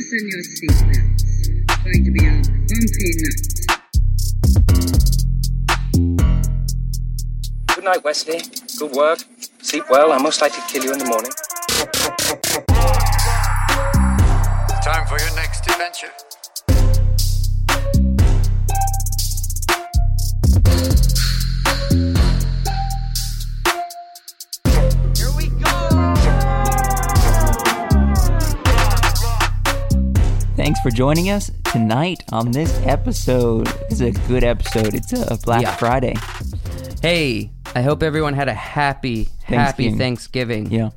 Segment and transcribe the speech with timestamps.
[0.00, 1.22] Fasten your seatbelts.
[1.68, 2.30] It's going to be a
[2.70, 3.40] bumpy night.
[7.74, 8.40] Good night, Wesley.
[8.78, 9.18] Good work.
[9.60, 10.12] Sleep well.
[10.12, 11.32] I'm most likely to kill you in the morning.
[14.82, 16.12] Time for your next adventure.
[30.82, 33.66] Thanks for joining us tonight on this episode.
[33.90, 34.94] This is a good episode.
[34.94, 35.76] It's a Black Yeah.
[35.76, 36.14] Friday.
[37.02, 39.98] Hey, I hope everyone had a happy, happy Thanksgiving.
[39.98, 40.70] Thanksgiving.
[40.70, 40.90] Yeah.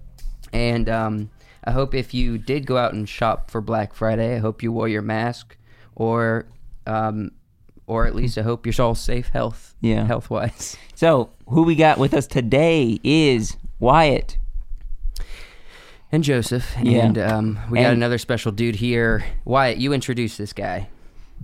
[0.54, 1.30] And um,
[1.66, 4.72] I hope if you did go out and shop for Black Friday, I hope you
[4.72, 5.58] wore your mask,
[5.96, 6.46] or,
[6.88, 7.32] um,
[7.86, 10.06] or at least I hope you're all safe, health, Yeah.
[10.06, 10.78] health wise.
[10.96, 14.38] So, who we got with us today is Wyatt.
[16.14, 17.06] And Joseph, Yeah.
[17.08, 19.26] and um, we got another special dude here.
[19.46, 20.90] Wyatt, you introduce this guy.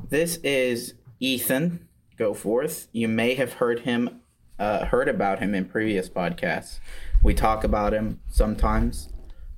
[0.10, 1.88] This is Ethan
[2.20, 2.86] Goforth.
[2.92, 4.22] You may have heard him,
[4.60, 6.80] uh, heard about him in previous podcasts.
[7.24, 9.10] We talk about him sometimes.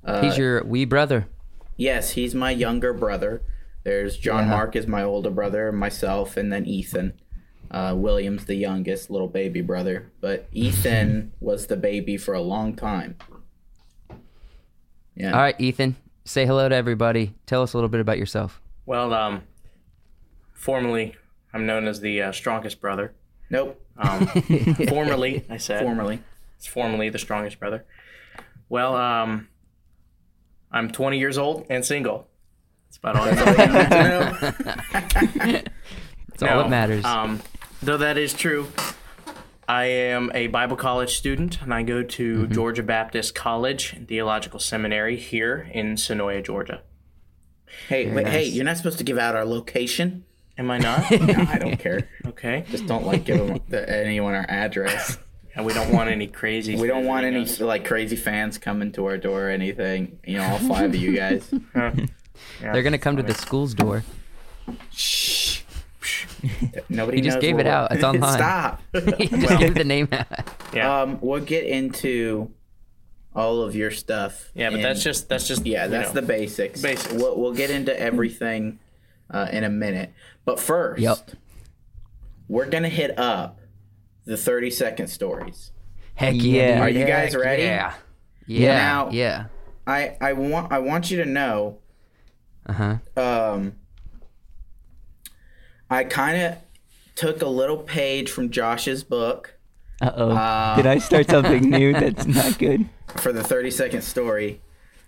[0.02, 1.28] Uh, He's your wee brother.
[1.76, 3.42] yes, he's my younger brother.
[3.84, 4.50] There's John Yeah.
[4.50, 7.12] Mark is my older brother, myself, and then Ethan.
[7.70, 10.10] Uh, William's the youngest, little baby brother.
[10.22, 13.16] But Ethan was the baby for a long time.
[15.14, 15.32] Yeah.
[15.32, 17.34] All right, Ethan, say hello to everybody.
[17.46, 18.60] Tell us a little bit about yourself.
[18.86, 19.42] Well, um,
[20.54, 21.16] formerly,
[21.52, 23.12] I'm known as the uh, strongest brother.
[23.50, 23.80] Nope.
[23.96, 24.26] Um,
[24.88, 25.82] formerly, I said.
[25.82, 26.22] Formerly.
[26.56, 27.84] It's formerly the strongest brother.
[28.68, 29.48] Well, um,
[30.70, 32.28] I'm 20 years old and single.
[32.86, 33.24] That's about all.
[33.24, 33.34] I
[36.28, 37.04] That's all that matters.
[37.04, 37.42] Um,
[37.82, 38.68] though that is true,
[39.68, 42.52] I am a Bible college student, and I go to Mm-hmm.
[42.52, 46.82] Georgia Baptist College Theological Seminary here in Senoia, Georgia.
[47.88, 50.24] Hey, wait, hey, you're not supposed to give out our location.
[50.58, 51.10] Am I not?
[51.20, 52.08] No, I don't care.
[52.26, 52.64] okay.
[52.70, 55.18] Just don't like give the, anyone our address.
[55.54, 56.76] And we don't want any crazy.
[56.76, 60.18] We don't want any like crazy fans coming to our door or anything.
[60.24, 61.46] You know, all five of you guys.
[61.74, 64.02] They're gonna come to the school's door.
[64.92, 65.51] Shh.
[66.88, 67.18] Nobody.
[67.18, 67.92] He just knows gave where it out.
[67.92, 68.32] It's online.
[68.34, 68.82] Stop.
[69.18, 70.26] He just gave the name out.
[70.74, 71.02] Yeah.
[71.02, 72.50] um, we'll get into
[73.34, 74.50] all of your stuff.
[74.54, 76.20] Yeah, but in- that's just that's just yeah, that's know.
[76.20, 76.80] the basics.
[76.82, 77.12] Basics.
[77.12, 78.78] We'll, we'll get into everything
[79.30, 80.12] uh, in a minute.
[80.44, 81.30] But first, Yep.
[82.48, 83.60] we're gonna hit up
[84.24, 85.72] the thirty second stories.
[86.14, 86.42] Heck Yeah.
[86.42, 86.74] yeah!
[86.74, 86.80] dude.
[86.82, 87.62] Are you guys ready?
[87.64, 87.94] Yeah.
[88.46, 88.74] Yeah.
[88.76, 89.44] Now- yeah.
[89.86, 91.78] I I want I want you to know
[92.66, 92.96] Uh huh.
[93.16, 93.74] um,
[95.92, 96.56] I kind of
[97.14, 99.54] took a little page from Josh's book
[100.00, 100.30] Uh oh.
[100.30, 102.88] Uh, Did I start something new that's not good?
[103.16, 104.60] for the 30 second story.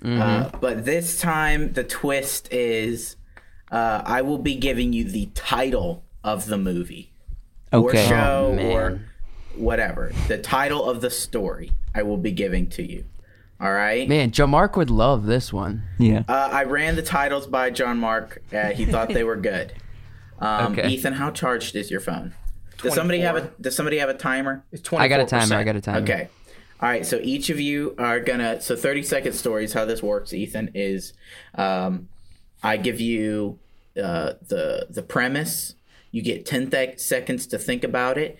[0.05, 3.17] Uh, but this time, the twist is
[3.73, 7.11] uh, I will be giving you the title of the movie
[7.73, 9.01] or show Oh, or
[9.57, 10.13] whatever.
[10.29, 13.05] The title of the story I will be giving to you.
[13.59, 14.07] All right.
[14.07, 15.83] Man, John Mark would love this one.
[15.99, 16.25] Yeah.
[16.29, 18.43] Uh, I ran the titles by John Mark.
[18.53, 19.73] Uh, he thought they were good.
[20.41, 20.89] Um, Okay.
[20.89, 22.35] Ethan, how charged is your phone?
[22.83, 24.65] Does somebody have a Does somebody have a timer?
[24.73, 25.57] It's I got a timer.
[25.57, 26.01] I got a timer.
[26.01, 26.29] Okay.
[26.81, 27.07] All right.
[27.07, 28.61] So each of you are gonna.
[28.61, 29.73] So thirty second stories.
[29.73, 31.13] How this works, Ethan, is
[31.55, 32.09] um,
[32.63, 33.59] I give you
[33.97, 35.77] uh, the the premise.
[36.11, 38.37] You get ten th- seconds to think about it,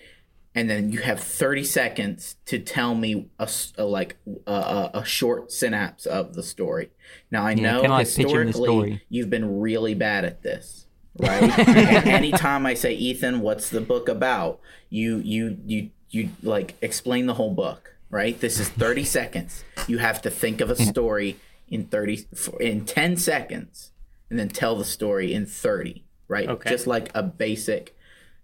[0.53, 4.91] and then you have thirty seconds to tell me a, s- a, like a, a,
[4.95, 6.91] a short synapse of the story.
[7.31, 9.01] Now I know kinda like the historically story.
[9.09, 10.84] you've been really bad at this,
[11.17, 11.59] right?
[11.67, 11.69] and
[12.07, 14.59] anytime I say Ethan, what's the book about?
[14.89, 18.39] You you you you like explain the whole book, right?
[18.39, 19.63] This is 30 seconds.
[19.87, 21.37] You have to think of a story
[21.67, 22.27] in 30
[22.59, 23.91] in 10 seconds
[24.29, 26.49] and then tell the story in 30, right?
[26.49, 26.69] Okay.
[26.69, 27.95] Just like a basic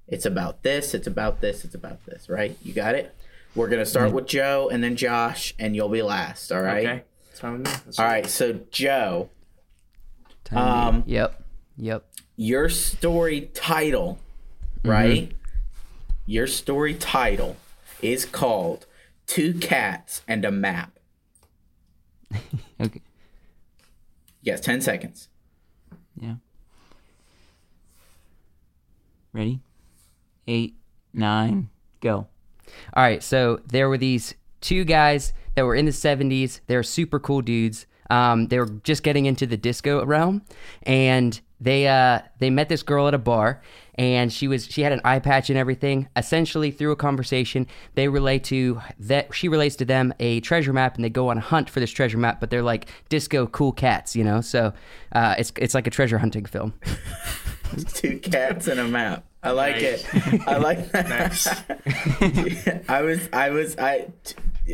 [0.08, 2.58] it's about this, it's about this, it's about this, right?
[2.62, 3.16] You got it?
[3.56, 6.86] We're going to start with Joe and then Josh and you'll be last, all right?
[6.86, 7.04] Okay.
[7.30, 7.72] That's fine with me.
[7.86, 9.30] That's All right, so Joe,
[10.44, 11.44] Time Um, Yep.
[11.78, 12.11] Yep.
[12.36, 14.20] Your story title,
[14.84, 15.30] right?
[15.30, 15.38] Mm-hmm.
[16.26, 17.58] Your story title
[18.02, 18.86] is called
[19.28, 21.00] Two Cats and a Map.
[22.80, 23.02] Okay.
[24.42, 25.30] Yes, 10 seconds.
[26.20, 26.36] Yeah.
[29.34, 29.60] Ready?
[30.48, 30.76] Eight,
[31.14, 31.70] nine,
[32.00, 32.28] go.
[32.94, 36.62] All right, so there were these two guys that were in the 70s.
[36.66, 37.86] They were super cool dudes.
[38.12, 40.42] Um, they were just getting into the disco realm,
[40.84, 43.62] and they uh, they met this girl at a bar,
[43.96, 46.10] and she was she had an eye patch and everything.
[46.18, 50.96] Essentially, through a conversation, they relate to that she relates to them a treasure map,
[50.96, 52.42] and they go on a hunt for this treasure map.
[52.42, 54.42] But they're like disco cool cats, you know.
[54.42, 54.74] So
[55.14, 56.74] uh, it's it's like a treasure hunting film.
[57.94, 59.24] Two cats and a map.
[59.44, 60.06] I like it.
[60.48, 62.84] I like that.
[62.90, 64.08] I was, I was, I.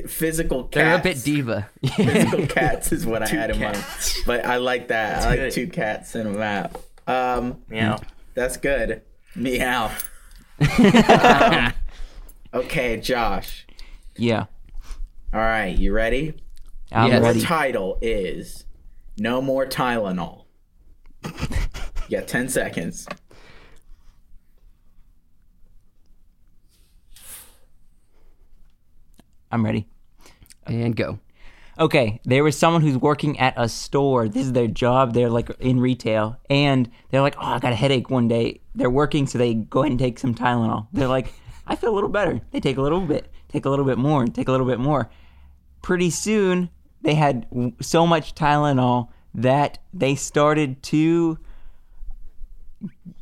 [0.02, 0.74] t- Physical cats.
[0.76, 1.70] They're a bit diva.
[1.96, 3.84] Physical cats is what I had in mind.
[4.26, 5.24] But I like that.
[5.24, 5.52] I like good.
[5.54, 6.78] two cats in a map.
[7.08, 8.00] Um, Meow.
[8.34, 9.02] that's good.
[9.36, 9.92] Meow.
[10.60, 11.74] Um,
[12.54, 13.66] okay, Josh.
[14.16, 14.46] Yeah,
[15.34, 16.34] All right, you ready?
[16.92, 17.22] I'm Yes.
[17.22, 17.40] ready.
[17.40, 18.66] The title is
[19.18, 20.46] No More Tylenol.
[21.24, 23.08] you got 10 seconds.
[29.52, 29.88] I'm ready.
[30.66, 31.20] and go.
[31.80, 34.28] Okay, there was someone who's working at a store.
[34.28, 35.14] This is their job.
[35.14, 38.90] They're like in retail, and they're like, "Oh, I got a headache one day." They're
[38.90, 40.88] working, so they go ahead and take some Tylenol.
[40.92, 41.34] They're like,
[41.68, 44.24] "I feel a little better." They take a little bit, take a little bit more,
[44.24, 45.12] and take a little bit more.
[45.84, 46.70] Pretty soon,
[47.04, 47.46] they had
[47.80, 51.38] so much Tylenol that they started to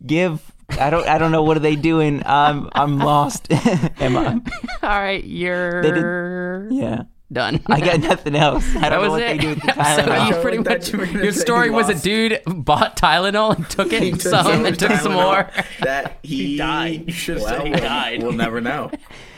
[0.05, 0.54] give.
[0.69, 1.07] I don't.
[1.07, 1.43] I don't know.
[1.43, 2.21] What are they doing?
[2.25, 2.69] I'm.
[2.73, 3.47] I'm lost.
[4.01, 4.33] Am I?
[4.83, 7.03] All right, you're Yeah.
[7.31, 7.61] done.
[7.67, 8.67] I got nothing else.
[8.69, 9.27] I don't That know was what it.
[9.27, 11.95] they do with the So you pretty thought much you your story he was a
[11.95, 15.49] dude bought Tylenol and took it took some so and much took some more.
[15.81, 17.03] That he, died.
[17.07, 18.23] You should've said he we'll- died.
[18.23, 18.91] We'll never know.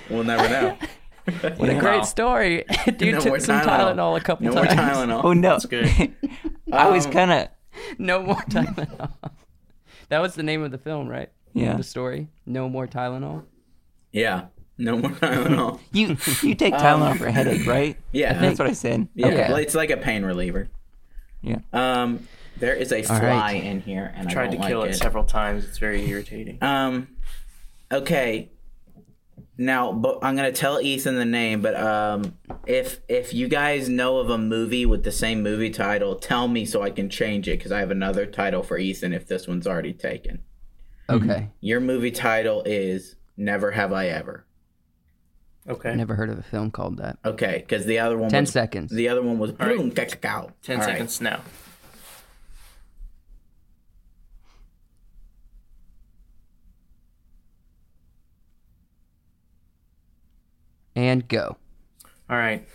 [0.09, 0.77] We'll never know.
[1.57, 2.63] What a great story.
[2.97, 4.55] Dude No took more some Tylenol a couple times.
[4.55, 4.65] no more.
[5.17, 5.21] Tylenol.
[5.25, 5.49] Oh no!
[5.49, 6.15] That's good.
[6.71, 7.47] I was Um, kind of
[7.97, 9.11] No more Tylenol.
[10.09, 11.29] That was the name of the film, right?
[11.53, 11.75] yeah.
[11.75, 12.27] The story.
[12.45, 13.43] No more Tylenol.
[14.11, 14.45] Yeah.
[14.77, 15.79] No more Tylenol.
[15.91, 16.17] You
[16.47, 17.97] you take Tylenol for a headache, right?
[18.11, 18.39] Yeah.
[18.39, 19.07] That's what I said.
[19.15, 19.45] Yeah, Okay.
[19.47, 20.69] well, it's like a pain reliever.
[21.41, 21.59] Yeah.
[21.73, 22.27] Um,
[22.57, 23.63] there is a fly right.
[23.63, 24.95] in here, and I Tried don't to kill it it.
[24.95, 25.63] several times.
[25.65, 26.57] It's very irritating.
[26.61, 27.07] Um,
[27.91, 28.49] okay.
[29.57, 32.37] Now, but I'm gonna tell Ethan the name, but um,
[32.67, 36.63] if if you guys know of a movie with the same movie title, tell me
[36.65, 39.65] so I can change it because I have another title for Ethan if this one's
[39.65, 40.43] already taken.
[41.09, 41.49] Okay.
[41.61, 44.45] Your movie title is Never Have I Ever.
[45.67, 45.95] Okay.
[45.95, 47.17] Never heard of a film called that.
[47.25, 48.91] Okay, because the other one 10 was seconds.
[48.91, 49.75] the other one was right.
[49.77, 50.51] Boom Cacao.
[50.61, 50.93] Ten All right.
[50.93, 51.41] seconds now.
[60.97, 61.57] And go.
[62.27, 62.67] All right.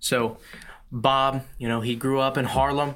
[0.00, 0.38] So,
[0.90, 2.94] Bob, you know, he grew up in Harlem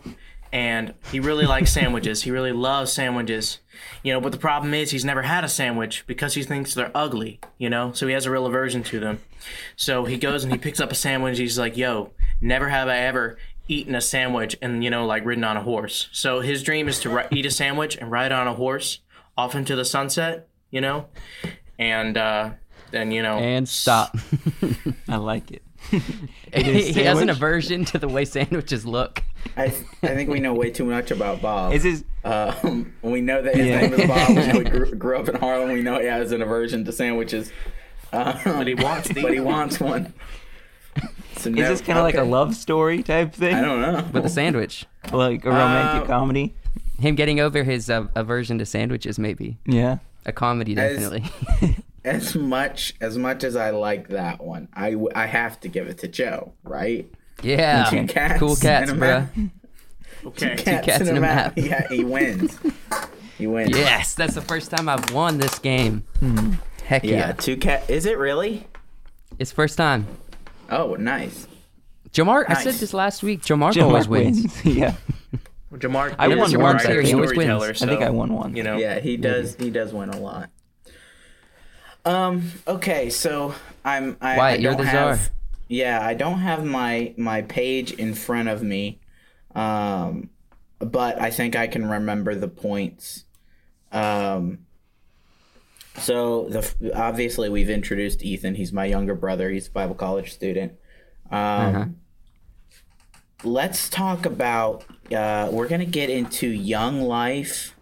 [0.51, 2.23] and he really likes sandwiches.
[2.23, 3.59] He really loves sandwiches.
[4.03, 6.91] You know, but the problem is he's never had a sandwich because he thinks they're
[6.95, 7.93] ugly, you know?
[7.93, 9.21] So he has a real aversion to them.
[9.77, 11.37] So he goes and he picks up a sandwich.
[11.37, 13.37] He's like, yo, never have I ever
[13.69, 16.09] eaten a sandwich and, you know, like ridden on a horse.
[16.13, 19.01] So his dream is to ri- eat a sandwich and ride on a horse
[19.37, 21.09] off into the sunset, you know?
[21.79, 22.53] And uh,
[22.91, 23.39] then, you know.
[23.39, 24.17] And stop.
[25.09, 25.63] I like it.
[26.55, 29.23] he has an aversion to the way sandwiches look.
[29.57, 29.69] I, I
[30.15, 31.73] think we know way too much about Bob.
[31.73, 32.05] Is this?
[32.25, 33.81] Um, we know that his Yeah.
[33.83, 34.29] name is Bob.
[34.29, 35.73] We know he grew, grew up in Harlem.
[35.73, 37.53] We know he has an aversion to sandwiches.
[38.13, 39.55] Um, But he wants to but he one.
[39.55, 40.13] wants one.
[41.37, 43.55] So Is no- this kind of like a love story type thing?
[43.55, 44.05] I don't know.
[44.13, 44.87] With a sandwich.
[45.13, 46.55] Like a romantic Uh, comedy?
[46.99, 49.57] Him getting over his uh, aversion to sandwiches, maybe.
[49.65, 49.99] Yeah.
[50.27, 51.23] A comedy, definitely.
[51.63, 51.71] as
[52.35, 56.09] much as much as I like that one, I I have to give it to
[56.09, 57.11] Joe, right?
[57.43, 57.85] yeah.
[57.91, 59.37] Two cats cool cats, and a bruh.
[59.37, 59.51] map.
[60.27, 60.57] Okay.
[60.57, 61.57] Cats, cats and and a a map.
[61.57, 61.65] map.
[61.67, 62.59] Yeah, he wins.
[63.37, 63.71] He wins.
[63.77, 66.05] Yes, that's the first time I've won this game.
[66.19, 66.55] Hmm.
[66.85, 67.11] Heck yeah.
[67.29, 67.89] Yeah, two cat.
[67.89, 68.67] Is it really?
[69.39, 70.07] It's first time.
[70.71, 71.47] Oh, nice.
[72.13, 73.43] Jamar, I said this last week.
[73.43, 74.65] Jamar Jim always Mark wins.
[74.65, 74.95] yeah.
[75.73, 77.03] Jamar, I won one a here.
[77.03, 77.43] He always wins.
[77.51, 78.57] storyteller, I think I won one.
[78.57, 79.55] You know, Yeah, he does.
[79.57, 80.51] He does win a lot.
[82.09, 82.51] Um.
[82.67, 84.17] Okay, so I'm.
[84.21, 85.29] I, I you're don't the have, czar.
[85.69, 89.01] Yeah, I don't have my my page in front of me,
[89.55, 90.31] um,
[90.79, 93.25] but I think I can remember the points.
[93.93, 94.61] Um.
[95.99, 98.55] So the obviously we've introduced Ethan.
[98.55, 99.51] He's my younger brother.
[99.51, 100.73] He's a Bible college student.
[101.31, 101.85] Um, Uh-huh.
[103.45, 104.85] Let's talk about.
[105.13, 107.75] Uh, we're gonna get into young life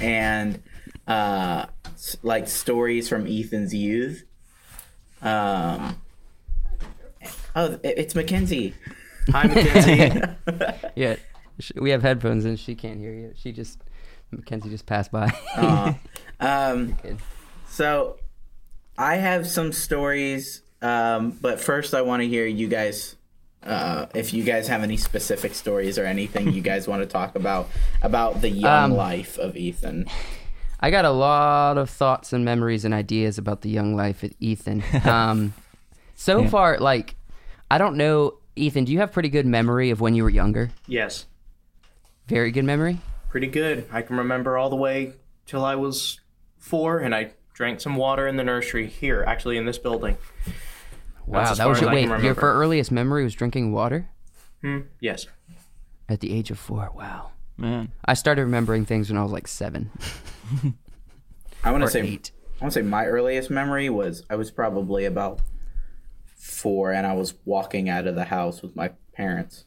[0.00, 0.62] and
[1.06, 1.66] uh,
[2.22, 4.24] like stories from Ethan's youth.
[5.22, 6.00] Um.
[7.54, 8.74] Oh, it's Mackenzie.
[9.30, 10.22] hi Mackenzie.
[10.96, 11.16] Yeah.
[11.76, 13.32] We have headphones and she can't hear you.
[13.36, 13.82] She just,
[14.30, 15.30] Mackenzie just passed by.
[16.40, 16.96] Um.
[17.68, 18.16] So,
[18.96, 20.62] I have some stories.
[20.80, 21.32] Um.
[21.32, 23.16] But first, I want to hear you guys
[23.62, 27.36] uh, if you guys have any specific stories or anything you guys want to talk
[27.36, 27.68] about
[28.00, 30.06] about the young Um, life of Ethan.
[30.82, 34.32] I got a lot of thoughts and memories and ideas about the young life of
[34.40, 34.82] Ethan.
[35.04, 35.52] Um,
[36.14, 37.16] so far, like,
[37.70, 38.84] I don't know, Ethan.
[38.84, 40.70] Do you have pretty good memory of when you were younger?
[40.86, 41.26] Yes,
[42.26, 42.98] Very good memory.
[43.30, 43.86] pretty good.
[43.92, 45.12] I can remember all the way
[45.46, 46.20] till I was
[46.58, 50.16] four, and I drank some water in the nursery here, actually in this building.
[51.26, 52.06] Wow, that was your wait.
[52.22, 54.08] Your earliest memory was drinking water
[54.62, 55.26] Hmm, Yes.
[56.08, 56.90] at the age of four.
[56.94, 57.30] Wow.
[57.60, 57.92] Man.
[58.04, 59.90] I started remembering things when I was like seven
[61.62, 62.30] I want to say eight.
[62.60, 65.40] I want to say my earliest memory was I was probably about
[66.36, 69.64] four, and I was walking out of the house with my parents.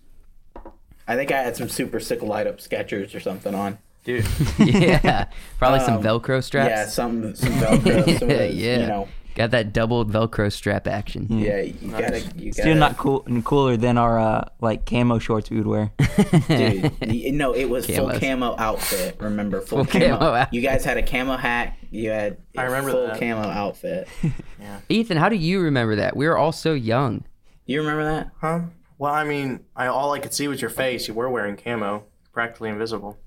[1.07, 3.77] I think I had some super sick light up Skechers or something on.
[4.03, 4.25] Dude,
[4.59, 5.27] yeah,
[5.59, 6.69] probably some Um, Velcro straps.
[6.69, 8.03] Yeah, some some Velcro.
[8.19, 8.79] some of those, yeah.
[8.79, 11.25] You know, Got that doubled Velcro strap action.
[11.29, 12.53] yeah, you gotta, you gotta.
[12.53, 15.91] Still not cool and cooler than our uh, like camo shorts we would wear.
[16.47, 19.17] Dude, no, it was full camo outfit.
[19.19, 20.17] Remember, full, Full camo.
[20.17, 20.53] camo outfit.
[20.53, 21.75] You guys had a camo hat.
[21.89, 23.19] You had I remember full that.
[23.19, 24.07] camo outfit.
[24.89, 26.15] Ethan, how do you remember that?
[26.15, 27.23] We were all so young.
[27.65, 28.29] You remember that?
[28.39, 28.59] huh?
[28.99, 31.07] Well, I mean, I all I could see was your face.
[31.07, 33.17] You were wearing camo, practically invisible.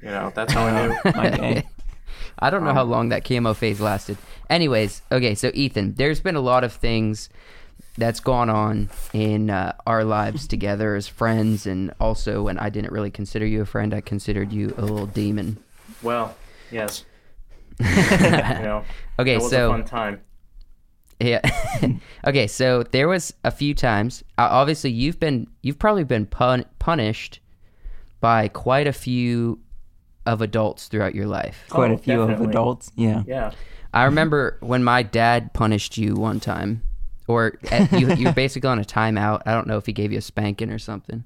[0.00, 1.62] You know, that's how I knew.
[2.38, 4.18] I don't know how long that camo phase lasted.
[4.50, 7.28] Anyways, okay, so Ethan, there's been a lot of things
[7.96, 12.92] that's gone on in uh, our lives together as friends, and also when I didn't
[12.92, 15.58] really consider you a friend, I considered you a little demon.
[16.02, 16.36] Well,
[16.70, 17.04] yes.
[17.80, 18.84] you know,
[19.18, 20.20] Okay, it was so a fun time.
[21.20, 21.40] Yeah.
[22.26, 24.22] okay, so there was a few times.
[24.36, 27.40] Uh, obviously, you've been you've probably been pun- punished
[28.20, 29.60] by quite a few
[30.28, 31.64] of adults throughout your life.
[31.70, 32.92] Quite Oh, a few of adults.
[32.96, 33.22] Yeah.
[33.26, 33.52] Yeah.
[33.94, 36.82] I remember when my dad punished you one time,
[37.26, 39.42] or at, you you were basically on a timeout.
[39.46, 41.24] I don't know if he gave you a spanking or something,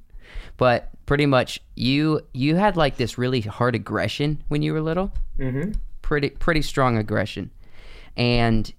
[0.56, 5.12] but pretty much you you had like this really hard aggression when you were little.
[5.38, 5.72] Mm-hmm.
[6.02, 7.50] Pretty pretty strong aggression,
[8.16, 8.72] and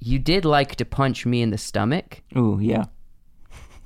[0.00, 2.84] you did like to punch me in the stomach Ooh, yeah.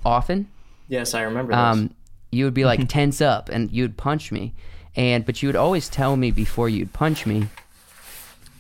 [0.04, 0.48] often.
[0.88, 1.58] Yes, I remember this.
[1.58, 1.94] um,
[2.32, 4.54] you would be like tense up and you would punch me
[4.96, 7.46] and but you would always tell me before you'd punch me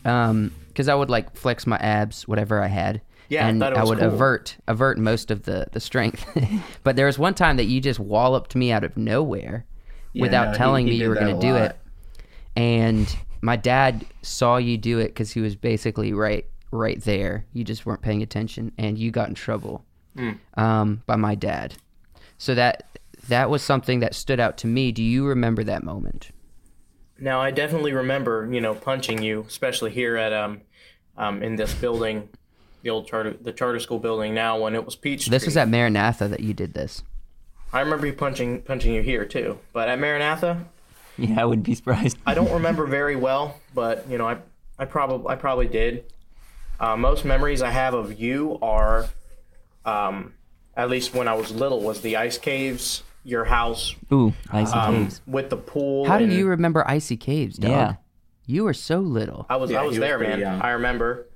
[0.04, 3.00] um because i would like flex my abs whatever i had.
[3.28, 4.06] Yeah, I and it i would cool.
[4.06, 6.24] avert avert most of the the strength.
[6.84, 9.64] But there was one time that you just walloped me out of nowhere
[10.14, 11.76] without no, telling he me you were going to do it.
[12.54, 17.44] And my dad saw you do it because he was basically right right there.
[17.52, 19.84] You just weren't paying attention and you got in trouble
[20.16, 20.30] Hmm.
[20.54, 21.74] um, by my dad.
[22.38, 22.95] So that
[23.28, 26.30] that was something that stood out to me do you remember that moment
[27.18, 30.60] Now I definitely remember, you know, punching you, especially here at um,
[31.16, 32.28] um, in this building,
[32.82, 34.34] the old charter, the charter school building.
[34.34, 37.02] Now, when it was Peach this was at maranatha that you did this
[37.72, 39.58] I remember you punching punching you here too.
[39.72, 40.64] But at Maranatha,
[41.18, 42.16] Yeah, I wouldn't be surprised.
[42.26, 44.38] I don't remember very well, but you know, I
[44.78, 46.04] I probably I probably did.
[46.78, 49.08] Uh, most memories I have of you are,
[49.84, 50.34] um,
[50.76, 54.94] at least when I was little, was the ice caves, your house Ooh, icy um,
[55.04, 55.20] caves.
[55.26, 56.06] with the pool.
[56.06, 57.70] how do and you remember icy caves dog?
[57.70, 57.94] Yeah.
[58.46, 60.40] you were so little I was Yeah, I was he was there, pretty man.
[60.40, 60.62] young.
[60.62, 61.26] I remember.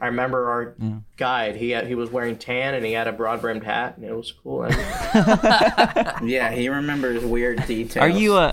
[0.00, 0.76] I remember our
[1.16, 1.56] guide.
[1.56, 4.14] He had, he was wearing tan and he had a broad brimmed hat and it
[4.14, 4.62] was cool.
[5.14, 7.96] And Yeah, he remembers weird details.
[8.02, 8.52] Are you uh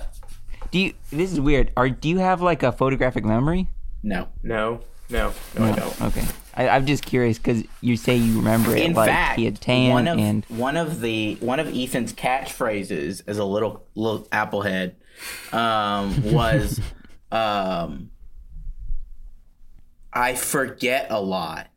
[0.72, 1.70] do you this is weird.
[1.76, 3.68] Are do you have like a photographic memory?
[4.02, 4.28] No.
[4.42, 6.02] no, no, no, I don't.
[6.02, 6.24] Okay.
[6.54, 9.60] I, I'm just curious because you say you remember it In like fact, he had
[9.60, 14.20] tan one of and one of the one of Ethan's catchphrases as a little little
[14.32, 14.94] applehead
[15.52, 16.80] um, was
[17.30, 18.10] um,
[20.12, 21.68] I forget a lot.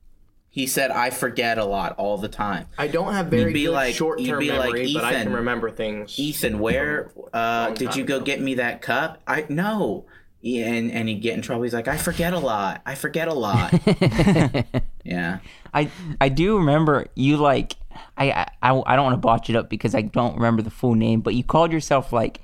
[0.51, 2.67] He said I forget a lot all the time.
[2.77, 5.11] I don't have very be good like- short you'd term be like, memory, but I
[5.11, 6.17] can remember things.
[6.17, 8.25] Ethan, where uh, did you go ago.
[8.25, 9.21] get me that cup?
[9.27, 10.05] I no.
[10.41, 11.63] Yeah, And and he'd get in trouble.
[11.63, 12.81] He's like, I forget a lot.
[12.85, 13.73] I forget a lot.
[15.03, 15.39] yeah.
[15.73, 15.89] I
[16.21, 17.75] I do remember you like
[18.17, 20.95] I I, I don't want to botch it up because I don't remember the full
[20.95, 22.41] name, but you called yourself like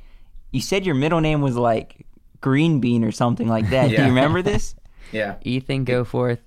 [0.52, 2.06] you said your middle name was like
[2.42, 3.90] Green Bean or something like that.
[3.90, 4.76] Do you remember this?
[5.12, 5.36] Yeah.
[5.44, 6.40] ethan Goforth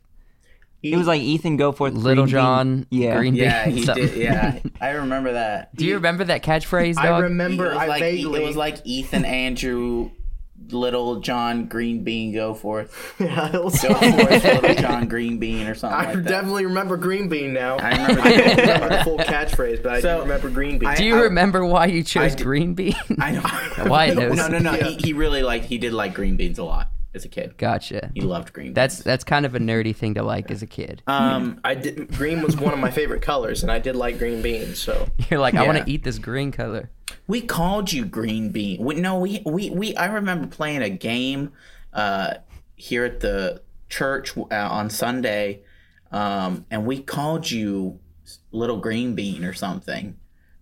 [0.83, 4.07] It was like Ethan Goforth, little Green Bean- john yeah, green Yeah, Bean, he something.
[4.07, 4.17] did.
[4.17, 5.75] Yeah, I remember that.
[5.76, 7.67] do you remember that catchphrase I remember.
[7.67, 8.43] It was I like vaguely.
[8.43, 10.11] it was like Ethan Andrew,
[10.70, 15.66] Little John Green Bean, go forth, yeah, it was go forth, Little John Green Bean,
[15.66, 16.25] or something I like that.
[16.28, 17.76] definitely remember Green Bean now.
[17.78, 20.94] I remember I don't remember the full catchphrase, but I So, do remember Green Bean.
[20.94, 23.40] Do you remember why you chose did- green bean I know.
[23.88, 24.37] Why knows?
[24.37, 24.72] No, no, no.
[24.75, 24.84] Yeah.
[24.88, 25.64] He, he really liked.
[25.66, 26.88] He did like green beans a lot.
[27.18, 27.56] As a kid.
[27.58, 28.10] Gotcha.
[28.14, 28.72] He loved green.
[28.72, 29.04] That's beans.
[29.04, 31.02] that's kind of a nerdy thing to like as a kid.
[31.06, 31.60] um.
[31.64, 32.12] I did.
[32.12, 34.78] Green was one of my favorite colors, and I did like green beans.
[34.78, 36.90] So You're like, I want to eat this green color.
[37.26, 38.82] We called you green bean.
[38.82, 41.52] We, no, we, we we I remember playing a game
[41.92, 42.34] uh,
[42.76, 45.62] here at the church uh, on Sunday,
[46.12, 48.00] um, and we called you
[48.52, 50.16] little green bean or something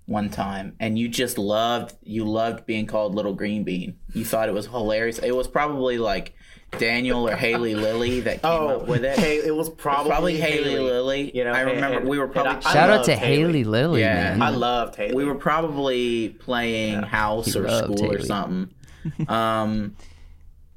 [0.07, 3.99] one time, and you just loved you loved being called little green bean.
[4.15, 5.19] You thought it was hilarious.
[5.19, 6.35] It was probably like
[6.79, 9.19] Daniel or Haley Lily that came up with it.
[9.19, 11.31] Hey, it was probably, probably Haley, Lily.
[11.35, 13.37] You know, I remember and- we were probably I Shout out to Haley.
[13.37, 14.15] Haley Lily, Yeah.
[14.15, 14.43] man.
[14.43, 15.15] I loved Haley.
[15.15, 18.75] we were probably playing house He or loved school or something
[19.29, 19.95] um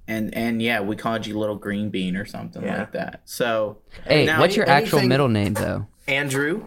[0.08, 2.78] and and yeah we called you little green bean or something Yeah.
[2.80, 5.88] like that so hey, now what's your actual middle name though?
[6.08, 6.66] Andrew.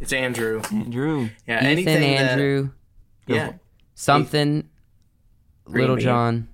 [0.00, 0.60] It's Andrew.
[0.72, 1.28] Andrew.
[1.46, 2.70] Yeah, Ethan anything that- Andrew
[3.26, 3.52] yeah.
[3.94, 4.68] something.
[5.66, 6.04] Little Bean.
[6.04, 6.48] John,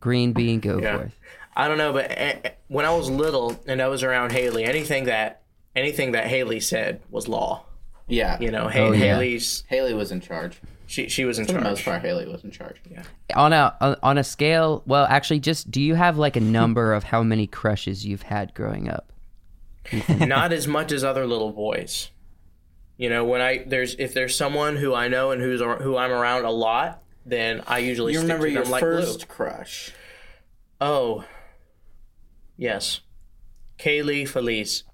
[0.00, 0.96] Green Bean, go Yeah.
[0.98, 1.14] forth.
[1.64, 4.64] I don't know, but eh, eh, when I was little and I was around Haley,
[4.64, 5.42] anything that
[5.76, 7.64] anything that Haley said was law.
[8.08, 8.98] yeah You know, Oh, yeah.
[8.98, 11.70] Haley's haley was in charge she she was in for the charge.
[11.70, 13.02] most part haley was in charge yeah
[13.36, 16.92] On a on- on a scale, well, actually, just do you have like a number
[16.94, 19.12] of how many crushes you've had growing up?
[20.08, 22.10] Not as much as other little boys.
[22.96, 26.10] You know, when I there's if there's someone who I know and who's who I'm
[26.10, 29.34] around a lot, then I usually you stick remember to your them like first glue.
[29.36, 29.92] crush
[30.80, 31.24] Oh,
[32.60, 33.00] yes,
[33.78, 34.84] Kaylee Felice.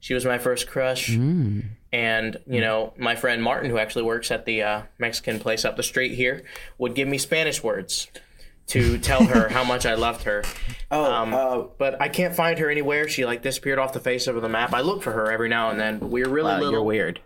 [0.00, 4.44] She was my first crush, and you know my friend Martin, who actually works at
[4.44, 6.42] the uh, Mexican place up the street here,
[6.78, 8.08] would give me Spanish words
[8.66, 10.42] to tell her how much I loved her.
[10.90, 13.08] oh Um, uh, but I can't find her anywhere.
[13.08, 14.74] She like disappeared off the face of the map.
[14.74, 15.98] I look for her every now and then.
[16.00, 16.72] But we're really wow, little.
[16.72, 17.20] you're weird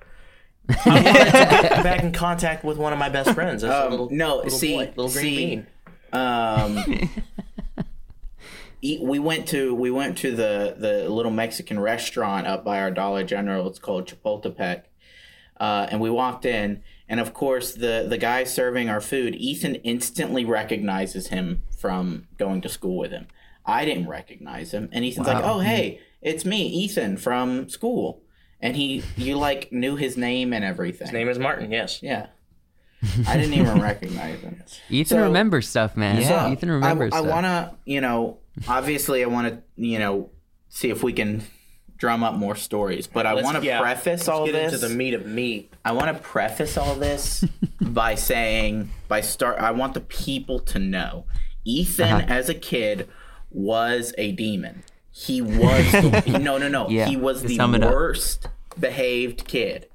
[0.84, 3.62] I'm back in contact with one of my best friends.
[3.62, 5.66] That's a Um, little, no, little see- boy, little green see, bean.
[6.12, 7.10] um
[8.86, 12.90] eat, we went to we went to the the little mexican restaurant up by our
[12.90, 14.82] dollar general it's called chapultepec
[15.58, 19.74] uh, and we walked in and of course the the guy serving our food ethan
[19.76, 23.26] instantly recognizes him from going to school with him
[23.64, 28.22] i didn't recognize him and ethan's like oh hey it's me ethan from school
[28.60, 31.70] and he you like knew his name and everything His name is Martin.
[31.70, 32.02] Yes.
[32.02, 32.26] yeah
[33.26, 36.22] i didn't even recognize him Ethan So- remembers stuff, man.
[36.24, 37.30] so, Ethan remembers I, I stuff.
[37.32, 38.38] want to, you know,
[38.68, 40.30] obviously, I want to, you know,
[40.68, 41.42] see if we can
[41.96, 43.06] drum up more stories.
[43.06, 44.74] But I want to yeah, preface let's all get this.
[44.74, 45.72] into the meat of meat.
[45.84, 47.44] I want to preface all this
[47.80, 51.24] by saying, by start, I want the people to know,
[51.64, 52.26] Ethan Uh-huh.
[52.28, 53.08] as a kid
[53.50, 54.82] was a demon.
[55.10, 56.88] He was the, no, no, no.
[56.90, 57.90] Yeah, he was the sum it up.
[57.92, 59.88] worst behaved kid.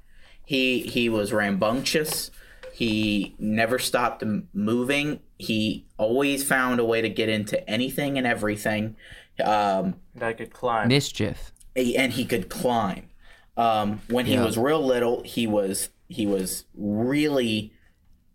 [0.44, 2.32] He he was rambunctious.
[2.74, 5.20] He never stopped moving.
[5.42, 8.96] He always found a way to get into anything and everything.
[9.44, 10.88] Um, And I could climb.
[10.88, 11.52] Mischief.
[11.76, 13.10] and he could climb.
[13.58, 14.44] Um, when he Yeah.
[14.46, 17.74] was real little, he was he was really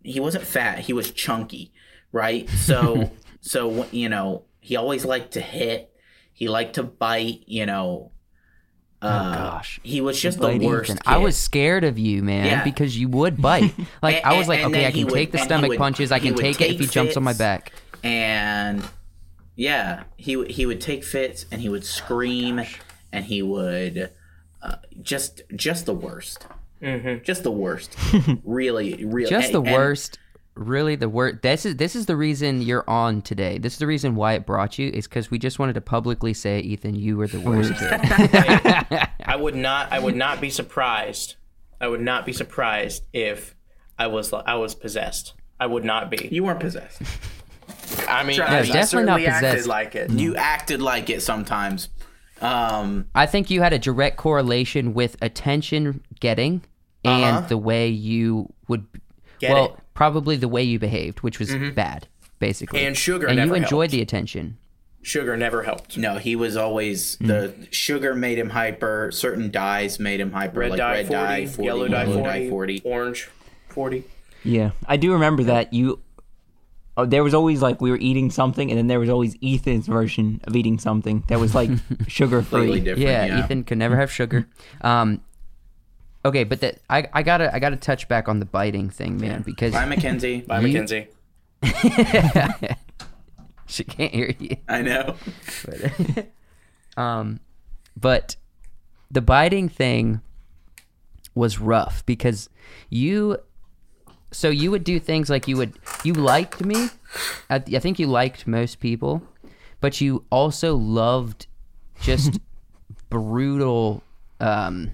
[0.03, 0.79] he wasn't fat.
[0.79, 1.71] He was chunky,
[2.11, 2.49] right?
[2.49, 5.91] So so you know he always liked to hit.
[6.33, 7.43] He liked to bite.
[7.47, 8.11] You know.
[9.01, 9.79] Uh, gosh.
[9.83, 10.89] he was just the bite worst.
[10.89, 12.63] Ethan, I was scared of you, man, Yeah.
[12.63, 13.73] because you would bite.
[14.01, 16.11] Like And- I was like, okay, I can he would- take the stomach would- punches.
[16.11, 17.71] I can would take, it if he jumps on my back.
[18.03, 18.83] and
[19.55, 22.61] yeah, he would- he would take fits and he would scream
[23.11, 24.11] and he would
[24.63, 26.47] uh, just just the worst,
[26.81, 27.23] mm-hmm.
[27.23, 27.95] just the worst,
[28.43, 30.17] really, really, Just the and- and- worst.
[30.57, 33.57] Really, the word This is this is the reason you're on today.
[33.57, 34.89] This is the reason why it brought you.
[34.89, 37.89] Is because we just wanted to publicly say, Ethan, you were the worst kid.
[39.25, 39.91] I would not.
[39.91, 41.35] I would not be surprised.
[41.79, 43.55] I would not be surprised if
[43.99, 45.33] I was I was possessed.
[45.59, 46.27] I would not be.
[46.31, 47.01] You weren't possessed.
[48.07, 49.67] I mean, No, I, I definitely not certainly acted possessed.
[49.67, 50.11] like it.
[50.11, 51.89] You acted like it sometimes.
[52.41, 56.61] Um, I think you had a direct correlation with attention getting
[57.03, 58.85] and the way you would.
[59.39, 59.79] Get well, it.
[59.97, 62.07] Probably the way you behaved, which was bad,
[62.37, 62.85] basically.
[62.85, 63.91] And sugar And you enjoyed helped.
[63.93, 64.57] the attention.
[65.01, 65.97] Sugar never helped.
[65.97, 69.09] no, he was always the sugar made him hyper.
[69.11, 72.21] Certain dyes made him hyper, Red like dye, red 40, dye, 40, yellow dye 40,
[72.23, 72.81] dye 40.
[72.85, 73.29] orange
[73.69, 74.03] 40.
[74.43, 75.99] Yeah, I do remember that you.
[76.95, 79.87] Oh, there was always like we were eating something, and then there was always Ethan's
[79.87, 81.69] version of eating something that was like
[82.07, 82.79] sugar free.
[82.79, 82.99] different.
[82.99, 83.43] Yeah, yeah.
[83.45, 84.47] Ethan could never have sugar.
[84.81, 85.21] Um,
[86.25, 89.41] okay, but that I, I gotta I gotta touch back on the biting thing, man,
[89.41, 90.41] because Bye, Mackenzie.
[90.47, 91.07] By You- Mackenzie.
[93.65, 94.57] she can't hear you.
[94.67, 95.15] I know.
[96.95, 97.41] Um,
[97.95, 98.37] but
[99.11, 100.21] the biting thing
[101.35, 102.49] was rough because
[102.89, 103.37] you.
[104.31, 106.89] So you would do things like you would you liked me.
[107.51, 109.21] I, I think you liked most people,
[109.79, 111.45] but you also loved
[112.01, 112.39] just
[113.11, 114.01] brutal
[114.39, 114.91] um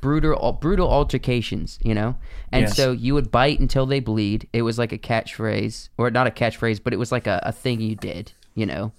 [0.00, 2.16] brutal brutal altercations you know
[2.52, 2.76] and Yes.
[2.76, 6.30] so you would bite until they bleed it was like a catchphrase or not a
[6.30, 8.92] catchphrase but it was like a, a thing you did you know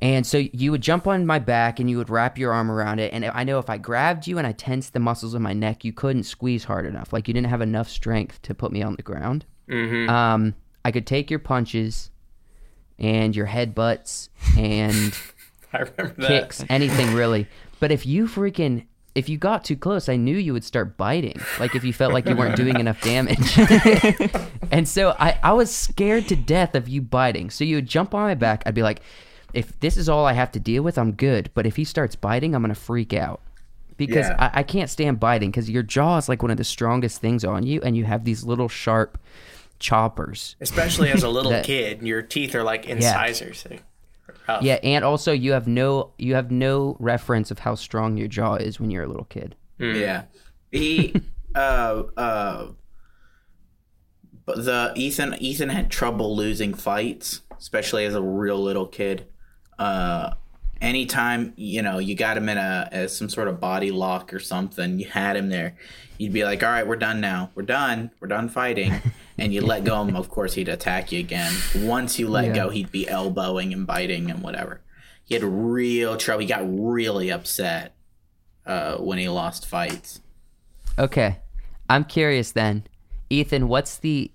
[0.00, 2.98] and so you would jump on my back and you would wrap your arm around
[2.98, 3.12] it.
[3.12, 5.84] And I know if I grabbed you and I tensed the muscles of my neck,
[5.84, 7.12] you couldn't squeeze hard enough.
[7.12, 9.46] Like you didn't have enough strength to put me on the ground.
[9.68, 10.10] Mm-hmm.
[10.10, 12.10] Um, I could take your punches
[12.98, 15.16] and your headbutts and
[15.72, 16.26] I remember that.
[16.28, 17.46] kicks, anything really.
[17.78, 21.40] But if you freaking if you got too close, I knew you would start biting.
[21.60, 23.56] Like if you felt like you weren't doing enough damage.
[24.72, 27.50] and so I, I was scared to death of you biting.
[27.50, 28.62] So you would jump on my back.
[28.66, 29.00] I'd be like,
[29.52, 31.50] if this is all I have to deal with, I'm good.
[31.54, 33.40] But if he starts biting, I'm gonna freak out.
[33.96, 34.50] Because Yeah.
[34.52, 37.44] I, I can't stand biting because your jaw is like one of the strongest things
[37.44, 39.16] on you and you have these little sharp
[39.78, 40.56] choppers.
[40.60, 43.62] Especially as a little That- kid, your teeth are like incisors.
[43.62, 43.78] They're
[44.48, 44.62] rough.
[44.62, 48.54] Yeah, and also you have no you have no reference of how strong your jaw
[48.54, 49.56] is when you're a little kid.
[49.78, 50.24] Yeah.
[50.70, 51.14] He
[51.54, 52.68] uh uh
[54.46, 59.26] but the Ethan Ethan had trouble losing fights, especially as a real little kid.
[59.78, 60.34] Uh
[60.80, 64.40] anytime, you know, you got him in a as some sort of body lock or
[64.40, 65.76] something, you had him there,
[66.18, 67.50] you'd be like, All right, we're done now.
[67.54, 68.10] We're done.
[68.20, 68.94] We're done fighting.
[69.38, 71.52] and you let go of him, of course he'd attack you again.
[71.76, 72.54] Once you let Yeah.
[72.54, 74.80] go, he'd be elbowing and biting and whatever.
[75.24, 76.42] He had real trouble.
[76.42, 77.94] He got really upset
[78.66, 80.20] uh, when he lost fights.
[80.98, 81.38] Okay.
[81.88, 82.84] I'm curious then.
[83.30, 84.30] Ethan, what's the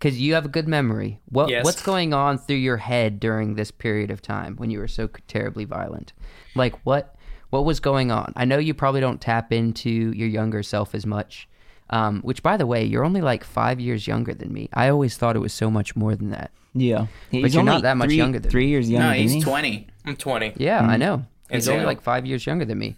[0.00, 1.20] cuz you have a good memory.
[1.28, 1.64] What Yes.
[1.64, 5.08] what's going on through your head during this period of time when you were so
[5.28, 6.12] terribly violent?
[6.54, 7.14] Like what
[7.50, 8.32] what was going on?
[8.36, 11.48] I know you probably don't tap into your younger self as much.
[11.90, 14.68] Um, which by the way, you're only like 5 years younger than me.
[14.72, 16.50] I always thought it was so much more than that.
[16.74, 19.34] Yeah, he's you're not that much three, younger than three years younger No, than he's
[19.34, 19.42] me.
[19.42, 19.86] 20.
[20.06, 20.54] I'm 20.
[20.56, 21.24] Yeah, I know.
[21.50, 22.96] He's only like five years younger than me.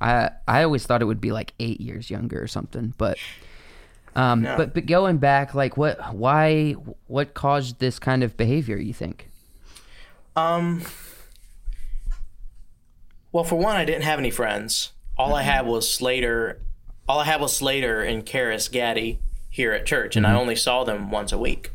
[0.00, 2.94] I I always thought it would be like eight years younger or something.
[2.96, 3.18] But
[4.16, 6.72] um, but but going back, like what why
[7.08, 8.78] what caused this kind of behavior?
[8.78, 9.28] You think?
[10.34, 10.82] Um.
[13.32, 14.92] Well, for one, I didn't have any friends.
[15.18, 16.62] All I had was Slater.
[17.10, 19.18] All I had was Slater and Karis Gaddy
[19.48, 21.72] here at church, and I only saw them once a week.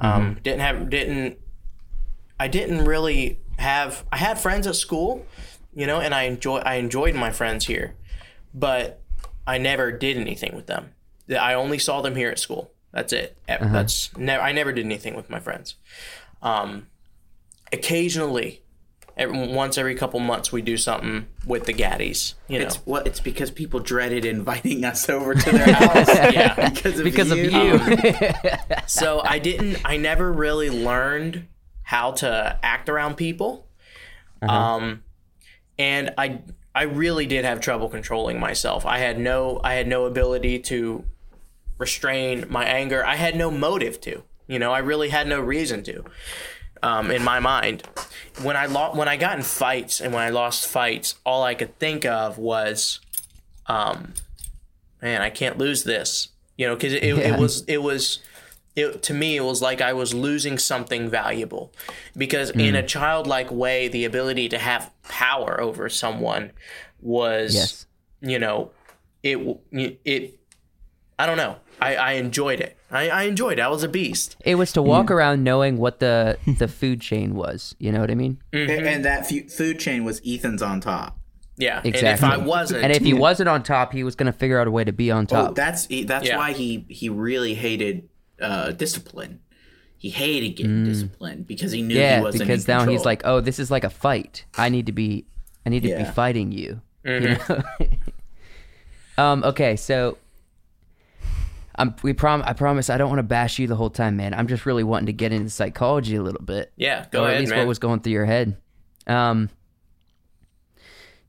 [0.00, 1.38] Um, didn't have didn't.
[2.40, 4.04] I didn't really have.
[4.10, 5.24] I had friends at school,
[5.72, 6.58] you know, and I enjoy.
[6.58, 7.94] I enjoyed my friends here,
[8.52, 9.00] but
[9.46, 10.90] I never did anything with them.
[11.30, 12.72] I only saw them here at school.
[12.90, 13.36] That's it.
[13.72, 14.42] That's never.
[14.42, 15.76] I never did anything with my friends.
[16.42, 16.88] Um,
[17.72, 18.62] occasionally,
[19.18, 22.34] every, once every couple months, we do something with the Gaddies.
[22.48, 26.08] You know, It's what it's because people dreaded inviting us over to their house.
[26.32, 26.70] yeah.
[26.70, 27.50] because of Because of you.
[27.50, 27.80] you.
[28.86, 29.78] so I didn't.
[29.84, 31.46] I never really learned
[31.82, 33.66] how to act around people.
[34.42, 35.02] Um,
[35.78, 36.40] and I
[36.74, 38.86] I really did have trouble controlling myself.
[38.86, 41.04] I had no I had no ability to
[41.78, 43.04] restrain my anger.
[43.04, 44.22] I had no motive to.
[44.46, 46.04] You know, I really had no reason to.
[46.82, 47.82] Um, in my mind,
[48.42, 51.54] when I lo- when I got in fights and when I lost fights, all I
[51.54, 53.00] could think of was,
[53.66, 54.14] um,
[55.02, 56.28] man, I can't lose this.
[56.56, 57.34] You know, because it, Yeah.
[57.34, 58.18] it was it was
[58.76, 61.72] it, to me it was like I was losing something valuable
[62.16, 66.52] because in a childlike way the ability to have power over someone
[67.00, 67.86] was yes.
[68.20, 68.70] you know
[69.22, 69.38] it
[70.04, 70.38] it
[71.18, 74.36] I don't know I, I enjoyed it I, I enjoyed it I was a beast
[74.44, 77.74] It was to walk around knowing what the the food chain was.
[77.78, 78.38] You know what I mean?
[78.52, 81.18] And that fu- food chain was Ethan's on top.
[81.56, 82.08] yeah Exactly.
[82.08, 84.58] and if I wasn't And if he wasn't on top, he was going to figure
[84.60, 85.54] out a way to be on Oh, top.
[85.54, 86.36] that's that's Yeah.
[86.38, 88.08] why he he really hated
[88.40, 89.40] uh, discipline.
[89.96, 92.44] He hated getting disciplined because he knew he wasn't.
[92.46, 94.44] because in now he's like, oh, this is like a fight.
[94.56, 95.26] I need to be,
[95.66, 96.80] I need to be fighting you.
[97.04, 97.62] you know?
[99.18, 99.42] um.
[99.44, 100.16] Okay, so.
[101.78, 104.34] I'm, we prom- I promise I don't want to bash you the whole time, man.
[104.34, 106.72] I'm just really wanting to get into psychology a little bit.
[106.76, 108.56] yeah go or ahead at least man what was going through your head.
[109.06, 109.48] Um,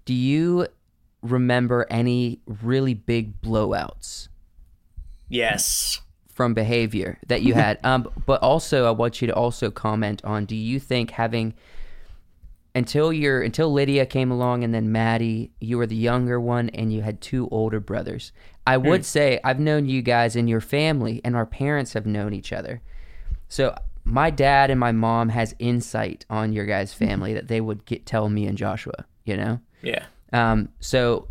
[0.06, 0.68] do you
[1.22, 4.30] remember any really big blowouts
[5.28, 7.80] yes from behavior that you had?
[7.84, 11.54] um, but also, I want you to also comment on: Do you think having
[12.76, 16.94] until your until Lydia came along and then Maddie, you were the younger one and
[16.94, 18.32] you had two older brothers.
[18.70, 22.34] I would say I've known you guys and your family and our parents have known
[22.34, 22.82] each other.
[23.48, 27.86] So my dad and my mom has insight on your guys' family that they would
[27.86, 29.60] get tell me and Joshua, you know?
[29.82, 31.28] yeah Um, so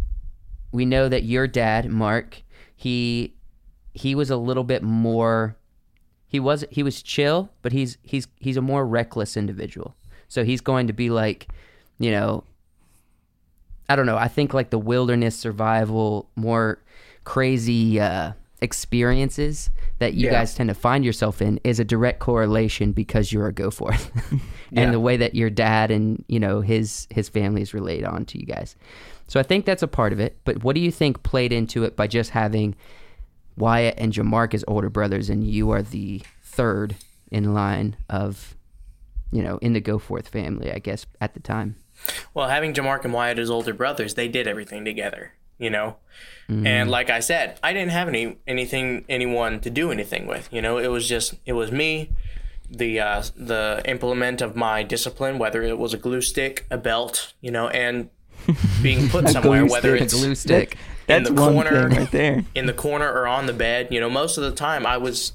[0.72, 2.42] we know that your dad, Mark,
[2.74, 3.34] he
[3.94, 5.56] he was a little bit more
[6.26, 9.94] he was he was chill, but he's he's he's a more reckless individual.
[10.28, 11.48] So he's going to be like,
[11.98, 12.44] you know,
[13.88, 14.18] I don't know.
[14.18, 16.82] I think like the wilderness survival, more
[17.28, 20.32] crazy uh, experiences that you Yeah.
[20.32, 24.40] guys tend to find yourself in is a direct correlation because you're a Goforth, and
[24.70, 24.90] Yeah.
[24.92, 28.38] the way that your dad and you know his his family is relate on to
[28.40, 28.76] you guys.
[29.26, 30.38] So I think that's a part of it.
[30.44, 32.74] But what do you think played into it by just having
[33.56, 36.94] Wyatt and Jamark as older brothers, and you are the third
[37.30, 38.56] in line of,
[39.32, 41.76] you know, in the Goforth family, I guess at the time.
[42.32, 45.96] Well, having Jamark and Wyatt as older brothers, they did everything together, you know.
[46.48, 46.66] Mm-hmm.
[46.66, 50.48] And like I said, I didn't have any anything anyone to do anything with.
[50.52, 52.10] You know, it was just it was me,
[52.70, 57.34] the uh, the implement of my discipline, whether it was a glue stick, a belt,
[57.40, 58.08] you know, and
[58.82, 60.02] being put somewhere, glue whether stick.
[60.02, 60.72] it's Glue stick.
[60.72, 60.78] in
[61.24, 62.44] That's the one corner, thing right there.
[62.54, 63.88] in the corner or on the bed.
[63.90, 65.32] You know, most of the time I was.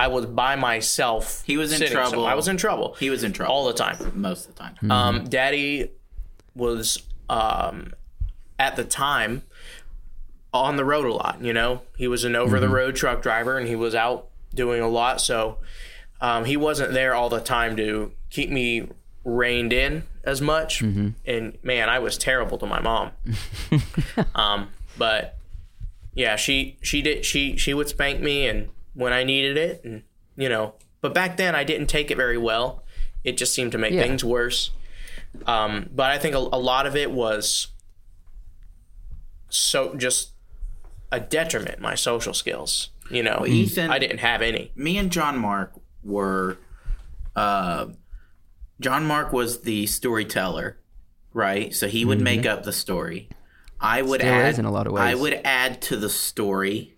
[0.00, 1.42] I was by myself.
[1.44, 2.10] He was in sitting trouble.
[2.10, 2.30] somewhere.
[2.30, 2.94] I was in trouble.
[3.00, 3.96] He was in trouble all the time.
[4.14, 4.76] most of the time.
[4.78, 4.90] Hmm.
[4.92, 5.90] Um, Daddy
[6.54, 7.92] was um,
[8.58, 9.42] at the time
[10.52, 11.42] on the road a lot.
[11.42, 14.80] You know, he was an over the road truck driver, and he was out doing
[14.80, 15.20] a lot.
[15.20, 15.58] So
[16.20, 18.88] um, he wasn't there all the time to keep me
[19.24, 20.80] reined in as much.
[20.80, 23.10] And man, I was terrible to my mom.
[24.34, 25.36] um, but
[26.14, 30.02] yeah, she she did she she would spank me and when I needed it, and
[30.36, 30.74] you know.
[31.00, 32.82] But back then, I didn't take it very well.
[33.22, 34.02] It just seemed to make Yeah.
[34.02, 34.72] things worse.
[35.46, 37.68] Um, but I think a, a lot of it was
[39.48, 40.32] so just
[41.10, 41.80] a detriment.
[41.80, 44.72] My social skills, you know, Ethan- I didn't have any.
[44.74, 46.58] me and John Mark were
[47.36, 47.86] uh
[48.80, 50.78] John Mark was the storyteller,
[51.32, 51.74] right?
[51.74, 53.28] So he would make up the story.
[53.80, 54.28] I would Mm-hmm.
[54.28, 55.02] Still add is in a lot of ways.
[55.02, 56.96] I would add to the story.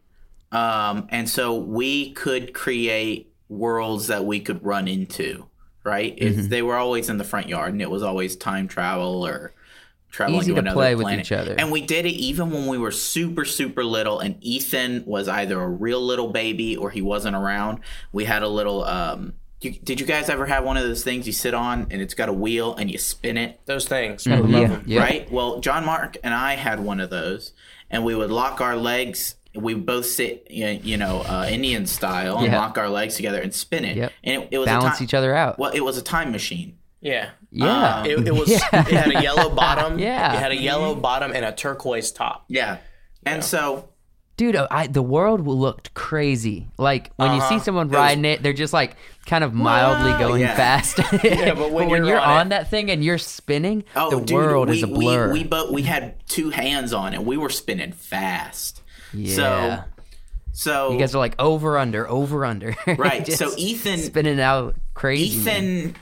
[0.53, 5.47] Um and so we could create worlds that we could run into,
[5.85, 6.17] right?
[6.17, 6.49] Mm-hmm.
[6.49, 9.53] they were always in the front yard and it was always time travel or
[10.11, 11.55] traveling Easy to to another play with each other.
[11.57, 15.61] And we did it even when we were super, super little, and Ethan was either
[15.61, 17.81] a real little baby or he wasn't around.
[18.13, 18.85] We had a little.
[18.85, 22.01] Um, you, did you guys ever have one of those things you sit on and
[22.01, 23.61] it's got a wheel and you spin it?
[23.67, 25.01] Those things, I yeah, yeah.
[25.01, 25.31] Right?
[25.31, 27.53] Well, John Mark and I had one of those,
[27.91, 29.35] and we would lock our legs.
[29.55, 32.59] We both sit, you you know, uh, Indian style, and Yeah.
[32.59, 33.97] lock our legs together and spin it.
[33.97, 34.13] Yep.
[34.25, 35.59] And it, it was Balance a ti- each other out.
[35.59, 36.79] Well, it was a time machine.
[37.01, 38.05] Yeah, Yeah.
[38.05, 38.49] It, it was.
[38.51, 38.59] Yeah.
[38.73, 39.99] It had a yellow bottom.
[39.99, 40.35] Yeah.
[40.35, 42.45] it had a yellow bottom and a turquoise top.
[42.49, 42.79] Yeah.
[43.25, 43.87] And so
[44.37, 46.67] Dude, I, the world looked crazy.
[46.79, 48.01] Like when you see someone Uh-huh.
[48.01, 50.55] was- riding it, they're just like kind of mildly Well, going yeah.
[50.57, 50.99] fast.
[51.25, 54.11] Yeah, but when when you're you're on on it- that thing and you're spinning, Oh,
[54.19, 55.33] the dude, world we, is a blur.
[55.33, 57.23] We, we both we had two hands on it.
[57.23, 58.83] We were spinning fast.
[59.13, 59.35] yeah.
[59.35, 59.85] So
[60.53, 62.75] so you guys are like over under, over under.
[62.87, 63.27] right.
[63.27, 65.37] So Ethan spinning out crazy.
[65.39, 65.97] Ethan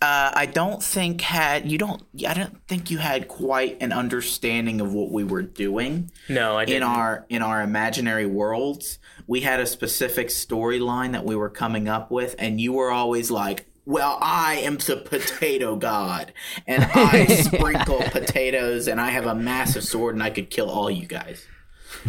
[0.00, 4.80] uh, I don't think had you don't I don't think you had quite an understanding
[4.80, 6.82] of what we were doing No, I didn't.
[6.82, 8.98] In our in our imaginary worlds.
[9.26, 13.30] We had a specific storyline that we were coming up with and you were always
[13.30, 16.34] like well, I am the potato god,
[16.66, 20.90] and I sprinkle potatoes, and I have a massive sword, and I could kill all
[20.90, 21.46] you guys,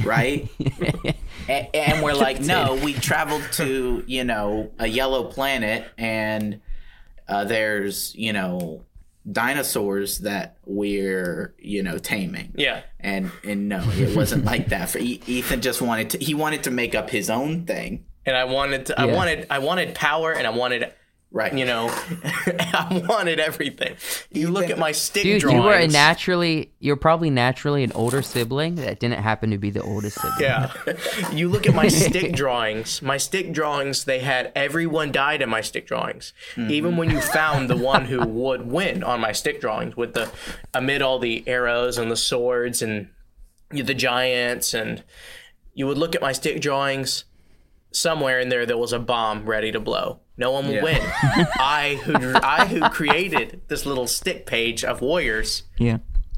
[0.03, 0.49] right?
[1.47, 6.59] A- and we're like, no, we traveled to you know a yellow planet, and
[7.29, 8.83] uh, there's you know
[9.31, 12.51] dinosaurs that we're you know taming.
[12.55, 14.89] yeah, And and no, it wasn't like that.
[14.89, 18.35] For E- Ethan, just wanted to he wanted to make up his own thing, and
[18.35, 18.87] I wanted.
[18.87, 19.47] To, I wanted.
[19.49, 20.91] I wanted power, and I wanted.
[21.31, 21.53] Right?
[21.53, 21.87] You know,
[22.23, 23.95] I wanted everything.
[24.31, 25.59] You look at my stick Dude, drawings.
[25.59, 29.69] you were a naturally, you're probably naturally an older sibling that didn't happen to be
[29.69, 30.39] the oldest sibling.
[30.39, 30.71] Yeah.
[31.31, 33.01] you look at my stick drawings.
[33.01, 36.33] My stick drawings, they had everyone died in my stick drawings.
[36.57, 40.31] Even when you found the one who would win on my stick drawings with the
[40.73, 43.09] amid all the arrows and the swords and
[43.69, 45.03] the giants and
[45.73, 47.25] you would look at my stick drawings
[47.91, 50.19] somewhere in there there was a bomb ready to blow.
[50.39, 50.83] No one will Yeah.
[50.83, 51.01] win.
[51.59, 55.97] I who I who created this little stick page of warriors Yeah.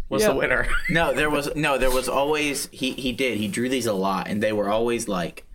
[0.09, 0.67] was the winner.
[0.89, 3.37] No, there was no, there was always he he did.
[3.37, 5.45] He drew these a lot and they were always like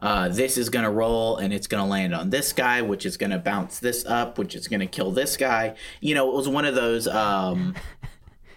[0.00, 3.38] uh, this is gonna roll and it's gonna land on this guy, which is gonna
[3.38, 5.74] bounce this up, which is gonna kill this guy.
[6.00, 7.74] You know, it was one of those um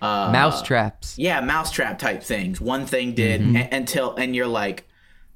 [0.02, 1.18] Mouse traps.
[1.18, 2.62] yeah, mousetrap type things.
[2.62, 4.88] One thing did a- until and you're like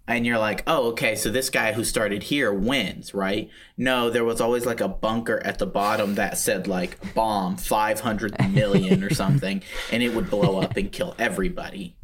[0.10, 4.26] and you're like, "Oh, okay, so this guy who started here wins, right?" No, there
[4.26, 9.14] was always like a bunker at the bottom that said like bomb 500 million or
[9.14, 11.96] something and it would blow up and kill everybody.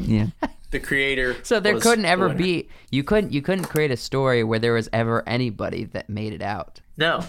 [0.00, 0.26] Yeah.
[0.72, 1.36] the creator.
[1.44, 4.72] So there couldn't ever the be you couldn't you couldn't create a story where there
[4.72, 6.80] was ever anybody that made it out.
[6.96, 7.24] no.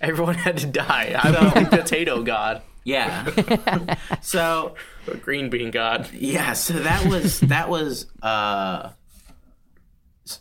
[0.00, 1.14] Everyone had to die.
[1.22, 3.94] I'm the potato god, Yeah.
[4.20, 4.74] so
[5.06, 6.10] or green bean god.
[6.12, 8.90] yeah, so that was that was uh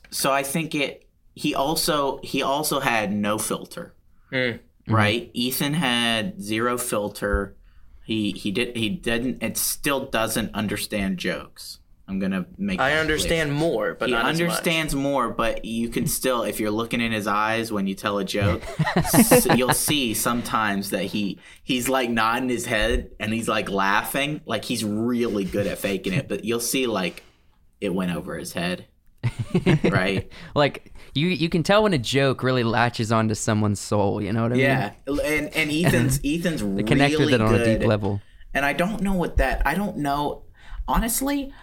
[0.09, 3.93] so I think it he also he also had no filter.
[4.31, 4.59] Mm.
[4.87, 4.93] Mm-hmm.
[4.93, 5.29] Right?
[5.33, 7.55] Ethan had zero filter.
[8.03, 11.77] He he did he didn't it still doesn't understand jokes.
[12.07, 13.01] I'm going to make I that clear.
[13.01, 14.49] understand more, but he not as much.
[14.49, 18.17] understands more, but you can still, if you're looking in his eyes when you tell
[18.17, 18.63] a joke,
[18.97, 24.41] s- you'll see sometimes that he he's like nodding his head and he's like laughing,
[24.45, 26.27] like he's really good at faking it.
[26.27, 27.23] But you'll see like
[27.79, 28.87] it went over his head,
[29.83, 30.31] right?
[30.55, 34.43] Like you you can tell when a joke really latches onto someone's soul, you know
[34.43, 34.63] what I mean?
[34.65, 37.79] Yeah, and and Ethan's Ethan's They connect really with it on a good.
[37.79, 38.21] deep level.
[38.53, 39.61] and I don't know what that.
[39.65, 40.43] I don't know.
[40.87, 41.53] Honestly,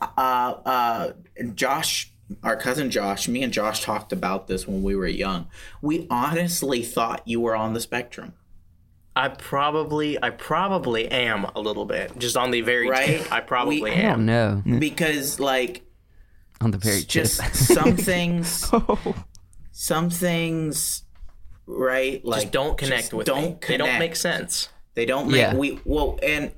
[0.00, 1.12] uh, uh,
[1.54, 2.12] Josh,
[2.42, 5.48] our cousin Josh, me and Josh talked about this when we were young.
[5.80, 8.34] We honestly thought you were on the spectrum,
[9.16, 13.06] I probably, I probably am a little bit, just on the very Right?
[13.20, 13.32] tip.
[13.32, 14.26] I probably We- I am.
[14.26, 14.78] don't know.
[14.78, 15.82] because like
[16.60, 17.54] On the very just tip.
[17.54, 19.14] some things, oh.
[19.72, 21.04] some things,
[21.66, 22.24] right?
[22.24, 23.58] Like Just don't connect just with don't me.
[23.68, 24.68] They don't make sense.
[24.94, 25.54] They don't make Yeah.
[25.54, 26.52] we well and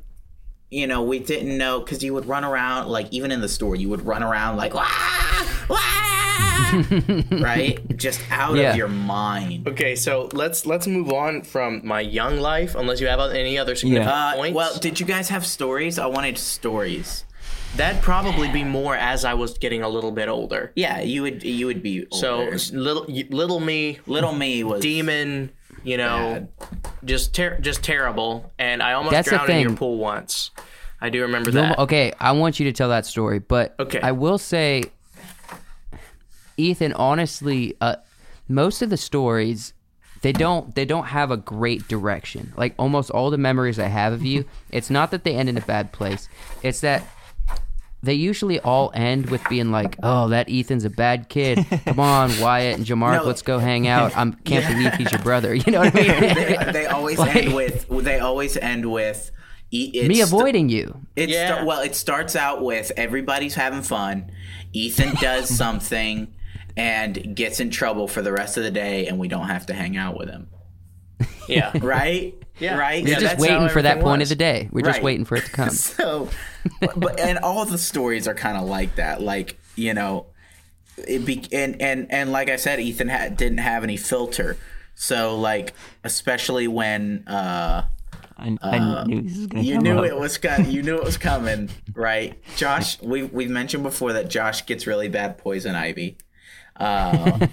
[0.70, 3.74] you know we didn't know because you would run around like even in the store
[3.74, 4.86] you would run around like wah,
[5.68, 5.78] wah,
[7.40, 8.70] right just out Yeah.
[8.70, 9.66] of your mind.
[9.66, 13.74] Okay, so let's let's move on from my young life, unless you have any other
[13.74, 14.54] significant Uh, points.
[14.54, 15.98] well, did you guys have stories?
[15.98, 17.24] I wanted stories.
[17.76, 20.72] That'd probably be more as I was getting a little bit older.
[20.74, 25.50] Yeah, you would you would be So little little me, little me was demon,
[25.84, 26.48] you know,
[27.04, 30.50] just ter- just terrible, and I almost That's drowned in your pool once.
[31.00, 31.78] I do remember You'll- that.
[31.78, 34.00] okay, I want you to tell that story, but Okay.
[34.00, 34.82] I will say,
[36.56, 37.96] Ethan, honestly, uh,
[38.48, 39.74] most of the stories
[40.22, 42.52] they don't they don't have a great direction.
[42.56, 45.56] Like almost all the memories I have of you, it's not that they end in
[45.56, 46.28] a bad place.
[46.64, 47.04] It's that
[48.02, 51.64] they usually all end with being like, "Oh, that Ethan's a bad kid.
[51.84, 53.24] Come on, Wyatt and Jamark, No.
[53.24, 54.16] let's go hang out.
[54.16, 56.34] I can't believe he's your brother." You know what I mean?
[56.34, 59.30] they, they always Like- end with they always end with
[59.72, 60.98] Me avoiding you.
[61.16, 61.56] It Yeah.
[61.56, 64.30] sta- well, it starts out with everybody's having fun.
[64.72, 66.32] Ethan does something
[66.76, 69.74] and gets in trouble for the rest of the day, and we don't have to
[69.74, 70.46] hang out with him.
[71.48, 72.34] yeah, Right?
[72.60, 72.76] Yeah.
[72.78, 73.04] Right?
[73.04, 74.30] We're Yeah, just waiting for that point was.
[74.32, 74.68] of the day.
[74.72, 75.04] We're just Right.
[75.04, 75.70] waiting for it to come.
[75.72, 76.28] So,
[76.80, 79.20] but, but and all the stories are kind of like that.
[79.22, 80.26] Like you know,
[80.96, 84.56] it be and and and like I said, Ethan had, didn't have any filter.
[84.94, 87.84] So like, especially when uh,
[88.36, 90.04] I, I knew this was gonna you come knew up.
[90.06, 92.36] it was coming, you knew it was coming, right?
[92.56, 96.18] Josh, we we've mentioned before that Josh gets really bad poison ivy.
[96.78, 97.46] Uh,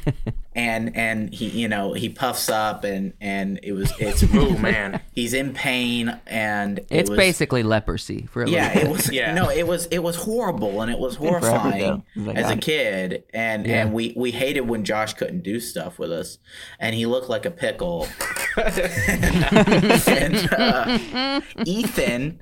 [0.54, 5.02] and and he you know he puffs up and and it was it's Oh man.
[5.14, 9.12] he's in pain and it It's was- basically leprosy for a yeah, little it was
[9.12, 9.34] Yeah.
[9.34, 12.24] no, it was it was horrible and it was horrifying though.
[12.24, 16.12] Like, as a kid, and and we we hated when Josh couldn't do stuff with
[16.12, 16.38] us,
[16.80, 18.08] and he looked like a pickle.
[18.58, 22.40] and uh, Ethan,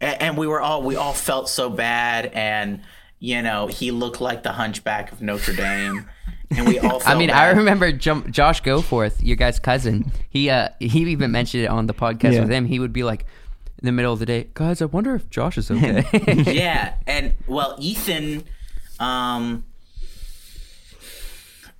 [0.00, 2.82] and we were all we all felt so bad, and
[3.18, 6.08] you know he looked like the Hunchback of Notre Dame,
[6.50, 6.96] and we all.
[7.00, 10.10] I Felt mean, I remember Jum- Josh Goforth, your guy's cousin.
[10.28, 12.40] He uh he even mentioned it on the podcast Yeah.
[12.40, 12.66] with him.
[12.66, 13.24] He would be like,
[13.80, 16.04] in the middle of the day, guys, I wonder if Josh is okay.
[16.54, 18.44] yeah, and well, Ethan,
[18.98, 19.64] um,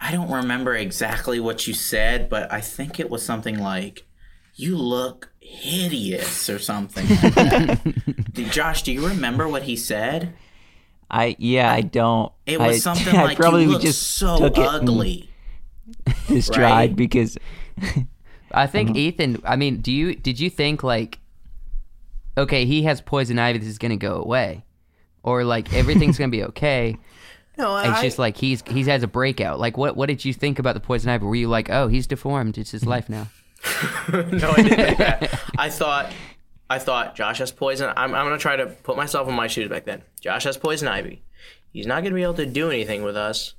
[0.01, 4.05] I don't remember exactly what you said, but I think it was something like,
[4.55, 7.09] "You look hideous" or something.
[7.09, 8.33] Like that.
[8.35, 10.35] Did- Josh, do you remember what he said?
[11.11, 12.33] I yeah, I don't.
[12.47, 15.31] It was I, something I like, probably "You look just so took it and ugly."
[16.27, 16.57] Just right?
[16.57, 17.39] tried because
[18.51, 18.99] I think uh-huh.
[18.99, 19.43] Ethan.
[19.45, 21.21] I mean, do you did you think like,
[22.37, 23.59] okay, he has poison ivy.
[23.59, 24.65] This is gonna go away,
[25.23, 26.97] or like everything's gonna be okay.
[27.59, 29.59] No, It's just like he's he's has a breakout.
[29.59, 31.25] Like, what what did you think about the poison ivy?
[31.25, 32.59] Were you like, oh, he's deformed.
[32.59, 33.29] It's his life now.
[34.13, 35.31] no, I didn't.
[35.59, 36.13] I thought,
[36.69, 37.89] I thought Josh has poison.
[37.97, 40.03] I'm, I'm gonna try to put myself in my shoes back then.
[40.21, 41.23] Josh has poison ivy.
[41.73, 43.55] He's not gonna be able to do anything with us,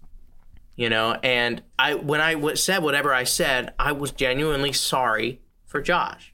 [0.76, 1.18] you know.
[1.24, 6.32] And I, when I w- said whatever I said, I was genuinely sorry for Josh.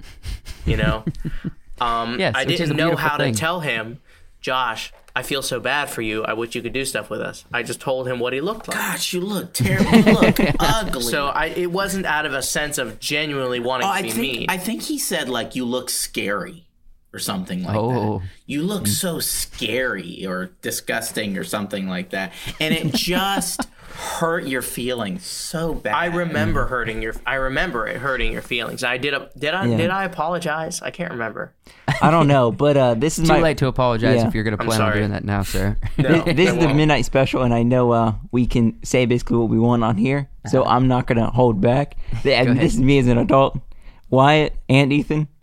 [0.66, 1.06] You know,
[1.82, 3.34] um, Yes, I didn't know how thing.
[3.34, 4.00] to tell him,
[4.42, 4.94] Josh.
[5.16, 6.24] I feel so bad for you.
[6.24, 7.46] I wish you could do stuff with us.
[7.54, 8.78] I just told him what he looked like.
[8.78, 9.92] gosh, you look terrible.
[9.96, 11.04] You look ugly.
[11.04, 14.10] So I, it wasn't out of a sense of genuinely wanting Oh, to I be
[14.12, 14.46] think mean.
[14.50, 16.66] I think he said like you look scary.
[17.14, 18.20] or something like Oh.
[18.20, 18.28] that.
[18.48, 22.34] You look so scary or disgusting or something like that.
[22.60, 23.62] And it just
[24.04, 25.93] hurt your feelings so bad.
[25.95, 27.15] I remember hurting your.
[27.25, 28.83] I remember it hurting your feelings.
[28.83, 29.13] I did.
[29.13, 29.65] A, did I?
[29.65, 29.77] Yeah.
[29.77, 30.81] Did I apologize?
[30.81, 31.54] I can't remember.
[32.01, 34.27] I don't know, but uh, this is Too my late to apologize Yeah.
[34.27, 35.77] if you're going to plan on doing that now, sir.
[35.97, 36.75] No, this I is the won't.
[36.77, 40.29] midnight special, and I know uh, we can say basically what we want on here,
[40.47, 41.95] so I'm not gonna hold back.
[42.23, 42.58] Th- ahead.
[42.58, 43.58] this is me as an adult,
[44.10, 45.27] Wyatt and Ethan.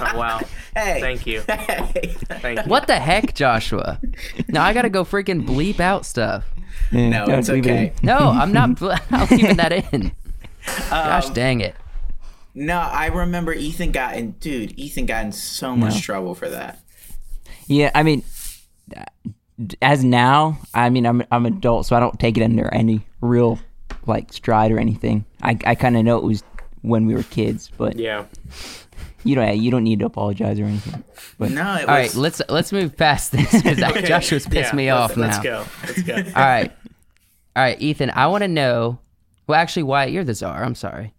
[0.00, 0.40] Oh wow.
[0.76, 1.00] Hey.
[1.00, 1.40] Thank you.
[1.40, 2.64] Thank you.
[2.70, 3.98] what the heck, Joshua?
[4.46, 6.44] Now I got to go freaking bleep out stuff.
[6.90, 7.92] Yeah, No, it's leave it okay.
[8.02, 8.78] No, I'm not.
[8.78, 10.12] bl- I'm leaving that in.
[10.90, 11.74] Gosh Um, dang it.
[12.54, 16.00] No, I remember Ethan got in dude, Ethan got in so much No.
[16.00, 16.80] trouble for that.
[17.66, 18.22] Yeah, I mean,
[19.82, 23.58] as now, I mean, I'm I'm adult, so I don't take it under any real
[24.06, 25.24] like stride or anything.
[25.42, 26.42] I I kind of know it was
[26.82, 28.24] when we were kids, but Yeah.
[29.24, 31.02] you don't you don't need to apologize or anything.
[31.38, 33.78] But No, it was All right, let's let's move past this because
[34.08, 35.22] Joshua's pissed Yeah, me let's- off now.
[35.26, 35.64] Let's go.
[35.86, 36.14] Let's go.
[36.14, 36.72] All right,
[37.58, 38.10] all right, Ethan.
[38.14, 38.98] I want to know.
[39.46, 40.62] Well, actually, Wyatt, you're the czar.
[40.62, 41.14] I'm sorry.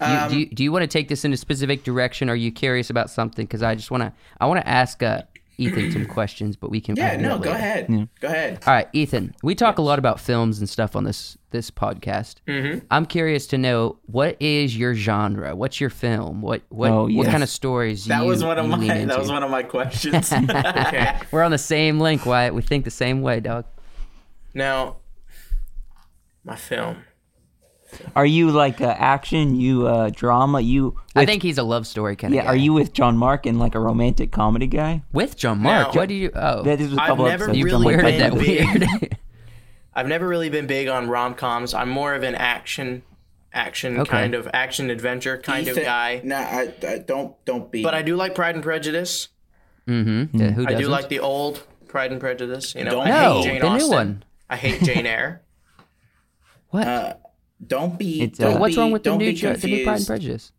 [0.00, 2.28] Do you, Um, do you, do you want to take this in a specific direction?
[2.28, 3.46] Or are you curious about something?
[3.46, 5.22] Because I just want to I want to ask uh,
[5.58, 6.98] Ethan some questions, but we can.
[6.98, 7.56] I Yeah, no, go later.
[7.56, 8.08] ahead.
[8.20, 8.58] Go ahead.
[8.66, 9.34] All right, Ethan.
[9.42, 12.36] We talk a lot about films and stuff on this this podcast.
[12.46, 12.86] Mm-hmm.
[12.90, 15.54] I'm curious to know what is your genre?
[15.54, 16.40] What's your film?
[16.40, 17.30] What what Oh, what yeah.
[17.30, 18.06] kind of stories?
[18.06, 19.18] That you, was one of my that into?
[19.18, 20.32] was one of my questions.
[20.42, 21.14] Okay.
[21.30, 22.54] We're on the same link, Wyatt.
[22.54, 23.66] We think the same way, dog.
[24.54, 24.96] Now,
[26.44, 27.04] my film.
[28.14, 29.54] are you like uh, action?
[29.56, 30.60] You uh, drama?
[30.60, 30.96] You?
[31.16, 33.58] I think he's a love story kind of Yeah, are you with John Mark and
[33.58, 35.02] like a romantic comedy guy?
[35.12, 35.94] with John Mark?
[35.94, 36.30] Now- what do you?
[36.34, 37.58] Oh, That is a I've couple never episodes.
[37.58, 39.18] you really John Mark weirded that been weird.
[39.94, 41.74] I've never really been big on rom coms.
[41.74, 43.02] I'm more of an action,
[43.52, 44.08] action Okay.
[44.10, 46.20] kind of action adventure kind of guy.
[46.22, 47.82] No, I, I don't don't be.
[47.82, 49.28] But I do like Pride and Prejudice.
[49.88, 50.36] mm-hmm.
[50.38, 50.80] Yeah, who I doesn't?
[50.82, 52.76] do like the old Pride and Prejudice.
[52.76, 53.88] You know, Don't I no, Jane the Austen.
[53.88, 54.24] new one.
[54.48, 55.42] I hate Jane Eyre.
[56.70, 56.86] What?
[56.86, 57.14] Uh,
[57.66, 58.22] don't be.
[58.22, 60.06] It's, don't uh, What's be- wrong with the don't new be the new Pride and.
[60.06, 60.52] Prejudice?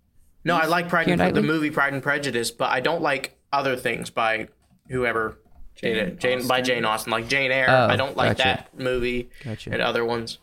[0.43, 3.01] No, I like Pride Keira and Pre- the movie Pride and Prejudice, but I don't
[3.01, 4.47] like other things by
[4.89, 5.38] whoever
[5.76, 7.68] Jane, Jane Jane by Jane Austen, like Jane Eyre.
[7.70, 8.43] Oh, I don't like gotcha.
[8.74, 9.72] that movie Gotcha.
[9.72, 10.38] and other ones.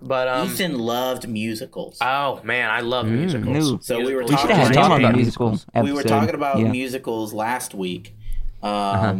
[0.00, 1.98] But um, Ethan loved musicals.
[2.00, 3.10] oh man, I love Mm.
[3.18, 3.70] musicals.
[3.72, 3.78] Ooh.
[3.82, 4.76] So we were Musicals We are should talking have great.
[4.76, 5.66] him talk on the about musicals.
[5.74, 5.84] episode.
[5.84, 6.68] we were talking about yeah.
[6.70, 8.14] musicals last week,
[8.62, 9.16] um, Uh-huh.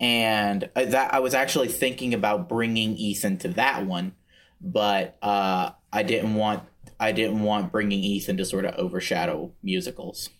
[0.00, 4.12] and I- that I was actually thinking about bringing Ethan to that one,
[4.64, 6.62] but uh, I didn't want
[6.98, 10.30] I didn't want bringing Ethan to sort of overshadow musicals.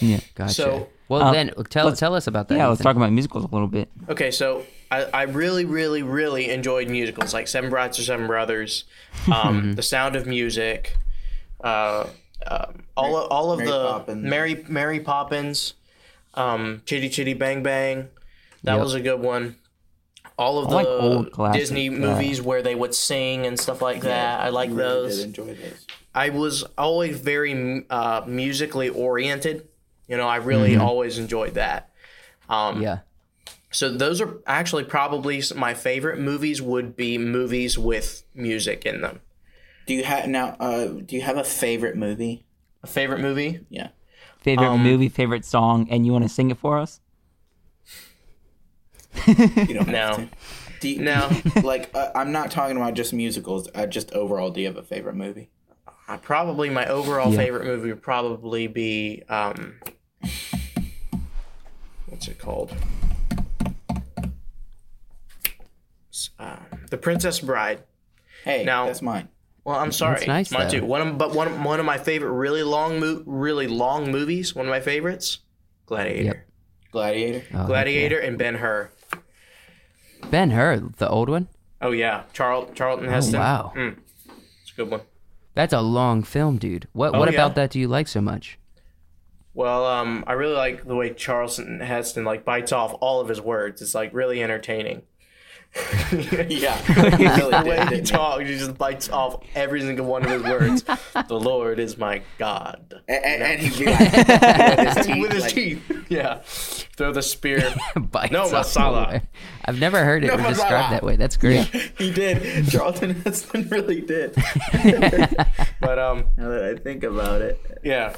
[0.00, 0.20] Yeah.
[0.34, 0.52] Gotcha.
[0.54, 2.58] So- well, Um, then tell let's- tell us about that.
[2.58, 3.88] Yeah, let's talk about musicals a little bit.
[4.10, 8.84] Okay, so I, I really, really, really enjoyed musicals like Seven Brides or Seven Brothers,
[9.24, 9.32] Mm-hmm.
[9.32, 10.98] um, The Sound of Music,
[11.64, 12.08] uh,
[12.46, 14.24] um, all of, all of Mary the Poppins.
[14.24, 15.74] Mary Mary Poppins,
[16.34, 18.08] um, Chitty Chitty Bang Bang,
[18.64, 18.82] that Yep.
[18.82, 19.56] was a good one.
[20.38, 21.90] All of I the like old classics, Disney yeah.
[21.90, 24.40] movies where they would sing and stuff like that.
[24.40, 25.16] I like Really those.
[25.18, 25.86] Did enjoy those.
[26.14, 29.68] I was always very uh, musically oriented.
[30.06, 30.80] You know, I really Mm-hmm.
[30.82, 31.90] always enjoyed that.
[32.48, 33.00] Um, Yeah.
[33.70, 36.62] so those are actually probably my favorite movies.
[36.62, 39.20] Would be movies with music in them.
[39.86, 40.56] Do you have now?
[40.60, 42.44] Uh, do you have a favorite movie?
[42.82, 43.66] A favorite movie?
[43.68, 43.88] Yeah.
[44.40, 47.00] Favorite Um, movie, favorite song, and you want to sing it for us?
[49.26, 50.06] You don't No.
[50.06, 50.28] have to.
[50.88, 51.28] You, No.
[51.64, 53.68] like uh, I'm not talking about just musicals.
[53.74, 55.50] Uh, just overall, do you have a favorite movie?
[56.06, 57.38] Uh, probably my overall Yeah.
[57.38, 59.80] favorite movie would probably be um,
[62.06, 62.74] what's it called?
[66.38, 66.56] Uh,
[66.90, 67.82] the Princess Bride.
[68.44, 69.28] Hey, Now- that's mine.
[69.64, 70.78] Well, I'm sorry, That's nice, mine though.
[70.80, 70.86] too.
[70.86, 74.54] One of, but one one of my favorite really long mo- really long movies.
[74.54, 75.40] One of my favorites,
[75.84, 76.22] Gladiator.
[76.24, 76.46] Yep.
[76.92, 77.42] Gladiator.
[77.52, 78.90] Oh, heck Gladiator and Ben Hur.
[80.30, 81.48] Ben Hur, the old one.
[81.80, 83.38] Oh yeah, Charl- Charlton Heston.
[83.40, 83.72] wow.
[83.76, 83.96] Mm.
[84.62, 85.00] it's a good one.
[85.54, 86.86] That's a long film, dude.
[86.92, 87.34] What Oh, what yeah.
[87.40, 88.58] about that do you like so much?
[89.54, 93.40] Well, um, I really like the way Charlton Heston like bites off all of his
[93.40, 93.82] words.
[93.82, 95.02] It's like really entertaining.
[96.48, 96.76] Yeah,
[97.16, 98.00] he really the way he didn't he?
[98.12, 100.82] talks, he just bites off every single one of his words.
[101.28, 103.02] the Lord is my God.
[103.08, 106.38] And, and, and he'd be like, with his teeth, With his like, teeth, yeah.
[106.96, 107.74] Throw the spear.
[107.96, 109.20] Bites No, Messala.
[109.20, 109.22] the.
[109.66, 111.16] I've never heard it No, described that way.
[111.16, 111.66] That's great.
[111.98, 112.68] He did.
[112.70, 114.34] Charlton Heston really did.
[115.80, 118.16] But um, now that I think about it, yeah.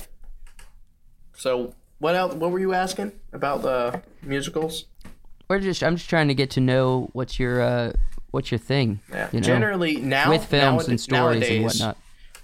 [1.37, 2.35] So what else?
[2.35, 4.87] What were you asking about the musicals?
[5.51, 7.93] We're just I'm just trying to get to know what's your uh
[8.31, 9.01] what's your thing.
[9.11, 9.29] Yeah.
[9.33, 9.45] You know?
[9.47, 11.97] Generally now with films nowad- and stories and nowadays, whatnot.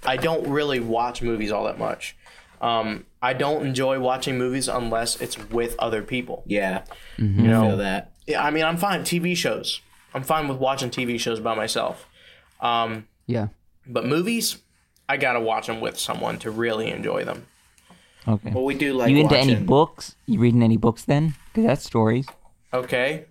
[0.04, 2.16] I don't really watch movies all that much.
[2.60, 6.42] Um, I don't enjoy watching movies unless it's with other people.
[6.46, 6.82] Yeah,
[7.16, 8.10] You I know, feel that.
[8.26, 9.02] Yeah, I mean, I'm fine.
[9.02, 9.80] TV shows.
[10.12, 12.08] I'm fine with watching TV shows by myself.
[12.60, 13.48] Um, Yeah.
[13.86, 14.56] but movies,
[15.08, 17.46] I gotta watch them with someone to really enjoy them.
[18.26, 18.50] Okay.
[18.50, 19.50] Well, we do like you into watching.
[19.56, 20.16] any books?
[20.26, 21.34] You reading any books then?
[21.52, 22.26] Because that's stories.
[22.72, 23.26] Okay.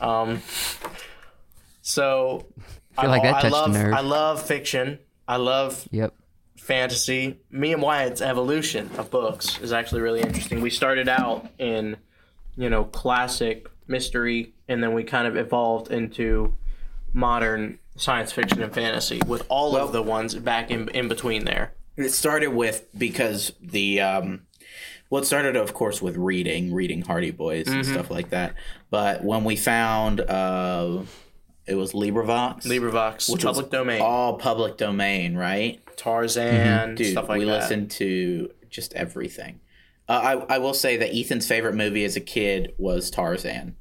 [0.00, 0.42] Um.
[1.80, 2.46] So,
[2.96, 3.94] I, feel like that I touched a love nerve.
[3.94, 4.98] I love fiction.
[5.26, 6.14] I love Yep.
[6.56, 7.40] fantasy.
[7.50, 10.60] Me and Wyatt's evolution of books is actually really interesting.
[10.60, 11.96] We started out in,
[12.56, 16.54] you know, classic mystery, and then we kind of evolved into
[17.12, 21.72] modern science fiction and fantasy with all of the ones back in in between there.
[21.96, 24.42] It started with because the um,
[25.12, 27.92] well, it started of course with reading, reading Hardy Boys and Mm-hmm.
[27.92, 28.54] stuff like that.
[28.88, 31.02] But when we found uh,
[31.66, 35.80] it was LibriVox, LibriVox, which public was domain, all public domain, right?
[35.98, 37.50] Tarzan, Dude, stuff like we that.
[37.52, 39.60] We listened to just everything.
[40.08, 43.76] Uh, I I will say that Ethan's favorite movie as a kid was Tarzan.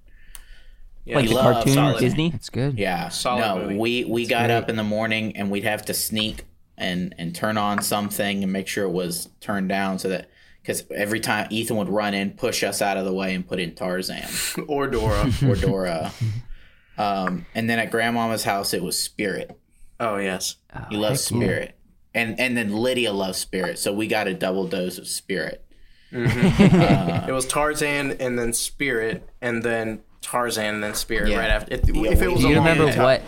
[1.05, 1.99] Yeah, Like He the loves cartoon solid.
[1.99, 2.31] Disney?
[2.35, 2.77] It's good.
[2.77, 3.77] Yeah, Solid no, movie.
[3.77, 4.55] we we got great.
[4.57, 6.43] up in the morning and we'd have to sneak
[6.77, 10.29] and and turn on something and make sure it was turned down so that
[10.61, 13.59] because every time Ethan would run in, push us out of the way and put
[13.59, 14.23] in Tarzan
[14.67, 15.31] or Dora.
[15.47, 16.11] or Dora.
[16.97, 19.57] um, and then at Grandmama's house, it was Spirit.
[19.99, 20.55] oh yes.
[20.89, 21.45] He loves heck yeah.
[21.47, 21.75] Spirit,
[22.13, 25.65] and and then Lydia loves Spirit, so we got a double dose of Spirit.
[26.13, 31.39] It was Tarzan and then Spirit and then Tarzan and then Spirit Yeah.
[31.39, 31.73] right after.
[31.75, 33.21] If, Yeah, if it we- was Do you remember time- what?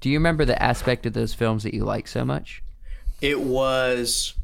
[0.00, 2.62] Do you remember the aspect of those films that you like so much?
[3.22, 4.34] It was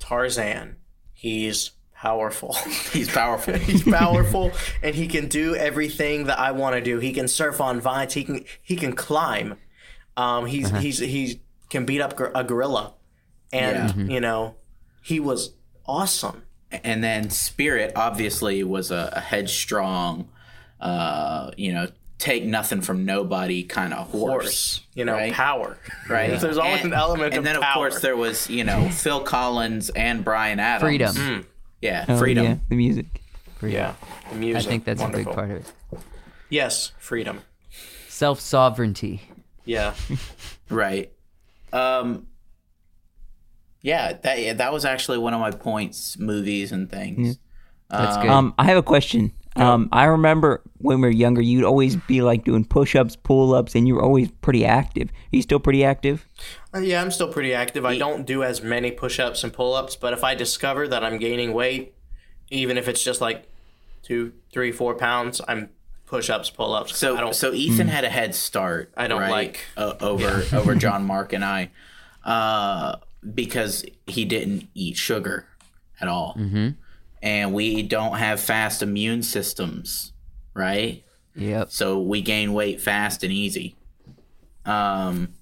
[0.00, 0.76] Tarzan.
[1.22, 2.52] He's powerful.
[2.92, 3.54] He's powerful.
[3.58, 4.50] He's powerful
[4.82, 6.98] and he can do everything that I want to do.
[6.98, 8.12] He can surf on vines.
[8.14, 9.56] He can he can climb.
[10.16, 12.94] Um, he's he's he can beat up a gorilla,
[13.52, 14.56] and you know
[15.00, 15.54] he was
[15.86, 16.42] awesome.
[16.72, 20.28] and then Spirit obviously was a, a headstrong,
[20.80, 21.86] uh, you know,
[22.22, 25.32] take nothing from nobody kind of horse, Horse, you know, right?
[25.32, 25.76] power.
[26.08, 26.38] right?
[26.40, 27.74] There's always And- an element of and of then of power.
[27.90, 30.82] course there was you know Phil Collins and Bryan Adams.
[30.88, 31.46] Freedom.
[31.80, 32.44] yeah, Oh, freedom.
[32.44, 33.06] Yeah, the music.
[33.60, 33.94] yeah,
[34.30, 34.62] the music.
[34.66, 35.22] I think that's wonderful.
[35.22, 35.72] a big part of it.
[36.48, 37.40] Yes, freedom.
[38.08, 39.22] Self sovereignty.
[39.64, 39.94] Yeah.
[40.70, 41.12] Right.
[41.72, 42.26] Um.
[43.82, 46.18] Yeah, that yeah, that was actually one of my points.
[46.18, 47.38] Movies and things.
[47.90, 48.30] That's good.
[48.30, 49.32] Um, I have a question.
[49.56, 53.86] Um, I remember when we were younger, you'd always be like doing push-ups, pull-ups, and
[53.86, 55.08] you were always pretty active.
[55.10, 56.26] Are you still pretty active?
[56.74, 57.84] Uh, Yeah, I'm still pretty active.
[57.84, 61.52] I don't do as many push-ups and pull-ups, but if I discover that I'm gaining
[61.52, 61.94] weight,
[62.50, 63.46] even if it's just like
[64.02, 65.68] two, three, four pounds, I'm
[66.06, 66.96] push-ups, pull-ups.
[66.96, 67.34] So I don't.
[67.34, 68.92] so Ethan had a head start.
[68.96, 71.70] I don't right, like- uh, over over John Mark and I,
[72.24, 72.96] uh,
[73.34, 75.46] because he didn't eat sugar
[76.00, 76.70] at all, mm-hmm.
[77.22, 80.12] And we don't have fast immune systems,
[80.54, 81.04] right?
[81.36, 81.70] Yep.
[81.70, 83.76] So we gain weight fast and easy.
[84.66, 85.34] Um,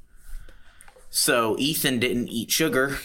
[1.09, 2.99] so Ethan didn't eat sugar,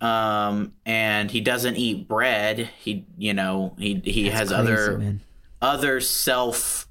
[0.00, 2.70] um, and he doesn't eat bread.
[2.80, 5.20] He, you know, he he has other man.
[5.62, 6.88] other self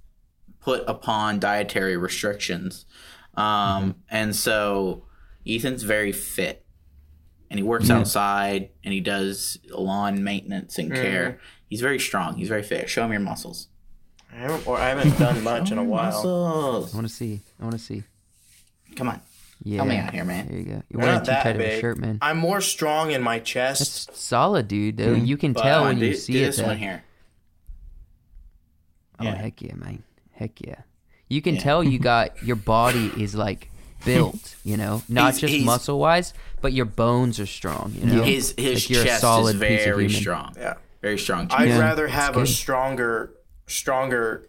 [0.61, 2.85] put upon dietary restrictions.
[3.35, 3.91] Um, Mm-hmm.
[4.09, 5.03] and so
[5.45, 6.62] Ethan's very fit
[7.53, 11.33] and he works outside and he does lawn maintenance and care.
[11.33, 11.39] Mm-hmm.
[11.69, 12.35] He's very strong.
[12.35, 12.89] He's very fit.
[12.89, 13.67] Show him your muscles.
[14.33, 16.05] I haven't, or I haven't done much in a while.
[16.11, 16.91] Muscles.
[16.91, 17.41] I want to see.
[17.59, 18.01] I want to see.
[18.95, 19.21] Come on.
[19.61, 19.75] Yeah.
[19.77, 20.47] Help me out here, man.
[20.47, 20.81] There you go.
[20.89, 21.79] You're wearing not too that tight of a big.
[21.81, 22.17] shirt, man.
[22.23, 24.09] I'm more strong in my chest.
[24.09, 24.97] It's solid, dude.
[24.97, 26.47] Though you can tell when do, you do see it.
[26.47, 26.65] this though.
[26.65, 27.03] one here.
[29.19, 29.35] Oh Yeah.
[29.35, 30.01] heck yeah, man.
[30.31, 30.81] Heck yeah.
[31.29, 33.69] You can tell you got your body is like
[34.05, 37.93] built, you know, not He's- just he's- muscle wise, but your bones are strong.
[37.97, 40.53] You know, His his Like you're a chest solid is very strong.
[40.57, 40.75] Yeah.
[41.01, 41.47] Very strong.
[41.51, 43.31] I'd Yeah, rather that's have a stronger,
[43.67, 44.47] stronger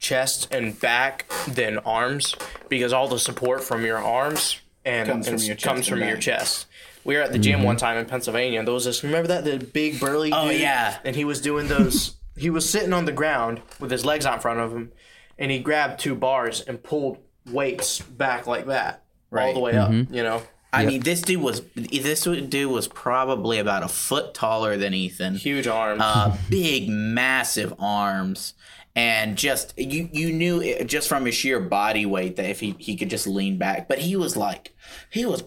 [0.00, 2.34] chest and back than arms
[2.68, 6.08] because all the support from your arms and Comes from your chest comes and from
[6.08, 6.66] your chest.
[7.04, 7.66] We were at the gym mm-hmm.
[7.66, 9.02] one time in Pennsylvania, and there was this.
[9.02, 10.56] Remember that the big burly oh, dude?
[10.56, 10.98] Oh, yeah.
[11.04, 12.16] And he was doing those.
[12.36, 14.92] he was sitting on the ground with his legs out in front of him,
[15.38, 17.18] and he grabbed two bars and pulled
[17.50, 19.04] weights back like that,
[19.48, 19.90] all the way up.
[19.90, 20.42] You know,
[20.72, 25.36] I mean, this dude was this dude was probably about a foot taller than Ethan.
[25.36, 26.00] huge arms.
[26.02, 28.54] uh, big, massive arms,
[28.96, 32.74] and just you you knew it, just from his sheer body weight that if he
[32.78, 34.74] he could just lean back, but he was like
[35.10, 35.44] he was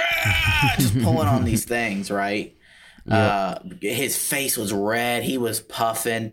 [0.78, 2.56] just pulling on these things, right?
[3.10, 5.24] Uh, his face was red.
[5.24, 6.32] He was puffing.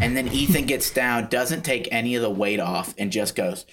[0.00, 3.66] And then Ethan gets down, doesn't take any of the weight off, and just goes,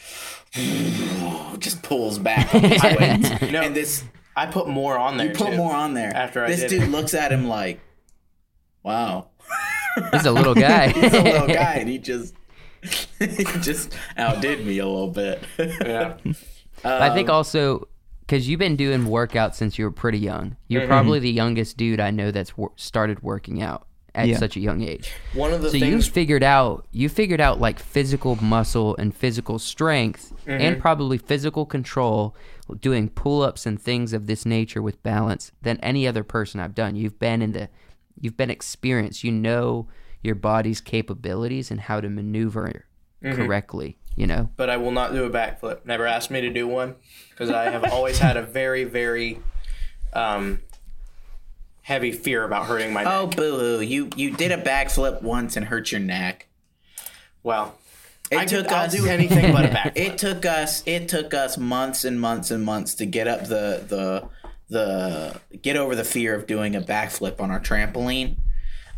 [1.59, 3.29] just pulls back on his weights.
[3.41, 4.03] And this,
[4.35, 5.27] I put more on there.
[5.27, 5.57] You put too.
[5.57, 6.11] more on there.
[6.15, 6.89] After I this did dude it.
[6.89, 7.79] looks at him like,
[8.83, 9.29] "Wow,
[10.11, 10.89] He's a little guy.
[10.91, 12.33] he's a little guy," and he just
[13.19, 15.43] he just outdid me a little bit.
[15.57, 16.17] Yeah.
[16.83, 17.87] I think Um, also
[18.21, 20.57] because you've been doing workouts since you were pretty young.
[20.67, 20.89] You're Mm-hmm.
[20.89, 24.37] probably the youngest dude I know that's wor- started working out at Yeah.
[24.37, 25.11] such a young age.
[25.33, 26.07] One of the so you things.
[26.07, 30.61] figured out you figured out like physical muscle and physical strength Mm-hmm.
[30.61, 32.35] and probably physical control
[32.79, 36.95] doing pull-ups and things of this nature with balance than any other person I've done.
[36.95, 37.69] You've been in the
[38.19, 39.23] you've been experienced.
[39.23, 39.87] You know
[40.23, 42.85] your body's capabilities and how to maneuver
[43.23, 43.35] Mm-hmm.
[43.43, 44.49] correctly, you know.
[44.55, 45.83] but I will not do a backflip.
[45.85, 46.93] Never asked me to do one
[47.31, 49.39] because I have always had a very, very
[50.13, 50.59] um,
[51.85, 53.13] heavy fear about hurting my neck.
[53.13, 53.81] oh, boo hoo!
[53.81, 56.47] You you did a backflip once and hurt your neck.
[57.43, 57.77] Well,
[58.31, 59.91] It I took could, I'll do anything but a backflip.
[59.97, 60.81] It took us.
[60.85, 64.29] It took us months and months and months to get up the the
[64.67, 68.37] the get over the fear of doing a backflip on our trampoline.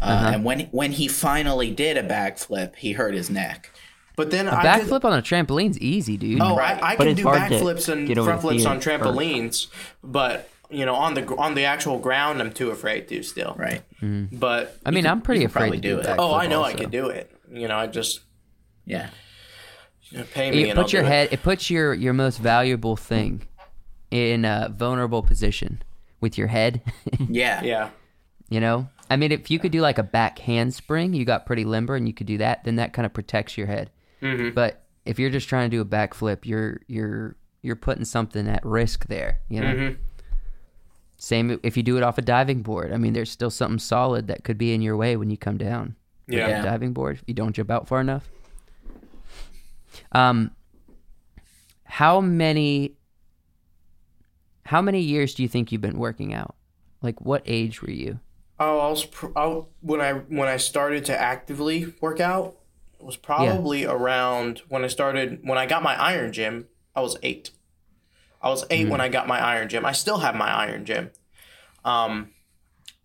[0.01, 3.69] Uh, And when when he finally did a backflip, he hurt his neck.
[4.15, 6.39] but then A I could, backflip on a trampoline's easy, dude.
[6.41, 6.81] Oh, Right.
[6.81, 8.87] I, I can do backflips and get front flips fear on first.
[8.87, 9.67] trampolines,
[10.03, 13.55] but you know, on the on the actual ground, I'm too afraid to still.
[13.57, 13.81] Right.
[14.31, 16.05] But I mean, I'm pretty afraid to do do it.
[16.05, 16.15] it.
[16.19, 17.31] oh, I know I could do it.
[17.51, 18.21] You know, I just
[18.85, 19.09] Yeah.
[20.09, 20.63] you know, pay me.
[20.63, 21.11] It and I'll puts your do it.
[21.11, 21.29] head.
[21.31, 23.47] It puts your your most valuable thing
[24.11, 25.81] in a vulnerable position
[26.21, 26.81] with your head.
[27.29, 27.61] Yeah.
[27.63, 27.89] Yeah.
[28.49, 31.63] you know, I mean, if you could do like a back handspring, you got pretty
[31.65, 32.63] limber, and you could do that.
[32.65, 33.89] Then that kind of protects your head.
[34.21, 34.53] Mm-hmm.
[34.53, 38.65] But if you're just trying to do a backflip, you're you're you're putting something at
[38.65, 39.39] risk there.
[39.49, 39.67] You know.
[39.73, 40.01] Mm-hmm.
[41.17, 42.93] Same if you do it off a diving board.
[42.93, 45.57] I mean, there's still something solid that could be in your way when you come
[45.57, 45.95] down.
[46.27, 46.61] with Yeah.
[46.61, 48.29] diving board if you don't jump out far enough.
[50.11, 50.51] Um,
[51.85, 52.93] how many?
[54.65, 56.55] How many years do you think you've been working out?
[57.01, 58.19] Like, what age were you?
[58.59, 62.57] Oh, I was pr- I, when I when I started to actively work out
[62.99, 66.67] it was probably around when I started when I got my iron gym.
[66.95, 67.51] I was eight.
[68.41, 69.85] I was 8 when I got my iron gym.
[69.85, 71.11] I still have my iron gym.
[71.83, 72.31] Um,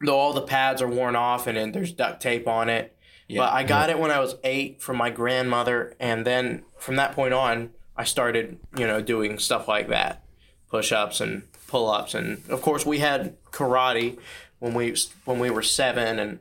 [0.00, 2.96] though all the pads are worn off and then there's duct tape on it.
[3.40, 7.12] but I got it when I was eight from my grandmother, and then from that
[7.12, 10.22] point on, I started you know doing stuff like that,
[10.68, 14.18] push ups and pull ups, and of course we had karate
[14.58, 16.40] when we when we were seven, and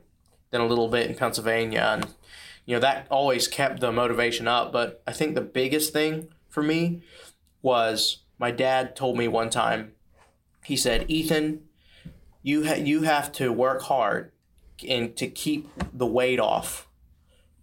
[0.50, 2.06] then a little bit in Pennsylvania, and
[2.66, 4.70] you know that always kept the motivation up.
[4.72, 7.02] But I think the biggest thing for me
[7.62, 9.92] was my dad told me one time.
[10.64, 11.62] He said, "Ethan,
[12.42, 14.32] you ha- you have to work hard
[14.88, 16.88] and to keep the weight off.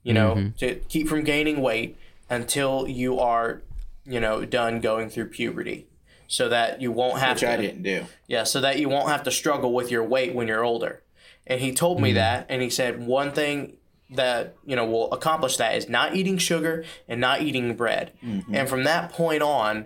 [0.04, 0.58] You know, mm-hmm.
[0.58, 1.98] to keep from gaining weight
[2.30, 3.62] until you are,
[4.06, 5.88] you know, done going through puberty."
[6.32, 8.06] So that you won't have Which to I didn't do.
[8.28, 11.02] yeah, so that you won't have to struggle with your weight when you're older.
[11.48, 12.18] And he told me mm-hmm.
[12.18, 13.78] that, and he said one thing
[14.12, 18.14] that you know will accomplish that is not eating sugar and not eating bread.
[18.24, 18.56] Mm-hmm.
[18.56, 19.86] And from that point on,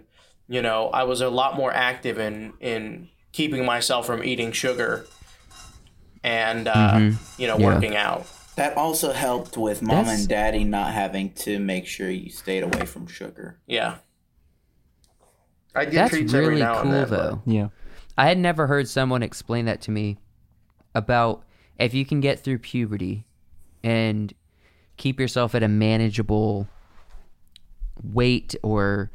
[0.53, 5.05] you know, I was a lot more active in in keeping myself from eating sugar
[6.23, 7.65] and uh, you know Yeah.
[7.65, 8.27] working out.
[8.55, 12.61] That also helped with mom That's- and daddy not having to make sure you stayed
[12.63, 13.57] away from sugar.
[13.65, 13.95] Yeah.
[15.75, 17.41] I get That's treats every really now cool, and then, but- though.
[17.51, 17.67] Yeah.
[18.15, 20.19] I had never heard someone explain that to me
[20.93, 21.43] about
[21.79, 23.25] if you can get through puberty
[23.83, 24.31] and
[24.97, 26.67] keep yourself at a manageable
[28.03, 29.09] weight or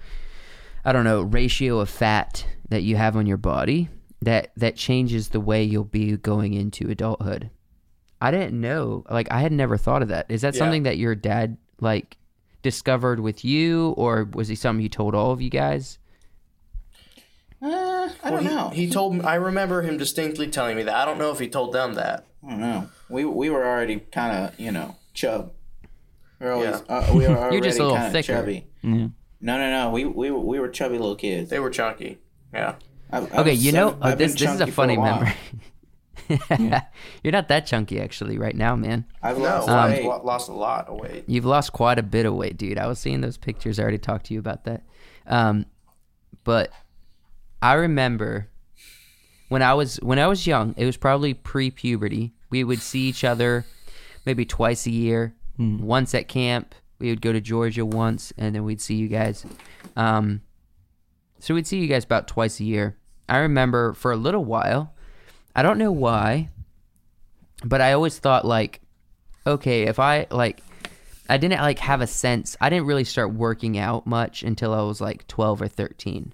[0.88, 3.90] I don't know ratio of fat that you have on your body
[4.22, 7.50] that that changes the way you'll be going into adulthood.
[8.22, 10.24] I didn't know like I had never thought of that.
[10.30, 10.58] Is that Yeah.
[10.60, 12.16] something that your dad like
[12.62, 15.98] discovered with you or was he something he told all of you guys?
[17.60, 18.68] Uh, I don't Well, know.
[18.70, 19.20] he, he told me.
[19.24, 20.94] I remember him distinctly telling me that.
[20.94, 22.24] I don't know if he told them that.
[22.46, 22.88] I don't know.
[23.10, 25.52] We we were already kind of you know chub.
[26.40, 28.32] We were always uh, we were already You're just a little kinda thicker.
[28.32, 28.66] chubby.
[28.82, 29.08] Yeah.
[29.40, 29.90] No, no, no.
[29.90, 31.50] We we were- we were chubby little kids.
[31.50, 32.18] They were chunky.
[32.52, 32.74] Yeah.
[33.10, 34.34] I've- Okay, you know uh, this.
[34.34, 35.20] This is a funny while.
[35.20, 35.34] memory.
[37.22, 39.04] You're not that chunky actually right now, man.
[39.22, 41.24] I've No, lost I've lost a lot of weight.
[41.26, 42.78] You've lost quite a bit of weight, dude.
[42.78, 43.78] I was seeing those pictures.
[43.78, 44.82] I already talked to you about that.
[45.26, 45.64] Um,
[46.44, 46.70] but
[47.62, 48.48] I remember
[49.48, 50.74] when I was when I was young.
[50.76, 52.34] It was probably pre-puberty.
[52.50, 53.64] We would see each other
[54.26, 55.34] maybe twice a year.
[55.58, 59.44] Once at camp, we would go to Georgia once, and then we'd see you guys.
[59.96, 60.42] Um,
[61.38, 62.96] so we'd see you guys about twice a year.
[63.28, 64.94] I remember for a little while.
[65.54, 66.50] I don't know why,
[67.64, 68.80] but I always thought like,
[69.46, 70.62] okay, if I like,
[71.28, 72.56] I didn't like have a sense.
[72.60, 76.32] I didn't really start working out much until I was like twelve or 13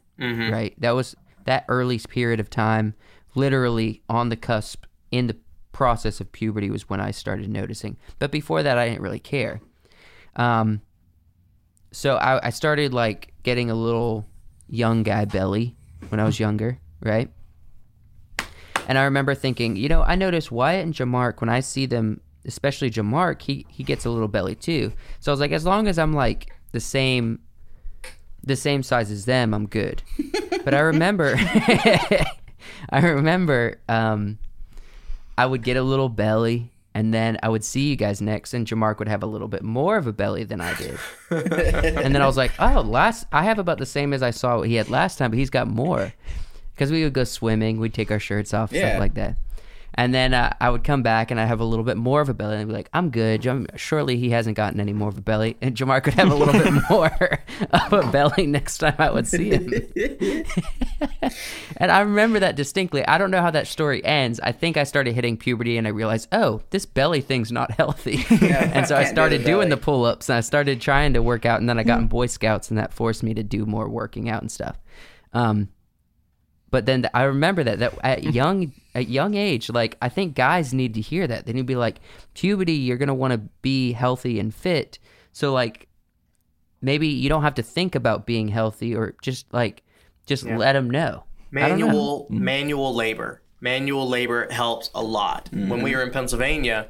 [0.53, 0.75] Right.
[0.79, 2.95] That was that early period of time,
[3.35, 5.37] literally on the cusp, in the
[5.73, 7.97] process of puberty, was when I started noticing.
[8.19, 9.61] But before that, I didn't really care.
[10.37, 10.81] Um,
[11.93, 14.27] so I, I started like getting a little
[14.69, 15.77] young guy belly
[16.09, 17.31] when I was younger, right?
[18.89, 22.21] And I remember thinking, you know, I notice Wyatt and Jamark when I see them,
[22.45, 24.93] especially Jamark, he he gets a little belly too.
[25.21, 27.41] So I was like, as long as I'm like the same,
[28.43, 30.03] the same size as them, I'm good.
[30.65, 32.27] but I remember, I
[33.01, 34.39] remember, um,
[35.39, 36.71] I would get a little belly.
[36.97, 39.65] And then I would see you guys next, and Jamark would have a little bit
[39.65, 40.97] more of a belly than I did.
[41.31, 44.59] and then I was like, "Oh, last I have about the same as I saw
[44.59, 46.13] what he had last time, but he's got more."
[46.75, 48.91] Because we would go swimming, we'd take our shirts off, Yeah.
[48.91, 49.37] stuff like that.
[49.97, 52.29] And then uh, I would come back and I have a little bit more of
[52.29, 53.45] a belly, and I'd be like, "I'm good."
[53.77, 56.53] Surely he hasn't gotten any more of a belly, and Jamar could have a little
[56.55, 57.41] bit more
[57.73, 59.73] of a belly next time I would see him.
[61.77, 63.07] And I remember that distinctly.
[63.07, 64.41] I don't know how that story ends.
[64.41, 68.25] I think I started hitting puberty, and I realized, oh, this belly thing's not healthy.
[68.41, 71.15] and so I can't do started the doing the pull ups, and I started trying
[71.15, 73.43] to work out, and then I got in Boy Scouts, and that forced me to
[73.43, 74.79] do more working out and stuff.
[75.33, 75.69] Um,
[76.75, 80.75] but then I remember that that at young at young age, like I think guys
[80.75, 81.47] need to hear that.
[81.47, 82.01] They need to be like,
[82.35, 84.99] puberty, you're gonna want to be healthy and fit.
[85.31, 85.87] So like,
[86.83, 89.85] maybe you don't have to think about being healthy, or just like,
[90.27, 91.23] just let them know.
[91.55, 91.87] Don't know.
[91.87, 93.41] manual manual labor.
[93.61, 95.49] Manual labor helps a lot.
[95.51, 95.99] When we mm-hmm.
[95.99, 96.89] were in pennsylvania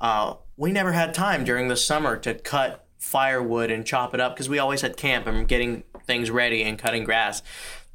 [0.00, 4.34] uh, we never had time during the summer to cut firewood and chop it up
[4.34, 7.42] because we always had camp and getting things ready and cutting grass.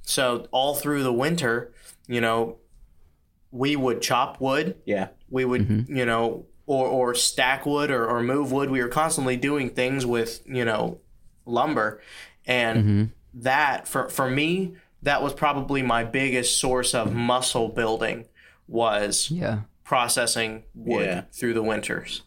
[0.02, 1.74] So all through the winter
[2.08, 2.58] you know
[3.52, 4.78] we would chop wood.
[4.86, 5.10] Yeah.
[5.30, 5.96] we would mm-hmm.
[5.96, 8.70] you know or, or stack wood or, or move wood.
[8.70, 11.00] We were constantly doing things with you know
[11.46, 12.02] lumber.
[12.46, 18.26] And that for for me that was probably my biggest source of muscle building
[18.68, 21.22] was Yeah, processing wood Yeah.
[21.32, 22.22] through the winters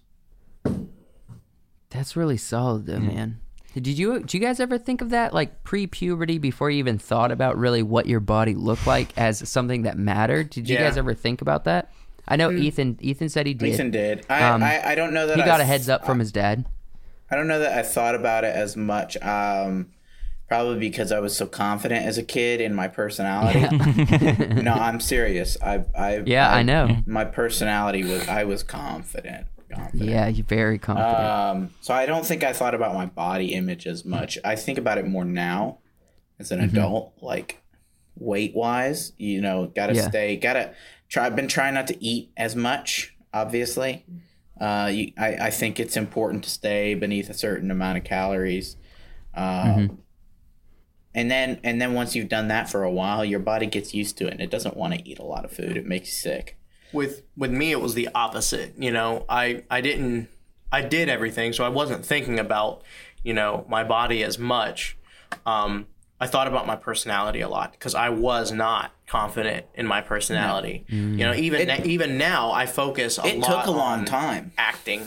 [1.91, 3.39] that's really solid though, man.
[3.75, 7.31] Did you did you guys ever think of that like pre-puberty before you even thought
[7.33, 10.51] about really what your body looked like as something that mattered?
[10.51, 10.85] Did you Yeah.
[10.85, 11.91] guys ever think about that?
[12.27, 13.75] I know Ethan Ethan said he did.
[13.75, 14.27] Ethan did.
[14.31, 16.33] I, Um, I, I don't know that he I got a heads up from his
[16.33, 16.65] dad.
[17.31, 19.17] I don't know that I thought about it as much.
[19.23, 19.89] Um,
[20.49, 23.61] probably because I was so confident as a kid in my personality.
[24.63, 25.57] no, I'm serious.
[25.63, 26.97] I, I, Yeah, I know.
[27.07, 28.29] My personality was.
[28.29, 29.47] I was confident.
[29.73, 30.11] confident.
[30.11, 31.15] Yeah, you're very confident.
[31.19, 34.39] Um, so I don't think I thought about my body image as much.
[34.45, 35.79] I think about it more now
[36.39, 36.77] as an Mm-hmm.
[36.77, 37.63] adult, like
[38.17, 39.13] weight wise.
[39.19, 40.09] You know, gotta Yeah.
[40.09, 40.75] stay, gotta
[41.09, 41.27] try.
[41.27, 44.05] I've been trying not to eat as much, obviously.
[44.61, 48.77] Uh, you, I, I think it's important to stay beneath a certain amount of calories.
[49.35, 49.95] Um, Mm-hmm.
[51.15, 54.19] And then, and then once you've done that for a while, your body gets used
[54.19, 55.77] to it, and it doesn't want to eat a lot of food.
[55.77, 56.57] It makes you sick.
[56.93, 60.29] with with me it was the opposite you know i i didn't
[60.71, 62.83] i did everything so i wasn't thinking about
[63.25, 64.97] you know my body as much
[65.45, 65.87] um
[66.21, 70.85] i thought about my personality a lot because i was not confident in my personality
[70.89, 74.05] you know even It- even now i focus a It lot took a long on
[74.05, 74.53] time.
[74.57, 75.01] acting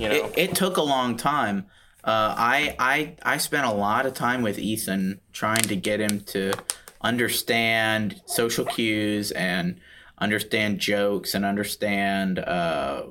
[0.00, 1.66] you know it, it took a long time.
[2.08, 6.20] Uh, I I I spent a lot of time with Ethan trying to get him
[6.20, 6.54] to
[7.02, 9.78] understand social cues and
[10.16, 13.02] understand jokes and understand uh,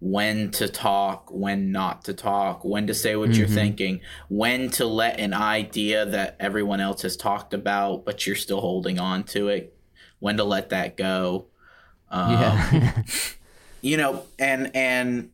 [0.00, 4.86] when to talk, when not to talk, when to say what you're thinking, when to
[4.86, 9.50] let an idea that everyone else has talked about but you're still holding on to
[9.50, 9.72] it,
[10.18, 11.46] when to let that go.
[12.10, 13.02] Um, yeah.
[13.84, 15.30] You know, and and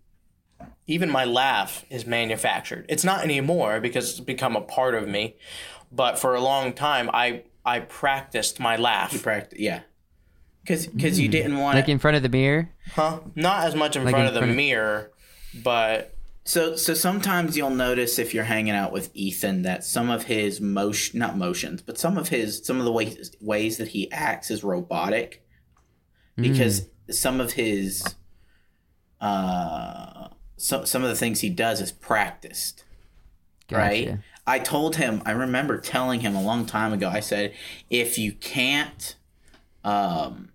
[0.86, 2.86] even my laugh is manufactured.
[2.88, 5.36] It's not anymore because it's become a part of me.
[5.92, 9.22] But for a long time, I I practiced my laugh.
[9.22, 9.80] practice yeah
[10.62, 12.70] because because you didn't want like to in front of the mirror.
[12.92, 13.20] Huh?
[13.34, 15.12] Not as much in Like front in of the front of- mirror,
[15.62, 20.24] but so so sometimes you'll notice if you're hanging out with ethan that some of
[20.24, 24.10] his motion not motions but some of his some of the ways ways that he
[24.12, 25.44] acts is robotic
[26.36, 28.02] because some of his
[29.20, 30.28] uh
[30.58, 32.84] some, some of the things he does is practiced
[33.70, 34.18] right?
[34.46, 37.52] I told him, I remember telling him a long time ago, I said,
[37.90, 39.14] if you can't,
[39.84, 40.48] um,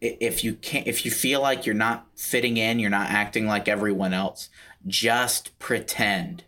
[0.00, 3.66] if you can't, if you feel like you're not fitting in, you're not acting like
[3.66, 4.50] everyone else,
[4.86, 6.44] just pretend.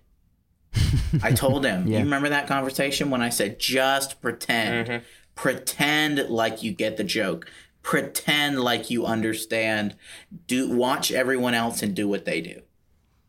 [1.22, 1.98] I told him, Yeah.
[1.98, 5.02] you remember that conversation when I said, just pretend,
[5.34, 7.50] pretend like you get the joke,
[7.88, 9.96] pretend like you understand,
[10.46, 12.60] do watch everyone else and do what they do,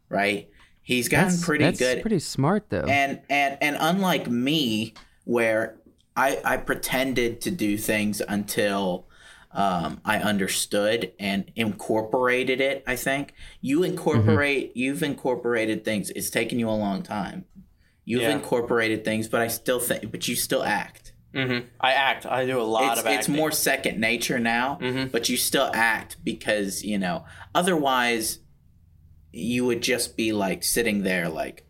[0.09, 0.49] right?
[0.81, 2.83] He's gotten That's pretty that's good pretty smart though.
[2.89, 5.77] and and and unlike me where
[6.17, 9.07] I I pretended to do things until
[9.53, 12.83] um, I understood and incorporated it.
[12.85, 14.75] I think you incorporate.
[14.75, 16.09] You've incorporated things.
[16.09, 17.45] It's taken you a long time.
[18.03, 18.31] You've Yeah.
[18.31, 20.11] incorporated things, but I still think.
[20.11, 21.08] But you still act.
[21.33, 21.67] Mm-hmm.
[21.79, 22.25] I act.
[22.25, 25.09] I do a lot It's, of it's more second nature now, mm-hmm.
[25.09, 27.25] but you still act because you know.
[27.53, 28.39] Otherwise,
[29.31, 31.65] you would just be like sitting there, like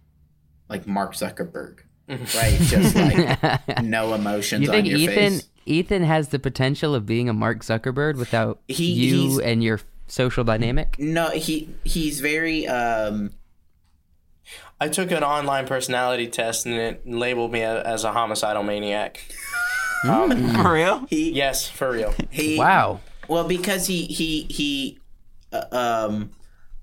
[0.70, 2.38] like Mark Zuckerberg, mm-hmm.
[2.38, 2.58] right?
[2.62, 5.50] Just like no emotions You think on your Ethan face.
[5.66, 10.44] Ethan has the potential of being a Mark Zuckerberg without He- you and your social
[10.44, 10.98] dynamic?
[11.00, 13.32] No, he he's very um
[14.82, 19.20] I took an online personality test and it labeled me as a homicidal maniac.
[20.64, 21.06] For real?
[21.10, 22.14] he Yes, for real.
[22.30, 23.02] he Wow.
[23.28, 25.00] Well, because he he he,
[25.52, 26.32] uh, um,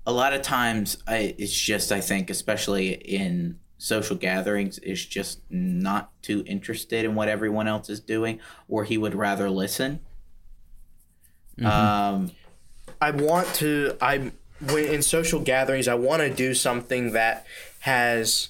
[0.05, 5.41] a lot of times I, it's just I think especially in social gatherings is just
[5.49, 9.99] not too interested in what everyone else is doing, or he would rather listen.
[11.63, 12.31] Um,
[13.01, 13.97] I want to.
[13.99, 17.45] I when in social gatherings, I want to do something that
[17.79, 18.49] has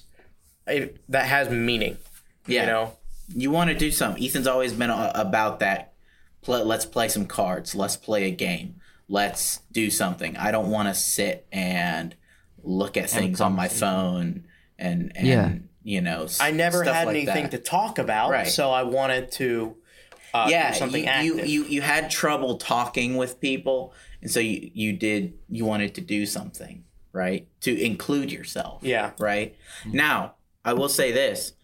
[0.68, 1.98] a, that has meaning.
[2.46, 2.97] yeah, You know,
[3.34, 4.22] you want to do something.
[4.22, 5.92] Ethan's always been a- about that.
[6.42, 7.74] Play, let's play some cards.
[7.74, 8.76] Let's play a game.
[9.08, 10.36] Let's do something.
[10.36, 12.14] I don't want to sit and
[12.62, 14.44] look at things on my phone
[14.78, 15.52] and and Yeah.
[15.82, 16.24] you know.
[16.24, 17.50] s- I never stuff had like anything that.
[17.52, 18.46] to talk about, Right.
[18.46, 19.76] so I wanted to.
[20.34, 21.48] Uh, yeah, do something you, active.
[21.48, 25.94] you you you had trouble talking with people, and so you you did you wanted
[25.94, 28.82] to do something right to include yourself.
[28.84, 29.12] Yeah.
[29.18, 29.56] Right
[29.86, 31.54] now, I will say this: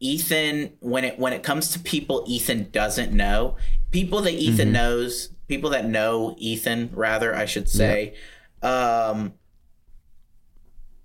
[0.00, 3.56] Ethan, when it when it comes to people Ethan doesn't know,
[3.90, 8.14] people that Ethan knows, people that know Ethan, rather I should say,
[8.62, 9.34] um,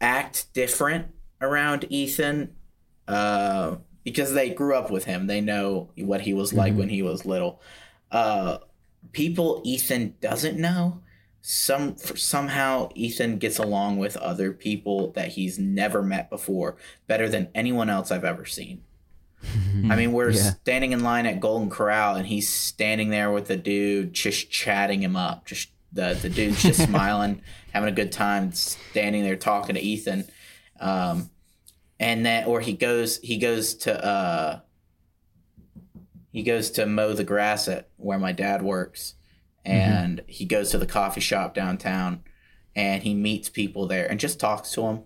[0.01, 1.07] act different
[1.41, 2.55] around Ethan
[3.07, 5.27] uh, because they grew up with him.
[5.27, 7.61] They know what he was like when he was little.
[8.11, 8.57] Uh,
[9.11, 11.01] people Ethan doesn't know.
[11.41, 16.75] Some somehow Ethan gets along with other people that he's never met before
[17.07, 18.83] better than anyone else I've ever seen.
[19.89, 20.51] I mean, we're Yeah.
[20.61, 25.01] standing in line at Golden Corral, and he's standing there with the dude, just chatting
[25.01, 25.45] him up.
[25.45, 30.25] Just the the dude's just smiling, having a good time, standing there talking to Ethan.
[30.81, 31.29] Um,
[32.01, 34.59] and then, or he goes he goes to uh,
[36.31, 39.15] he goes to mow the grass at where my dad works,
[39.65, 42.23] and he goes to the coffee shop downtown,
[42.75, 45.03] and he meets people there and just talks to them.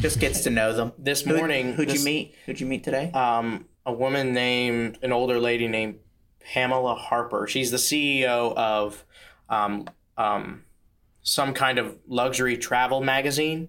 [0.00, 0.92] Just gets to know them.
[0.98, 2.34] This Who- morning, who'd this- you meet?
[2.46, 3.10] Who'd you meet today?
[3.12, 5.96] um, a woman named an older lady named
[6.40, 7.46] Pamela Harper.
[7.46, 9.04] She's the CEO of
[9.48, 10.64] um, um,
[11.22, 13.68] some kind of luxury travel magazine.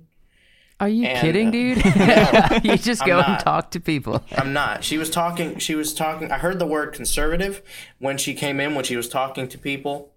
[0.80, 2.64] Are you And, kidding, uh, dude?
[2.64, 4.24] you just go and talk to people.
[4.38, 4.84] I'm not.
[4.84, 5.60] She was talking.
[5.60, 6.32] She was talking.
[6.32, 7.62] I heard the word conservative
[8.00, 10.14] when she came in when she was talking to people,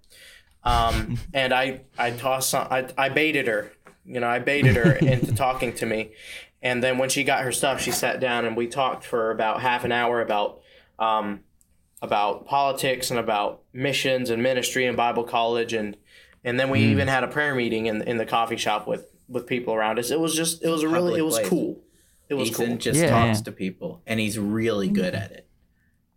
[0.62, 2.68] um, and I I tossed some.
[2.70, 3.72] I, I baited her.
[4.04, 6.12] You know, I baited her into talking to me,
[6.62, 9.60] and then when she got her stuff, she sat down and we talked for about
[9.60, 10.60] half an hour about
[10.98, 11.40] um,
[12.00, 15.96] about politics and about missions and ministry and Bible college and
[16.44, 19.46] and then we even had a prayer meeting in in the coffee shop with with
[19.46, 20.10] people around us.
[20.10, 21.48] It was just it was a really it was place.
[21.48, 21.80] cool.
[22.28, 22.76] It was Ethan cool.
[22.76, 23.10] just Yeah.
[23.10, 25.46] talks to people, and he's really good at it.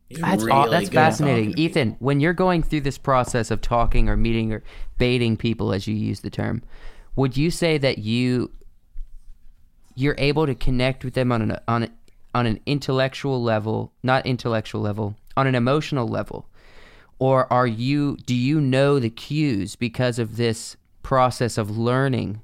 [0.07, 1.95] He's That's really aw- that's fascinating, Ethan.
[1.99, 4.63] When you're going through this process of talking or meeting or
[4.99, 6.61] baiting people, as you use the term,
[7.16, 8.51] would you say that you
[9.95, 11.89] you're able to connect with them on an on a,
[12.34, 16.47] on an intellectual level, not intellectual level, on an emotional level,
[17.18, 22.41] or are you do you know the cues because of this process of learning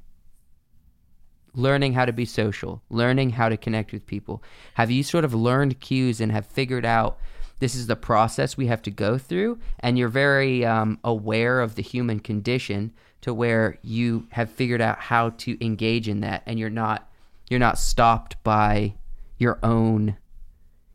[1.54, 4.44] learning how to be social, learning how to connect with people?
[4.76, 7.18] Have you sort of learned cues and have figured out
[7.60, 9.60] this is the process we have to go through?
[9.80, 15.00] And you're very um, aware of the human condition to where you have figured out
[15.00, 17.08] how to engage in that, and you're not
[17.50, 18.96] you're not stopped by
[19.38, 20.18] your own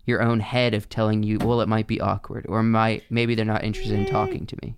[0.07, 3.45] your own head of telling you, well, it might be awkward, or might maybe they're
[3.45, 4.77] not interested in talking to me.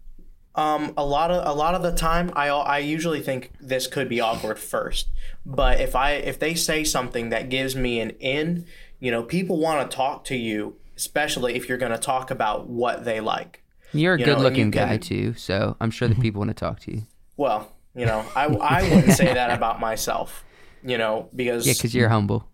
[0.58, 4.08] Um, a lot of a lot of the time, I I usually think this could
[4.08, 5.08] be awkward first.
[5.46, 8.66] But if I if they say something that gives me an in,
[8.98, 12.68] you know, people want to talk to you, especially if you're going to talk about
[12.68, 13.62] what they like.
[13.92, 16.54] You're a You good-looking you can- guy too, so I'm sure that people want to
[16.54, 17.02] talk to you.
[17.36, 20.44] Well, you know, I I wouldn't say that about myself,
[20.84, 22.48] you know, because Yeah, because you're humble.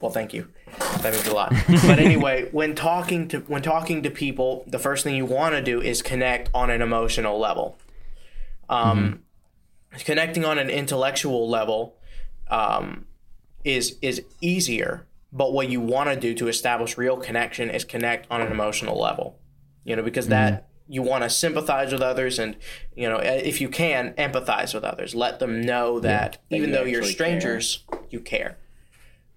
[0.00, 0.48] Well, thank you.
[1.02, 1.52] That means a lot.
[1.68, 5.62] but anyway, when talking to when talking to people, the first thing you want to
[5.62, 7.78] do is connect on an emotional level.
[8.68, 9.22] Um,
[10.04, 11.96] connecting on an intellectual level
[12.48, 13.06] um,
[13.64, 18.26] is is easier but what you want to do to establish real connection is connect
[18.30, 19.38] on an emotional level.
[19.84, 22.56] You know, because that you want to sympathize with others and
[22.96, 26.82] you know if you can empathize with others let them know that That even though
[26.82, 28.58] you're strangers you care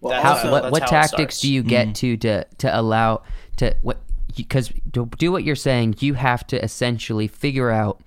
[0.03, 3.23] Well, That's How, also- what what how tactics do you get to to to allow
[3.57, 4.01] to what
[4.35, 8.01] because to do what you're saying you have to essentially figure out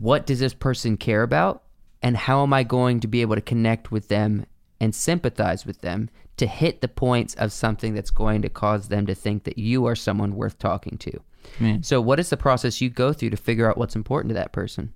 [0.00, 1.62] what does this person care about
[2.02, 4.44] and how am I going to be able to connect with them
[4.80, 9.06] and sympathize with them to hit the points of something that's going to cause them
[9.06, 11.20] to think that you are someone worth talking to.
[11.60, 11.82] Man.
[11.84, 14.52] So what is the process you go through to figure out what's important to that
[14.52, 14.94] person?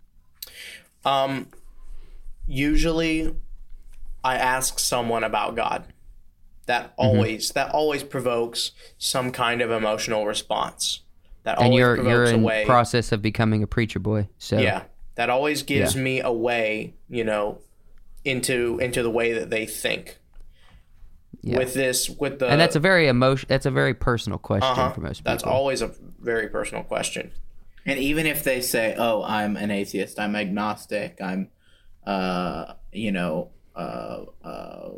[1.05, 1.47] um
[2.47, 3.35] usually
[4.25, 5.93] i ask someone about god
[6.67, 11.01] that always that always provokes some kind of emotional response
[11.43, 14.29] that And always you're provokes you're a way process of becoming a preacher boy.
[14.39, 14.85] So yeah
[15.17, 16.03] that always gives Yeah.
[16.03, 17.59] me a way you know
[18.25, 20.19] into into the way that they think
[21.43, 21.59] Yeah.
[21.59, 24.93] with this with the and that's a very emotion that's a very personal question uh-huh,
[24.93, 25.33] for most people.
[25.33, 27.33] that's always a very personal question
[27.85, 30.21] And even if they say, "Oh, I'm an atheist.
[30.21, 31.19] I'm agnostic.
[31.21, 31.49] I'm,
[32.07, 34.91] uh, you know, uh, uh,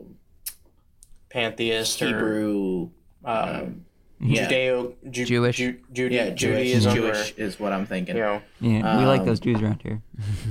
[1.30, 2.90] pantheist or Hebrew,
[3.24, 3.84] um,
[4.20, 5.56] yeah, Judeo Ju- Jewish.
[5.56, 8.16] Ju- Juda- yeah, Jewish, Judaism Jewish or, is what I'm thinking.
[8.16, 10.00] you know Yeah, we like Um, those Jews around here.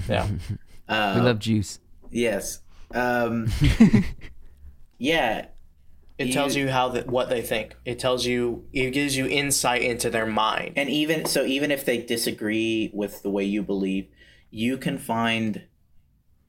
[0.09, 0.27] yeah
[0.87, 1.79] Uh, we love juice.
[2.11, 2.59] yes.
[2.93, 3.47] Um,
[4.97, 5.47] yeah.
[6.19, 9.81] it tells you how that what they think it tells you it gives you insight
[9.81, 14.07] into their mind and even so even if they disagree with the way you believe
[14.51, 15.63] you can find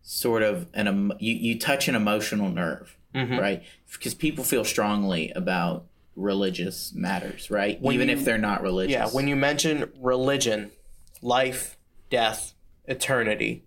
[0.07, 3.39] sort of an em- you, you touch an emotional nerve Mhm.
[3.41, 3.63] right?
[3.93, 7.81] Because people feel strongly about religious matters right?
[7.83, 8.93] When even you- if they're not religious.
[8.93, 10.71] yeah when you mention religion
[11.23, 11.77] life
[12.11, 12.55] death
[12.87, 13.65] eternity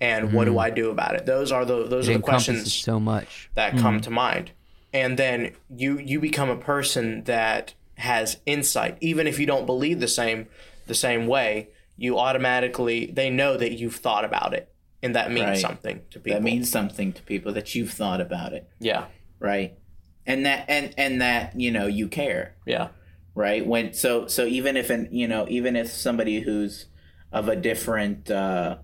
[0.00, 1.24] and what do i do about it?
[1.26, 2.12] Those are the those Mm-hmm.
[2.12, 3.50] It are the questions so much.
[3.54, 4.50] that come to mind.
[4.92, 8.96] And then you you become a person that has insight.
[9.00, 10.46] Even if you don't believe the same
[10.86, 14.68] the same way you automatically they know that you've thought about it
[15.04, 15.58] and that means Right.
[15.58, 16.36] something to people.
[16.38, 18.68] that means something to people that you've thought about it.
[18.80, 19.04] Yeah.
[19.38, 19.78] Right?
[20.26, 22.56] And that and and that you know you care.
[22.66, 22.88] Yeah.
[23.34, 23.64] Right?
[23.66, 26.86] When so so even if an you know even if somebody who's
[27.32, 28.78] of a different uh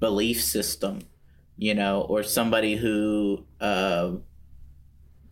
[0.00, 0.98] belief system
[1.56, 4.12] you know or somebody who uh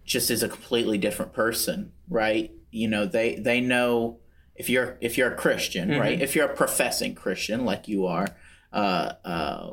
[0.05, 2.51] just is a completely different person right?
[2.70, 4.18] You know they they know
[4.55, 6.20] if you're if you're a christian right?
[6.20, 8.26] If you're a professing christian like you are
[8.72, 9.72] uh uh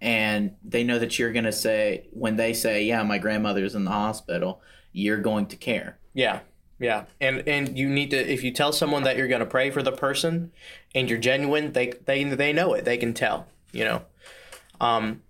[0.00, 3.90] and they know that you're gonna say when they say yeah my grandmother's in the
[3.90, 4.60] hospital
[4.92, 6.40] you're going to care Yeah,
[6.80, 9.70] yeah, and and you need to if you tell someone that you're going to pray
[9.70, 10.52] for the person,
[10.94, 12.84] and you're genuine, they they they know it.
[12.84, 13.46] They can tell.
[13.72, 14.02] You know,
[14.80, 15.22] um,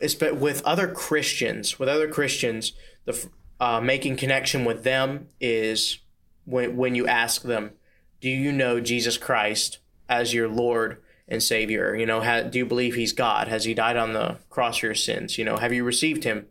[0.00, 2.72] with other Christians, with other Christians,
[3.04, 3.28] the
[3.60, 5.98] uh, making connection with them is
[6.44, 7.72] when when you ask them,
[8.20, 11.94] do you know Jesus Christ as your Lord and Savior?
[11.94, 13.48] You know, ha- do you believe He's God?
[13.48, 15.38] Has He died on the cross for your sins?
[15.38, 16.46] You know, have you received Him?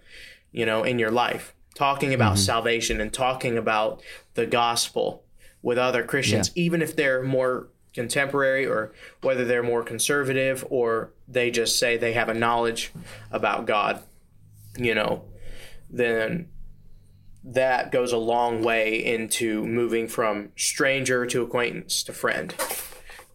[0.51, 2.45] You know, in your life, talking about mm-hmm.
[2.45, 4.01] salvation and talking about
[4.33, 5.23] the gospel
[5.61, 11.51] with other Christians, even if they're more contemporary or whether they're more conservative or they
[11.51, 12.91] just say they have a knowledge
[13.31, 14.01] about God,
[14.77, 15.23] you know,
[15.89, 16.47] then
[17.43, 22.53] that goes a long way into moving from stranger to acquaintance to friend.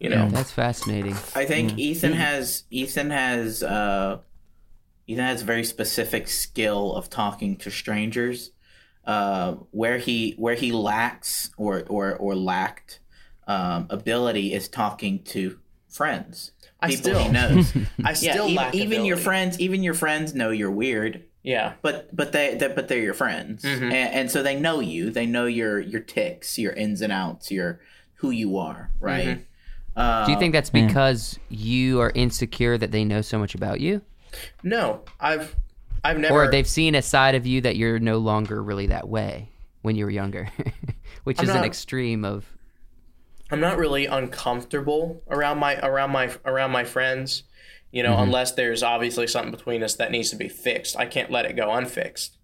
[0.03, 1.15] You know, That's fascinating.
[1.33, 4.19] I think Ethan has Ethan has uh,
[5.07, 8.51] Ethan has a very specific skill of talking to strangers.
[9.05, 12.99] Uh, where he where he lacks or or or lacked
[13.47, 16.51] um, ability is talking to friends.
[16.79, 17.73] I People still- he knows.
[18.03, 21.23] I yeah, still even, lack even your friends even your friends know you're weird.
[21.43, 23.83] Yeah, But but they, they but they're your friends, Mm-hmm.
[23.83, 25.09] and, and so they know you.
[25.09, 27.81] They know your your tics, your ins and outs, your
[28.15, 29.27] who you are, right?
[29.27, 29.41] Mm-hmm.
[29.95, 33.79] Uh, Do you think that's because you are insecure that they know so much about
[33.79, 34.01] you?
[34.63, 35.55] no, I've
[36.03, 36.33] I've never.
[36.33, 39.49] Or they've seen a side of you that you're no longer really that way
[39.83, 40.49] when you were younger,
[41.23, 42.45] which I'm is an extreme of.
[43.51, 47.43] I'm not really uncomfortable around my around my around my friends,
[47.91, 50.97] you know, unless there's obviously something between us that needs to be fixed.
[50.97, 52.37] I can't let it go unfixed.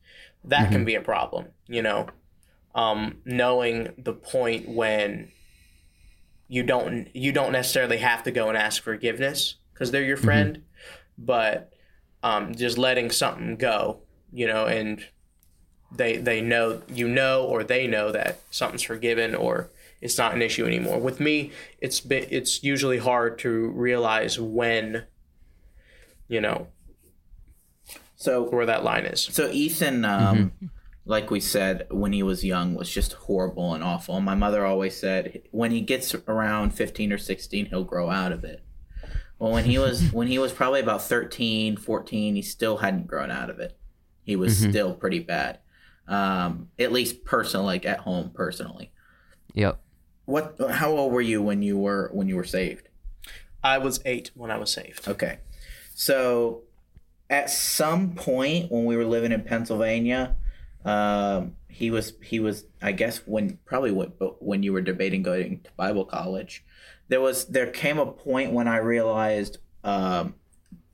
[0.44, 2.08] That can be a problem, you know.
[2.76, 5.32] Um, knowing the point when
[6.50, 10.64] you don't you don't necessarily have to go and ask forgiveness because they're your friend,
[11.18, 11.72] but
[12.24, 14.02] um, just letting something go,
[14.34, 15.06] you know, and
[15.96, 19.70] they they know you know or they know that something's forgiven or
[20.02, 21.00] it's not an issue anymore.
[21.00, 25.04] With me, it's been, it's usually hard to realize when,
[26.28, 26.68] you know,
[28.16, 28.44] so?
[28.44, 29.22] where that line is.
[29.22, 30.54] So Ethan, um,
[31.10, 34.16] like we said, when he was young, was just horrible and awful.
[34.16, 38.32] And my mother always said, when he gets around fifteen or sixteen, he'll grow out
[38.32, 38.64] of it.
[39.40, 43.32] Well, when he was when he was probably about 13, 14, he still hadn't grown
[43.32, 43.76] out of it.
[44.22, 45.58] He was still pretty bad.
[46.08, 48.92] Um, at least personally, like at home personally.
[49.56, 49.82] Yep.
[50.26, 50.58] What?
[50.70, 52.88] How old were you when you were when you were saved?
[53.64, 55.08] I was eight when I was saved.
[55.08, 55.40] Okay.
[55.96, 56.66] So
[57.32, 60.36] at some point when we were living in Pennsylvania,
[60.86, 64.10] um, he was he was I guess when probably when,
[64.40, 66.66] when you were debating going to Bible college,
[67.08, 70.36] there was there came a point when I realized um,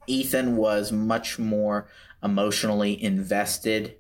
[0.08, 1.90] Ethan was much more
[2.24, 3.98] emotionally invested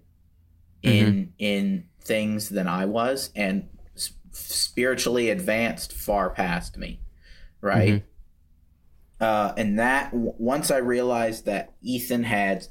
[0.81, 3.67] in in things than I was and
[4.31, 6.99] spiritually advanced far past me,
[7.61, 8.03] right?
[9.19, 12.67] uh, and that w- once I realized that Ethan had,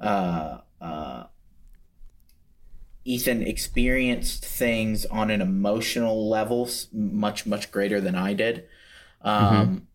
[0.00, 1.24] uh, uh,
[3.04, 8.64] Ethan experienced things on an emotional level much much greater than I did.
[9.20, 9.86] Um,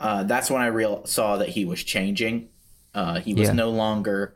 [0.00, 2.48] uh, that's when I real saw that he was changing.
[2.94, 3.54] Uh, he was Yeah.
[3.54, 4.34] no longer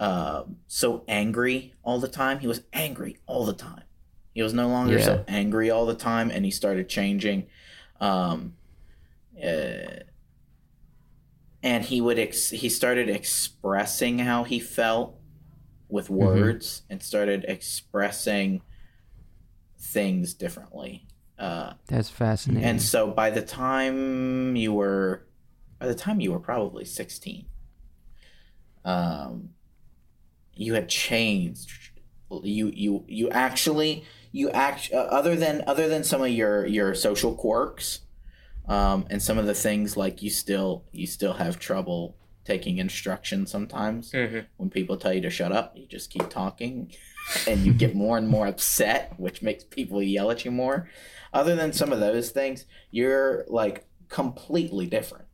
[0.00, 2.38] uh, so angry all the time.
[2.40, 3.82] He was angry all the time.
[4.34, 7.46] He was no longer so angry all the time, and he started changing
[8.00, 8.54] um,
[9.42, 10.02] uh,
[11.62, 15.17] and he would ex- he started expressing how he felt
[15.88, 18.62] with words and started expressing
[19.78, 21.06] things differently.
[21.38, 22.64] Uh, That's fascinating.
[22.64, 25.26] and so by the time you were
[25.78, 27.46] by the time you were probably 16
[28.84, 29.50] um
[30.54, 31.70] you had changed.
[32.42, 36.94] You you you actually you act uh, other than other than some of your your
[36.94, 38.00] social quirks
[38.66, 42.16] um and some of the things like you still you still have trouble
[42.48, 44.10] taking instruction sometimes
[44.56, 46.72] when people tell you to shut up you just keep talking
[47.46, 50.88] and you get more and more upset which makes people yell at you more
[51.32, 53.76] other than some of those things you're like
[54.08, 55.26] completely different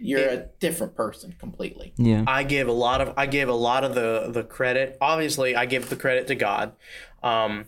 [0.00, 2.22] you're a different person completely Yeah.
[2.26, 4.96] I give a lot of I give a lot of the the credit.
[5.00, 6.66] Obviously, I give the credit to God.
[7.22, 7.64] Um,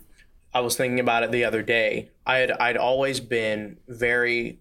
[0.55, 2.11] I was thinking about it the other day.
[2.25, 4.61] I had I'd always been very.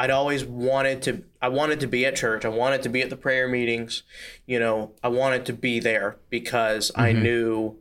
[0.00, 1.24] I'd always wanted to.
[1.42, 2.46] I wanted to be at church.
[2.46, 4.02] I wanted to be at the prayer meetings.
[4.46, 7.76] You know, I wanted to be there because I knew,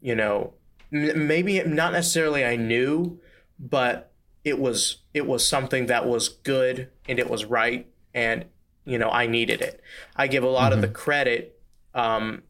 [0.00, 0.54] you know,
[0.90, 3.20] m- maybe not necessarily I knew,
[3.58, 4.12] but
[4.44, 8.46] it was it was something that was good and it was right and
[8.86, 9.82] you know I needed it.
[10.16, 11.60] I give a lot of the credit.
[11.94, 12.44] Um,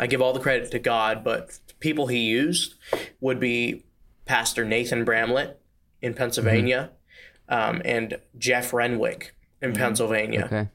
[0.00, 2.74] I give all the credit to God, but people he used
[3.20, 3.84] would be
[4.24, 5.60] Pastor Nathan Bramlett
[6.00, 6.90] in Pennsylvania,
[7.48, 10.68] um, and Jeff Renwick in Pennsylvania okay.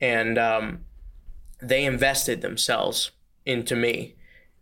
[0.00, 0.80] and um,
[1.60, 3.12] they invested themselves
[3.44, 4.14] into me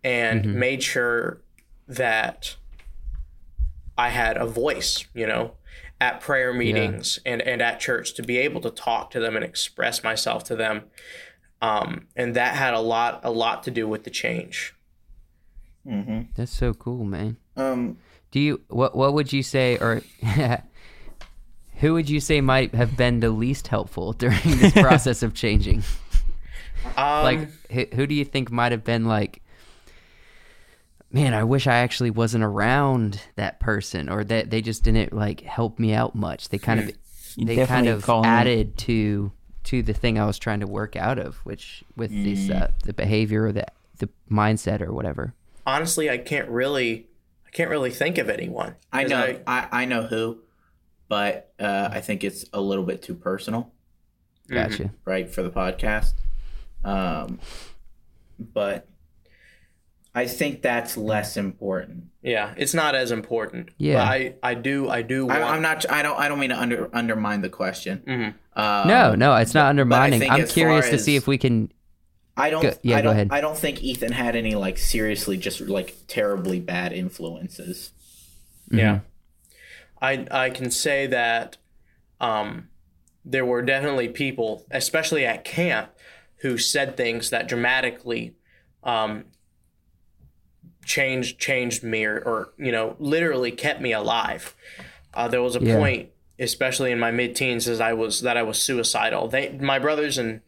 [0.02, 1.40] and made sure
[1.86, 2.56] that
[3.98, 5.52] I had a voice, you know,
[6.00, 9.44] at prayer meetings and, and at church to be able to talk to them and
[9.44, 10.84] express myself to them.
[11.60, 14.74] Um, and that had a lot a lot to do with the change.
[16.34, 17.36] That's so cool, man.
[17.56, 17.98] um
[18.30, 20.00] Do you what what would you say or
[21.80, 25.82] who would you say might have been the least helpful during this process of changing?
[26.96, 29.42] Um, Like who, who do you think might have been like
[31.12, 35.40] man, I wish I actually wasn't around that person or that they just didn't like
[35.40, 36.48] help me out much.
[36.50, 36.92] They kind of
[37.36, 39.32] they kind of call me- added to
[39.64, 42.92] to the thing I was trying to work out of, which with this uh, the
[42.92, 43.66] behavior or the
[43.98, 45.34] the mindset or whatever.
[45.66, 47.08] honestly, I can't really
[47.46, 48.76] I can't really think of anyone.
[48.92, 50.38] I 'Cause know I, I know who,
[51.10, 53.72] but uh, I think it's a little bit too personal,
[54.48, 54.92] Gotcha.
[55.04, 56.14] right, for the podcast.
[56.84, 57.40] Um,
[58.38, 58.86] but
[60.14, 62.04] I think that's less important.
[62.22, 63.70] yeah, it's not as important.
[63.76, 63.94] Yeah.
[63.96, 65.26] but I I do I do.
[65.26, 65.84] Want, I, I'm not.
[65.90, 66.16] I don't.
[66.18, 68.34] I don't mean to under undermine the question.
[68.54, 70.22] Um, No, no, it's not undermining.
[70.30, 71.72] I'm curious far to see if we can
[72.36, 72.62] I don't.
[72.62, 73.28] Go- yeah, I go don't, ahead.
[73.32, 77.90] I don't think Ethan had any like seriously just like terribly bad influences.
[78.70, 79.00] Yeah.
[80.00, 81.56] I I can say that
[82.20, 82.68] um,
[83.24, 85.90] there were definitely people, especially at camp,
[86.38, 88.34] who said things that dramatically
[88.82, 89.24] um,
[90.84, 94.54] changed changed me or, or you know literally kept me alive.
[95.12, 95.76] Uh, there was a Yeah.
[95.76, 99.28] point, especially in my mid teens, as I was that I was suicidal.
[99.28, 100.40] They my brothers and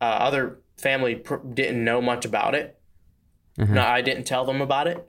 [0.00, 2.78] uh, other family pr- didn't know much about it.
[3.56, 5.08] No, I didn't tell them about it.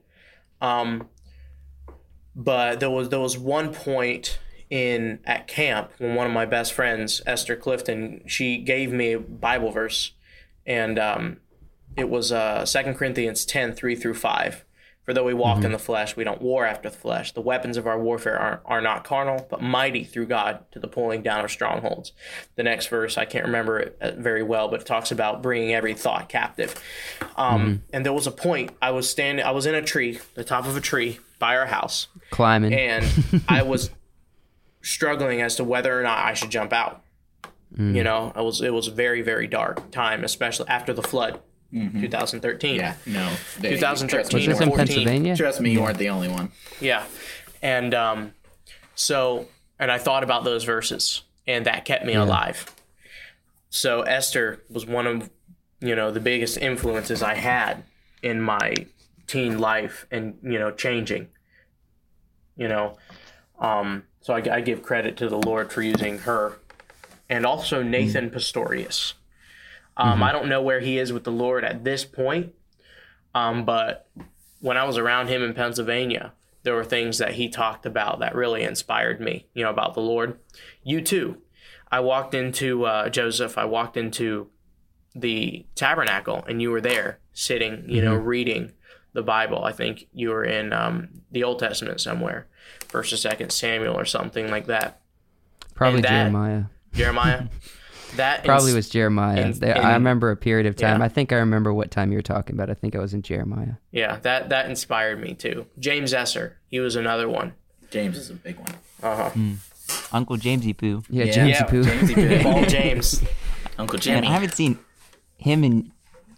[0.62, 1.10] Um,
[2.36, 4.40] but there was there was one point
[4.70, 9.20] in at camp when one of my best friends, Esther Clifton, she gave me a
[9.20, 10.12] Bible verse,
[10.66, 11.38] and um,
[11.96, 14.66] it was uh, 2 Corinthians 10 3 through 5.
[15.04, 17.32] For though we walk in the flesh, we don't war after the flesh.
[17.32, 20.88] The weapons of our warfare are, are not carnal, but mighty through God to the
[20.88, 22.12] pulling down of strongholds.
[22.56, 25.76] The next verse, I can't remember it uh, very well, but it talks about bringing
[25.76, 26.74] every thought captive.
[27.38, 30.44] Um, And there was a point, I was standing, I was in a tree, the
[30.44, 32.74] top of a tree by our house, Climbing.
[32.74, 33.06] and
[33.48, 33.90] I was
[34.82, 37.02] struggling as to whether or not I should jump out.
[37.78, 41.42] You know, I was it was a very very dark time, especially after the flood,
[41.74, 42.76] 2013.
[42.76, 43.30] Yeah, no.
[43.60, 45.36] they- 2013 Trust me, Was this in Pennsylvania?
[45.36, 46.52] trust me you weren't the only one.
[46.80, 47.04] Yeah,
[47.62, 48.34] and um,
[48.96, 49.48] so
[49.78, 52.74] and I thought about those verses, and that kept me alive.
[53.70, 55.30] So Esther was one of
[55.82, 57.84] you know the biggest influences I had
[58.24, 58.74] in my
[59.28, 61.30] teen life, and you know changing.
[62.56, 62.98] You know,
[63.60, 66.60] um, so I, I give credit to the Lord for using her,
[67.30, 69.16] and also Nathan Pastorius.
[69.98, 72.54] Um, I don't know where he is with the Lord at this point,
[73.34, 74.10] um, but
[74.60, 76.34] when I was around him in Pennsylvania,
[76.64, 80.02] there were things that he talked about that really inspired me, you know, about the
[80.02, 80.40] Lord.
[80.84, 81.38] You too.
[81.92, 84.50] I walked into uh, Joseph, I walked into
[85.14, 88.74] the tabernacle, and you were there sitting, you know, reading
[89.16, 89.64] the Bible.
[89.66, 92.46] I think you were in um, the Old Testament somewhere,
[92.88, 95.02] First or Second Samuel or something like that.
[95.74, 96.64] Probably that- Jeremiah.
[96.94, 97.44] Jeremiah.
[98.18, 99.42] That Probably ins- was Jeremiah.
[99.42, 101.00] and- There- and- I remember a period of time.
[101.00, 101.06] Yeah.
[101.06, 102.70] I think I remember what time you were talking about.
[102.70, 103.74] I think I was in Jeremiah.
[103.92, 105.66] yeah, that that inspired me too.
[105.80, 107.56] James Esser, he was another one.
[107.92, 108.74] James is a big one.
[109.04, 109.40] Uh huh.
[110.14, 111.04] Uncle Jamesy Poo.
[111.10, 111.32] Yeah, Yeah.
[111.34, 112.44] James Yeah, Jamesy Poo.
[112.44, 113.22] Paul James.
[113.78, 114.80] Uncle Man, I haven't seen
[115.38, 115.92] him in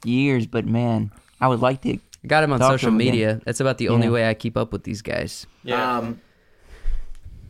[0.04, 2.00] years, but man, I would like to.
[2.28, 3.12] I got him on Talk social him again.
[3.12, 3.42] media.
[3.46, 4.12] That's about the only Yeah.
[4.14, 5.48] way I keep up with these guys.
[5.64, 5.98] Yeah.
[6.00, 6.20] Um,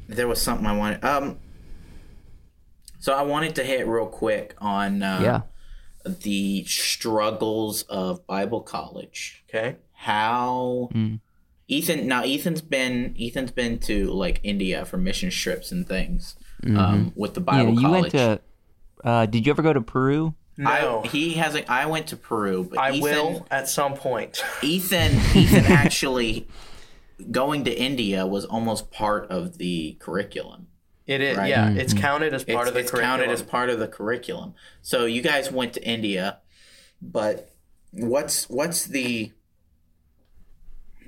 [0.07, 1.03] there was something I wanted.
[1.03, 1.39] Um,
[2.99, 5.41] so I wanted to hit real quick on uh, Yeah.
[6.05, 9.43] the struggles of Bible college.
[9.49, 9.77] okay.
[9.93, 10.89] How
[11.67, 16.35] Ethan now Ethan's been Ethan's been to like India for mission trips and things
[16.67, 18.13] um, with the Bible Yeah, Bible you college.
[18.13, 18.41] went
[19.03, 19.07] to.
[19.07, 20.35] Uh, did you ever go to Peru?
[20.57, 21.69] No, I, he hasn't.
[21.69, 24.43] I went to Peru, but I Ethan, will at some point.
[24.63, 26.47] Ethan, Ethan actually
[27.31, 30.67] going to India was almost part of the curriculum.
[31.05, 31.37] It is.
[31.37, 31.49] Right.
[31.49, 33.19] Yeah, it's counted as part it's, of the it's curriculum.
[33.19, 34.55] counted as part of the curriculum.
[34.81, 36.39] So you guys went to India,
[37.01, 37.51] but
[37.91, 39.31] what's what's the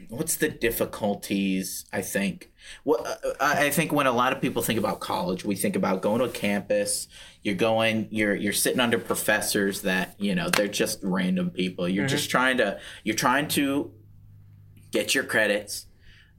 [0.09, 1.85] what's the difficulties?
[1.91, 2.48] I think
[2.83, 5.75] what uh, I I think when a lot of people think about college, we think
[5.75, 7.07] about going to a campus.
[7.43, 11.87] You're going, you're you're sitting under professors that you know they're just random people.
[11.87, 13.91] You're just trying to you're trying to
[14.91, 15.85] get your credits,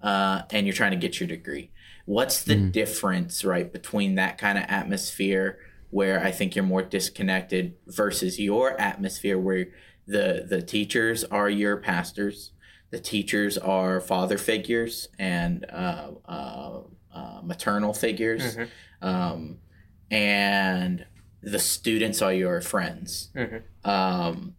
[0.03, 1.71] uh, and you're trying to get your degree.
[2.07, 5.59] What's the difference, right, between that kind of atmosphere
[5.91, 9.69] where I think you're more disconnected versus your atmosphere where
[10.07, 12.53] the the teachers are your pastors,
[12.91, 16.81] the teachers are father figures and uh, uh,
[17.15, 18.57] uh, maternal figures,
[19.03, 19.59] um,
[20.11, 21.07] and
[21.43, 23.31] the students are your friends,
[23.85, 24.55] um,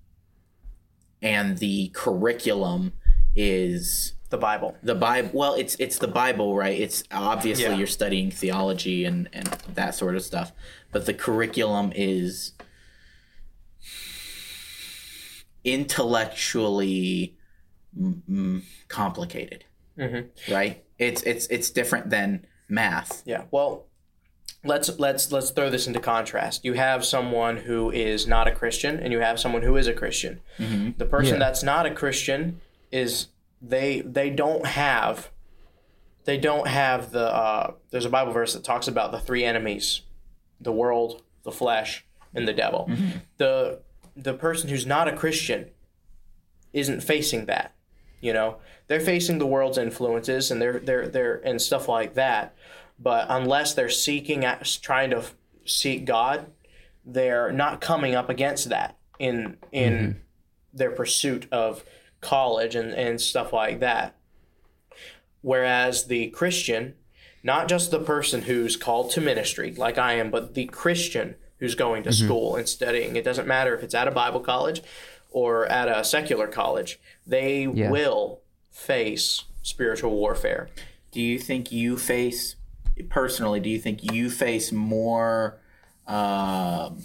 [1.21, 2.93] and the curriculum
[3.35, 4.75] is the Bible.
[4.81, 5.29] the Bible.
[5.33, 6.79] Well, it's it's the Bible, right?
[6.79, 7.75] It's obviously Yeah.
[7.75, 10.53] you're studying theology and and that sort of stuff,
[10.91, 12.53] but the curriculum is
[16.01, 17.35] intellectually
[17.97, 19.65] mm, complicated,
[20.49, 20.83] right?
[20.97, 23.21] It's it's it's different than math.
[23.25, 23.43] Yeah.
[23.51, 23.85] Well,
[24.63, 26.63] let's let's let's throw this into contrast.
[26.63, 29.93] You have someone who is not a Christian, and you have someone who is a
[29.93, 30.39] Christian.
[30.97, 31.39] The person Yeah.
[31.39, 32.59] that's not a Christian
[32.91, 33.27] is
[33.61, 35.29] they they don't have
[36.25, 40.01] they don't have the uh, there's a Bible verse that talks about the three enemies,
[40.59, 42.05] the world, the flesh,
[42.35, 42.89] and the devil.
[43.37, 43.79] The
[44.15, 45.69] the person who's not a Christian
[46.73, 47.73] isn't facing that.
[48.21, 48.57] You know,
[48.87, 52.55] they're facing the world's influences and they're they're they're and stuff like that.
[52.99, 55.23] But unless they're seeking at trying to
[55.65, 56.47] seek God,
[57.03, 60.19] they're not coming up against that in in mm-hmm.
[60.73, 61.83] their pursuit of
[62.21, 64.15] college and, and stuff like that.
[65.41, 66.93] Whereas the Christian,
[67.43, 71.75] not just the person who's called to ministry like I am, but the Christian who's
[71.75, 72.25] going to mm-hmm.
[72.25, 73.15] school and studying.
[73.15, 74.81] It doesn't matter if it's at a Bible college
[75.31, 80.69] or at a secular college, they will face spiritual warfare.
[81.11, 82.55] Do you think you face
[83.09, 83.59] personally?
[83.59, 85.59] Do you think you face more
[86.07, 87.01] um,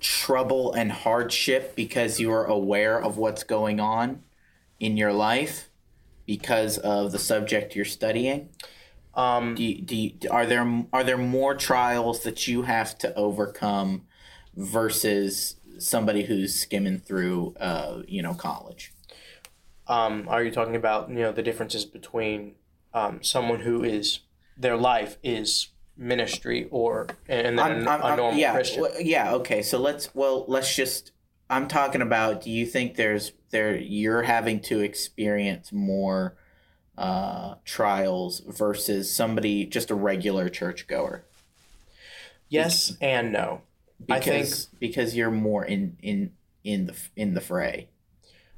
[0.00, 4.22] trouble and hardship because you are aware of what's going on
[4.80, 5.68] in your life
[6.26, 8.48] because of the subject you're studying?
[9.14, 13.14] Um, Do you, do you, are there are there more trials that you have to
[13.14, 14.06] overcome
[14.56, 18.92] versus somebody who's skimming through uh you know college
[19.88, 22.54] Um, are you talking about you know the differences between
[22.94, 24.20] um, someone who is
[24.56, 28.82] their life is ministry or and then a- a normal yeah Christian?
[28.82, 31.12] well, yeah okay so let's well let's just
[31.50, 36.34] i'm talking about do you think there's there you're having to experience more
[36.96, 41.24] uh trials versus somebody just a regular churchgoer
[42.48, 43.62] yes and no.
[44.08, 46.32] I think because because you're more in in
[46.64, 47.88] in the in the fray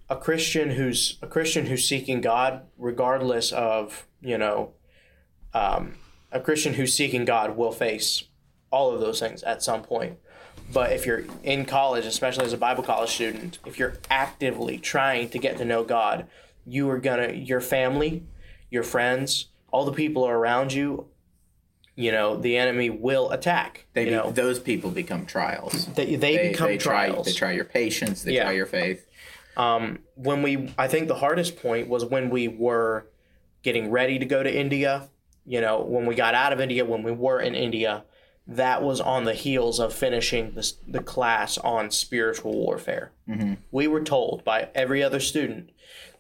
[0.09, 4.73] a Christian who's a Christian who's seeking God, regardless of you know,
[5.53, 5.95] um,
[6.33, 8.25] a Christian who's seeking God will face
[8.71, 10.19] all of those things at some point.
[10.73, 15.29] But if you're in college, especially as a Bible college student, if you're actively trying
[15.31, 16.27] to get to know God,
[16.65, 18.25] you are gonna your family,
[18.71, 21.07] your friends, all the people around you,
[21.97, 23.87] you know, the enemy will attack.
[23.93, 27.27] they be, know, those people become trials they, they, become they try, trials.
[27.27, 28.45] they try your patience they Yeah.
[28.45, 29.07] try your faith
[29.57, 33.07] um, when we i think the hardest point was when we were
[33.63, 35.09] getting ready to go to india
[35.47, 38.05] you know when we got out of india when we were in india
[38.47, 43.13] that was on the heels of finishing the, the class on spiritual warfare
[43.71, 45.71] we were told by every other student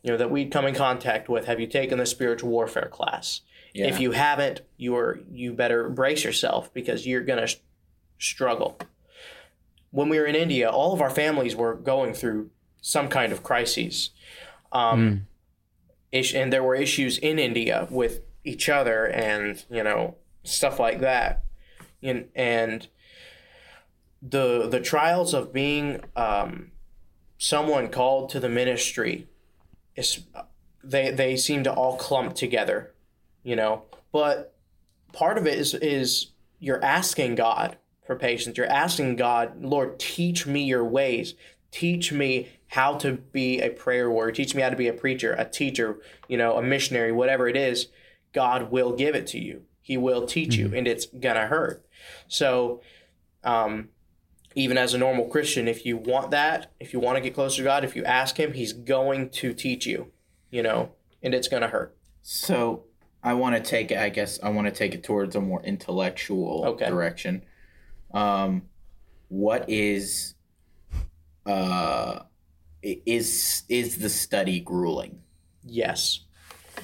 [0.02, 3.40] you know that we'd come in contact with have you taken the spiritual warfare class
[3.74, 3.88] Yeah.
[3.88, 7.54] if you haven't you're you better brace yourself because you're going to
[8.18, 8.78] struggle.
[9.90, 13.42] When we were in india all of our families were going through some kind of
[13.42, 14.10] crises
[14.72, 15.26] um,
[16.12, 21.00] ish, and there were issues in india with each other and you know stuff like
[21.00, 21.42] that.
[22.02, 22.86] And, and
[24.22, 26.70] the the trials of being um,
[27.38, 29.26] someone called to the ministry
[29.96, 30.20] is
[30.82, 32.93] they they seem to all clump together
[33.44, 33.82] you know?
[34.10, 34.54] But
[35.12, 37.76] part of it is is you're asking god
[38.06, 38.58] for patience.
[38.58, 41.34] You're asking god lord teach me your ways.
[41.70, 44.32] Teach me how to be a prayer warrior.
[44.32, 47.56] Teach me how to be a preacher a teacher you know a missionary whatever it
[47.56, 47.88] is
[48.32, 49.62] god will give it to you.
[49.80, 51.84] He will teach you and it's gonna hurt.
[52.26, 52.80] So
[53.44, 53.90] um
[54.54, 57.58] even as a normal Christian, if you want that, if you want to get closer
[57.58, 60.12] to God, if you ask Him, He's going to teach you,
[60.50, 60.92] you know,
[61.22, 61.96] and it's going to hurt.
[62.22, 62.84] So
[63.24, 63.98] I want to take it.
[63.98, 66.88] I guess I want to take it towards a more intellectual Okay.
[66.88, 67.42] direction.
[68.12, 68.62] Um,
[69.28, 70.34] what is,
[71.46, 72.20] uh,
[72.82, 75.20] is is the study grueling?
[75.64, 76.20] Yes.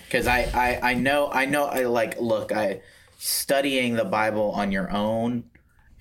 [0.07, 2.81] Because I, I I know I know I like look I
[3.19, 5.45] studying the Bible on your own.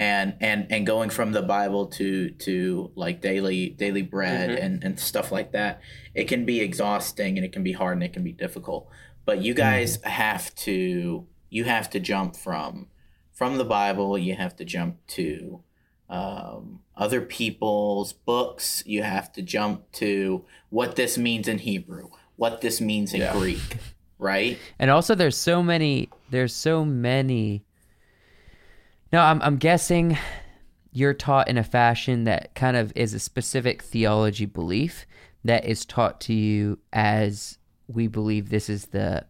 [0.02, 4.98] And, and and going from the Bible to to like daily daily bread and, and
[4.98, 5.82] stuff like that,
[6.16, 8.88] it can be exhausting and it can be hard and it can be difficult
[9.30, 12.88] but you guys have to you have to jump from
[13.32, 15.62] from the bible you have to jump to
[16.10, 22.62] um, other people's books you have to jump to what this means in hebrew what
[22.62, 23.78] this means in greek
[24.20, 26.10] right And also, there's so many.
[26.30, 27.64] There's so many.
[29.12, 30.18] No, I'm I'm guessing
[30.92, 35.06] you're taught in a fashion that kind of is a specific theology belief
[35.46, 37.59] that is taught to you as
[37.92, 39.26] we believe this is the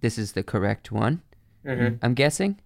[0.00, 1.22] this is the correct one.
[1.64, 2.60] I'm guessing.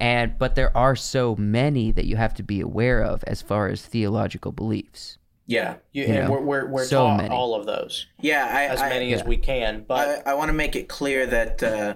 [0.00, 3.68] And but there are so many that you have to be aware of as far
[3.68, 5.18] as theological beliefs.
[5.46, 5.76] Yeah.
[5.92, 7.28] You, You and know, we're, we're, we're so taught many.
[7.34, 9.84] all of those, yeah I, as I- many as we can.
[9.86, 11.94] But I, I want to make it clear that uh,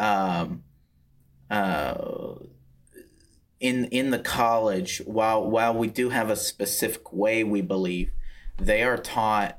[0.00, 0.62] um,
[1.50, 2.34] uh,
[3.60, 8.10] in in the college, while while we do have a specific way we believe,
[8.56, 9.58] they are taught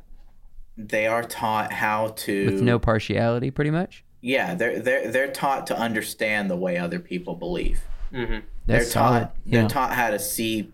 [0.88, 4.04] they are taught how to With no partiality, pretty much.
[4.22, 7.82] yeah they're they're they're taught to understand the way other people believe.
[8.12, 9.20] That's they're solid.
[9.22, 9.68] taught they're Yeah.
[9.68, 10.72] taught how to see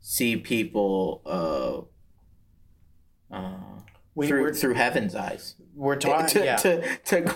[0.00, 3.54] see people uh, uh,
[4.14, 5.54] we, through we're, through heaven's eyes.
[5.74, 6.56] we're taught, to, yeah.
[6.56, 7.34] to, to,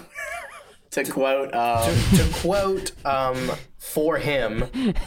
[0.93, 3.51] to quote um, to quote um,
[3.82, 4.65] for him,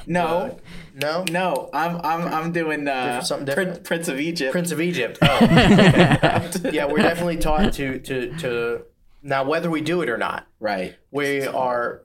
[0.08, 0.58] no
[0.96, 1.24] no?
[1.30, 3.84] no I'm I'm I'm doing uh, Something Prin- different?
[3.86, 5.20] Prince of Egypt Prince of Egypt.
[5.22, 5.40] Oh.
[6.72, 8.82] yeah, we're definitely taught to, to, to.
[9.22, 12.02] Now, whether we do it or not, right we are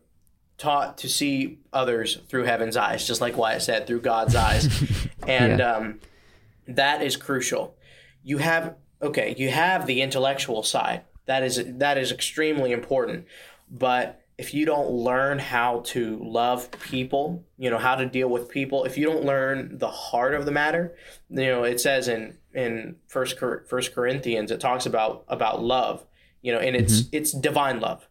[0.59, 4.69] taught to see others through heaven's eyes, just like Wyatt said, through God's eyes,
[5.27, 5.73] and Yeah.
[5.73, 6.01] um,
[6.69, 7.77] that is crucial.
[8.23, 11.03] You have okay, you have the intellectual side.
[11.25, 13.25] That is that is extremely important,
[13.71, 18.49] but if you don't learn how to love people, you know how to deal with
[18.49, 18.85] people.
[18.85, 20.97] If you don't learn the heart of the matter,
[21.29, 26.07] you know it says in in First First Corinthians it talks about about love,
[26.41, 27.17] you know, and it's mm-hmm.
[27.17, 28.09] it's divine love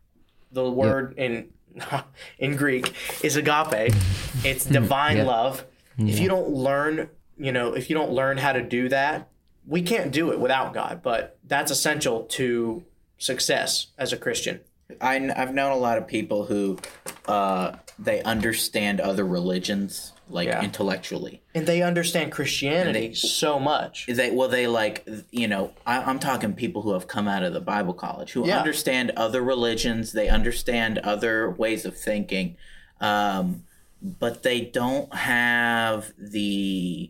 [0.51, 1.49] the word in
[2.39, 2.93] in Greek
[3.23, 3.91] is agape.
[3.93, 4.45] Mm-hmm.
[4.45, 5.23] It's divine Yeah.
[5.23, 5.65] love.
[5.99, 7.09] If you don't learn
[7.39, 9.29] you know, if you don't learn how to do that,
[9.65, 12.83] we can't do it without God, but that's essential to
[13.19, 14.61] success as a Christian.
[15.01, 16.77] I, have known a lot of people who
[17.27, 20.61] uh, they understand other religions like Yeah.
[20.64, 21.41] intellectually.
[21.55, 24.07] And they understand Christianity they- so much.
[24.07, 25.72] They well, they like you know.
[25.85, 28.57] I, I'm talking people who have come out of the Bible college who Yeah.
[28.59, 30.11] understand other religions.
[30.14, 32.55] They understand other ways of thinking,
[33.01, 33.64] um,
[34.01, 37.09] but they don't have the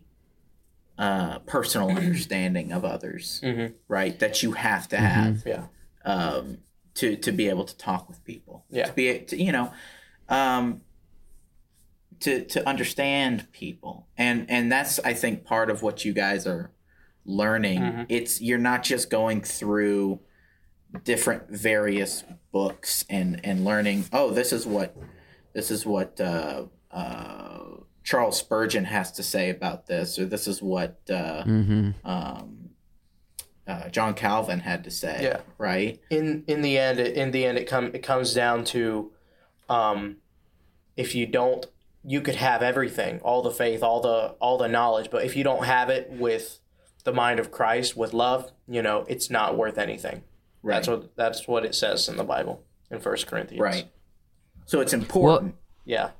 [0.98, 3.40] uh, personal understanding of others,
[3.88, 4.18] right?
[4.18, 5.64] That you have to have Yeah.
[6.04, 6.58] um,
[6.98, 8.64] to to be able to talk with people.
[8.70, 8.86] Yeah.
[8.86, 9.72] To be to, you know,
[10.28, 10.82] um,
[12.20, 16.70] to to understand people, and and that's I think part of what you guys are
[17.24, 18.06] learning.
[18.08, 20.20] It's you're not just going through
[21.04, 24.06] different various books and and learning.
[24.12, 24.96] Oh, this is what
[25.54, 26.20] this is what.
[26.20, 27.64] Uh, uh,
[28.02, 31.90] Charles Spurgeon has to say about this, or this is what uh, Mm-hmm.
[32.06, 32.57] um,
[33.68, 35.20] uh, John Calvin had to say.
[35.22, 35.40] Yeah.
[35.58, 36.00] Right.
[36.10, 39.12] in in the end it, in the end it come it comes down to
[39.68, 40.16] um
[40.96, 41.66] if you don't
[42.04, 45.44] you could have everything all the faith all the all the knowledge but if you
[45.44, 46.60] don't have it with
[47.04, 50.22] the mind of Christ with love you know it's not worth anything
[50.62, 50.74] Right.
[50.76, 53.88] that's what that's what it says in the Bible in First Corinthians Right.
[54.66, 55.54] So it's important
[55.84, 56.10] yeah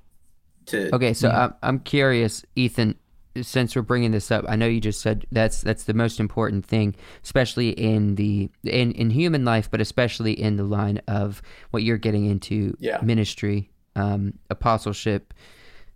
[0.66, 0.94] to.
[0.94, 2.96] Okay, so I'm I'm curious, Ethan.
[3.43, 6.65] Since we're bringing this up, I know you just said that's that's the most important
[6.66, 6.94] thing,
[7.24, 11.98] especially in the in in human life, but especially in the line of what you're
[11.98, 13.01] getting into Yeah.
[13.02, 15.35] ministry, um, apostleship,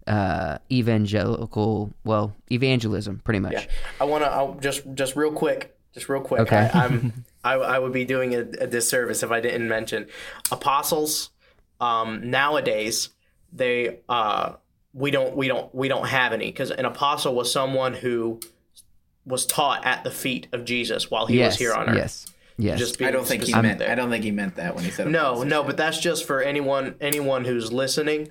[0.06, 3.52] uh, evangelical, well, evangelism, pretty much.
[3.52, 3.64] Yeah,
[4.00, 6.40] I want to just just real quick, just real quick.
[6.42, 6.70] Okay.
[6.72, 10.06] I, I'm I, I would be doing a, a disservice if I didn't mention
[10.50, 11.30] apostles.
[11.80, 13.08] Um, nowadays,
[13.52, 14.52] they uh,
[14.94, 18.40] we don't we don't we don't have any because an apostle was someone who
[19.24, 21.96] was taught at the feet of Jesus while he yes, was here on earth.
[21.96, 22.26] yes,
[22.58, 22.78] yes.
[22.78, 23.78] Just I don't think he meant.
[23.78, 23.90] there.
[23.90, 25.08] I don't think he meant that when he said.
[25.08, 28.30] No, no, but that's just for anyone anyone who's listening.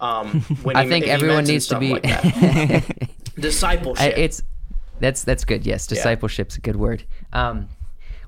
[0.00, 1.92] Um, when I he- think everyone needs to be.
[1.92, 2.24] like that.
[2.26, 3.08] I-
[3.40, 4.14] discipleship.
[4.16, 4.42] it's
[5.00, 5.64] that's that's good.
[5.66, 7.04] Yes, discipleship's a good word.
[7.32, 7.68] Um,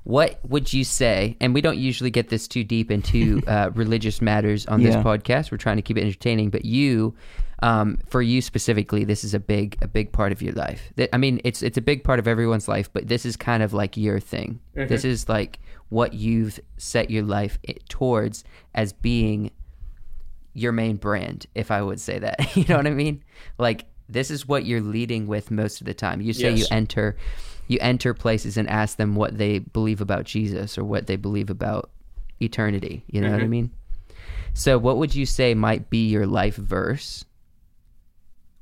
[0.04, 1.36] what would you say?
[1.40, 5.50] And we don't usually get this too deep into uh, religious matters on this podcast.
[5.50, 6.50] We're trying to keep it entertaining.
[6.50, 7.14] But you,
[7.62, 10.92] um, for you specifically, this is a big a big part of your life.
[11.12, 13.72] I mean, it's it's a big part of everyone's life, but this is kind of
[13.72, 14.60] like your thing.
[14.76, 14.88] Mm-hmm.
[14.88, 15.58] This is like
[15.88, 19.50] what you've set your life eh, towards as being
[20.52, 22.56] your main brand, if I would say that.
[22.56, 23.24] you know what I mean?
[23.58, 26.20] Like this is what you're leading with most of the time.
[26.20, 27.16] You say you enter
[27.68, 31.50] you enter places and ask them what they believe about Jesus or what they believe
[31.50, 31.90] about
[32.40, 33.02] eternity.
[33.08, 33.50] You know what I mm-hmm.
[33.50, 33.70] mean?
[34.52, 37.24] So what would you say might be your life verse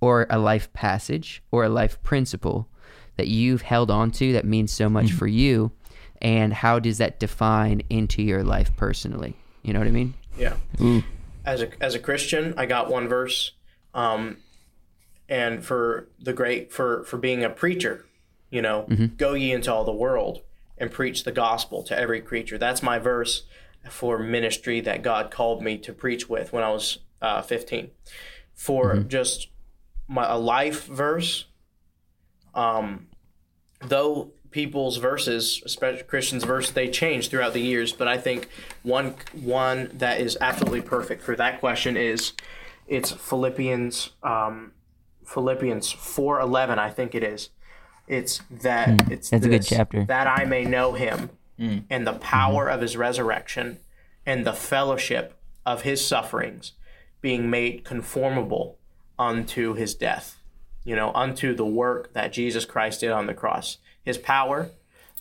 [0.01, 2.69] or a life passage or a life principle
[3.17, 5.73] that you've held on to that means so much for you
[6.25, 9.37] and how does that define into your life personally?
[9.63, 10.15] You know what I mean?
[10.39, 10.57] Yeah.
[11.45, 13.53] As a as a Christian, I got one verse,
[13.93, 14.39] um,
[15.29, 18.07] and for the great for for being a preacher,
[18.51, 18.87] you know,
[19.19, 20.41] go ye into all the world
[20.79, 22.57] and preach the gospel to every creature.
[22.57, 23.43] That's my verse
[23.91, 27.91] for ministry that God called me to preach with when I was uh, 15.
[28.55, 29.49] For just
[30.09, 31.47] my a life verse,
[32.55, 33.07] um,
[33.81, 37.93] though people's verses, especially Christians' verse, they change throughout the years.
[37.93, 38.49] But I think
[38.83, 42.33] one one that is absolutely perfect for that question is
[42.87, 44.73] it's Philippians um,
[45.27, 46.79] Philippians four eleven.
[46.79, 47.51] I think it is.
[48.07, 49.37] It's that it's Hmm.
[49.37, 50.05] that's a good chapter.
[50.05, 51.31] that I may know Him
[51.89, 53.79] and the power of His resurrection
[54.27, 56.73] and the fellowship of His sufferings,
[57.23, 58.77] being made conformable
[59.19, 60.39] unto His death
[60.85, 63.79] you know, unto the work that Jesus Christ did on the cross.
[64.03, 64.71] His power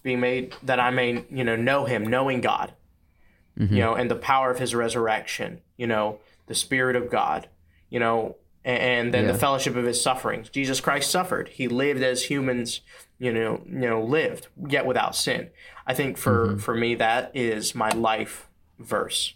[0.03, 2.73] being made that I may, you know, know him, knowing God,
[3.55, 7.47] you know, and the power of his resurrection, you know, the Spirit of God,
[7.89, 9.31] you know, and then Yeah.
[9.31, 10.49] the fellowship of his sufferings.
[10.49, 11.47] Jesus Christ suffered.
[11.49, 12.81] He lived as humans,
[13.17, 15.49] you know, you know, lived, yet without sin.
[15.87, 16.57] I think for mm-hmm.
[16.57, 18.49] for me that is my life
[18.79, 19.35] verse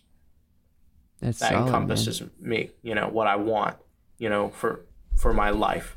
[1.21, 1.67] That's that solid, man.
[1.67, 3.77] encompasses me, you know, what I want,
[4.17, 4.85] you know, for
[5.15, 5.95] for my life.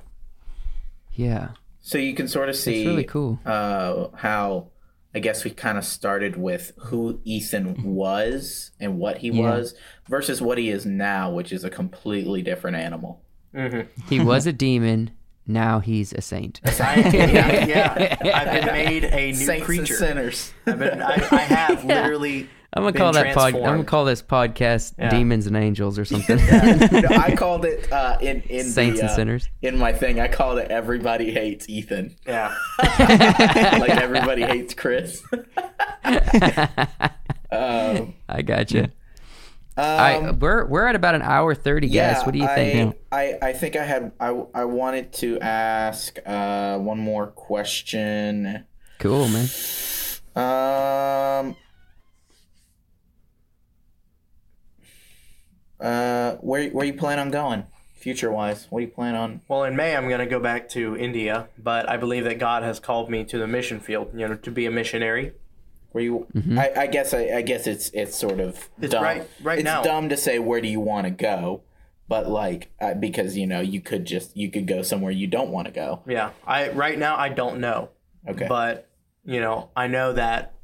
[1.13, 1.51] Yeah.
[1.81, 3.39] So you can sort of see really cool.
[3.45, 4.69] uh, how
[5.15, 9.75] I guess we kind of started with who Ethan was and what he was
[10.09, 13.23] versus what he is now, which is a completely different animal.
[14.09, 15.11] He was a demon.
[15.47, 16.61] Now he's a saint.
[16.65, 19.95] I, yeah, yeah, I've been made a new Saints creature.
[19.95, 20.53] and sinners.
[20.67, 23.55] I've been, I, I have literally I'm gonna call that pod.
[23.57, 25.11] I'm gonna call this podcast Yeah.
[25.11, 26.39] "Demons and Angels" or something.
[26.93, 29.49] No, I called it uh, in in Saints the, and uh, sinners.
[29.63, 30.21] in my thing.
[30.21, 32.55] I called it "Everybody Hates Ethan," Yeah.
[32.79, 35.23] like everybody hates Chris.
[37.51, 38.91] um, I gotcha.
[39.77, 41.95] I we're we're at about an hour thirty, guys.
[41.95, 42.97] yeah, what do you I, think?
[43.11, 48.65] I, I think I had I, I wanted to ask uh, one more question.
[48.99, 49.47] Cool, man.
[50.37, 51.57] Um.
[55.81, 58.67] Uh, where where you plan on going, future wise?
[58.71, 59.41] What do you plan on?
[59.49, 62.63] Well, in May, I'm going to go back to India, but I believe that God
[62.63, 65.33] has called me to the mission field, you know, to be a missionary.
[65.93, 66.27] Where you?
[66.35, 66.59] Mm-hmm.
[66.59, 69.03] I, I guess I, I guess it's it's sort of It's dumb.
[69.03, 69.83] right- right it's now.
[69.83, 71.63] dumb to say where do you want to go,
[72.07, 75.51] but like uh, because you know you could just you could go somewhere you don't
[75.51, 76.03] want to go.
[76.07, 76.31] Yeah.
[76.47, 77.89] I right now I don't know,
[78.29, 78.47] Okay.
[78.49, 78.89] but
[79.25, 80.55] you know, I know that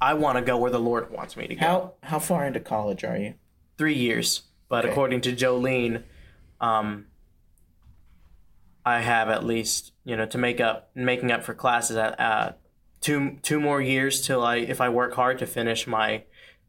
[0.00, 1.60] I want to go where the Lord wants me to go.
[1.60, 3.34] how how far into college are you?
[3.82, 4.92] Three years, but Okay.
[4.92, 6.04] according to Jolene,
[6.60, 7.06] um,
[8.86, 12.52] I have at least you know to make up making up for classes at uh,
[13.00, 16.22] two two more years till I if I work hard to finish my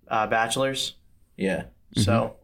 [0.07, 0.95] uh, bachelor's.
[1.38, 1.65] Yeah.
[1.95, 2.38] So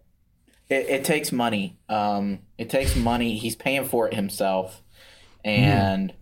[0.69, 1.79] It, it takes money.
[1.89, 3.35] Um, it takes money.
[3.39, 4.83] He's paying for it himself,
[5.43, 6.13] and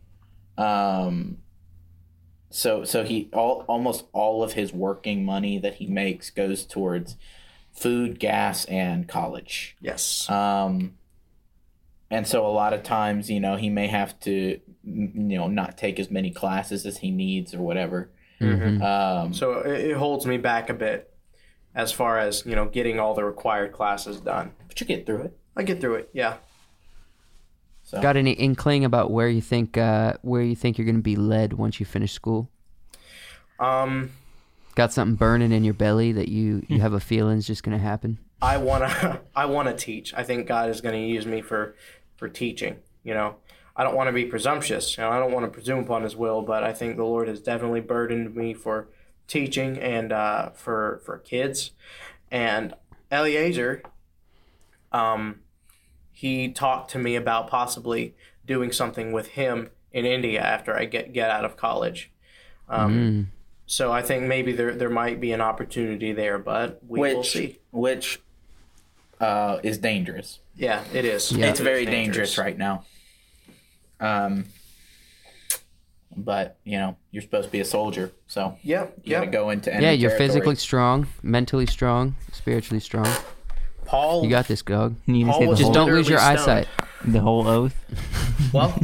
[0.58, 1.40] um,
[2.50, 7.18] so so he all almost all of his working money that he makes goes towards
[7.78, 9.78] food, gas, and college.
[9.80, 10.96] yes, Um,
[12.10, 15.78] and so a lot of times, you know, he may have to, you know, not
[15.78, 18.10] take as many classes as he needs or whatever.
[18.40, 21.14] Um, so it, it holds me back a bit
[21.76, 24.52] as far as you know getting all the required classes done.
[24.68, 25.38] but you get through it.
[25.56, 26.10] I get through it.
[26.14, 26.36] Yeah.
[27.84, 31.16] So Got any inkling about where you think uh, where you think you're gonna be
[31.16, 32.50] led once you finish school?
[33.60, 34.12] Um,
[34.78, 37.80] Got something burning in your belly that you you have a feeling is just gonna
[37.80, 38.20] happen?
[38.44, 40.14] I wanna I wanna teach.
[40.14, 41.74] I think God is gonna use me for
[42.16, 42.76] for teaching.
[43.04, 43.38] You know,
[43.76, 44.96] I don't want to be presumptuous.
[44.96, 47.28] You know, I don't want to presume upon His will, but I think the Lord
[47.28, 48.88] has definitely burdened me for
[49.26, 51.72] teaching and uh, for for kids.
[52.30, 52.76] And
[53.12, 53.82] Eliezer,
[54.92, 55.40] um,
[56.12, 58.14] he talked to me about possibly
[58.46, 62.12] doing something with him in India after I get get out of college.
[62.70, 63.32] Um,
[63.70, 67.60] So I think maybe there there might be an opportunity there, but we will see.
[67.72, 68.20] which
[69.20, 70.40] uh, is dangerous.
[70.56, 71.32] Yeah, it is.
[71.32, 71.48] Yeah.
[71.48, 72.38] It's very dangerous.
[72.38, 72.86] right now.
[74.00, 74.46] Um,
[76.16, 79.00] but you know you're supposed to be a soldier, so Yep.
[79.04, 80.28] you got to go into enemy Yeah, you're territory.
[80.30, 83.08] physically strong, mentally strong, spiritually strong.
[83.86, 84.24] Paul.
[84.24, 84.96] You got this, Gog.
[85.06, 86.40] You need to Paul say the was whole, Just don't lose your stoned.
[86.40, 86.68] eyesight.
[87.06, 87.76] the whole oath.
[88.54, 88.78] well,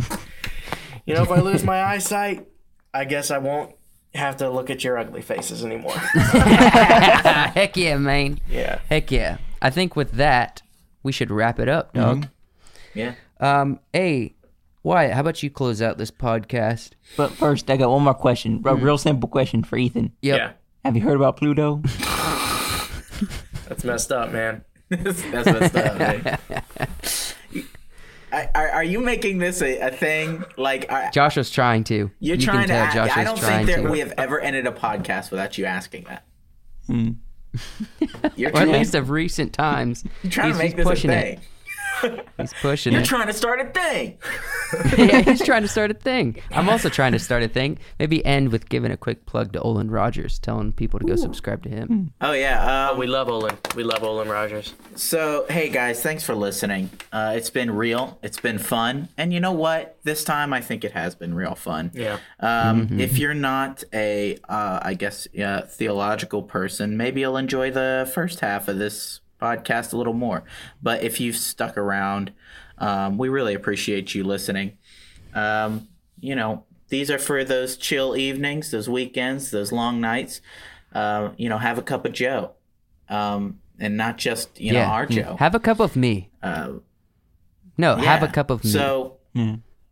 [1.06, 2.48] you know, if I lose my eyesight,
[2.94, 3.76] I guess I won't
[4.16, 5.94] have to look at your ugly faces anymore.
[5.98, 8.40] Heck yeah, man.
[8.50, 8.80] yeah.
[8.90, 9.38] Heck yeah.
[9.62, 10.62] I think with that,
[11.02, 12.28] we should wrap it up, dog.
[12.94, 13.16] Yeah.
[13.40, 14.36] Um, hey,
[14.84, 16.92] Wyatt, how about you close out this podcast?
[17.18, 18.62] But first, I got one more question.
[18.66, 20.12] A real simple question for Ethan.
[20.22, 20.38] Yep.
[20.38, 20.52] Yeah.
[20.86, 21.78] Have you heard about Pluto?
[23.68, 24.64] That's messed up, man.
[24.90, 25.98] That's messed up.
[25.98, 26.38] man.
[28.34, 30.44] I- Are, are you making this a, a thing?
[30.58, 32.10] Like, I, Josh was trying to.
[32.20, 32.94] you're you trying can tell to.
[33.10, 36.06] Josh I, I don't think that we have ever ended a podcast without you asking
[36.06, 36.26] that.
[36.88, 37.10] Hmm.
[38.36, 40.04] You're, or at least of recent times.
[40.24, 41.34] you're trying he's, to make he's this a pushing thing.
[41.34, 41.40] it.
[42.38, 43.06] He's pushing You're it.
[43.06, 44.18] trying to start a thing.
[44.98, 46.38] yeah, he's trying to start a thing.
[46.52, 47.78] I'm also trying to start a thing.
[48.00, 51.64] Maybe end with giving a quick plug to Olin Rogers, telling people to go subscribe
[51.64, 52.14] to him.
[52.22, 52.90] Oh yeah.
[52.90, 53.58] Um, We love Olin.
[53.76, 54.74] We love Olin Rogers.
[54.96, 56.90] So, hey guys, thanks for listening.
[57.12, 58.20] Uh, it's been real.
[58.24, 59.10] It's been fun.
[59.18, 59.98] And you know what?
[60.04, 61.92] This time I think it has been real fun.
[61.94, 62.18] Yeah.
[62.40, 68.10] Um, If you're not a, uh, I guess, uh, theological person, maybe you'll enjoy the
[68.14, 70.44] first half of this podcast a little more.
[70.82, 72.32] But if you've stuck around,
[72.78, 74.78] um, we really appreciate you listening.
[75.34, 75.88] Um,
[76.20, 80.42] you know, these are for those chill evenings, those weekends, those long nights.
[80.94, 82.52] Uh, you know, have a cup of Joe.
[83.10, 85.36] Um, and not just, you know, our Joe.
[85.40, 86.30] Have a cup of me.
[86.42, 86.74] Uh,
[87.78, 88.70] No, have a cup of me.
[88.70, 89.18] So,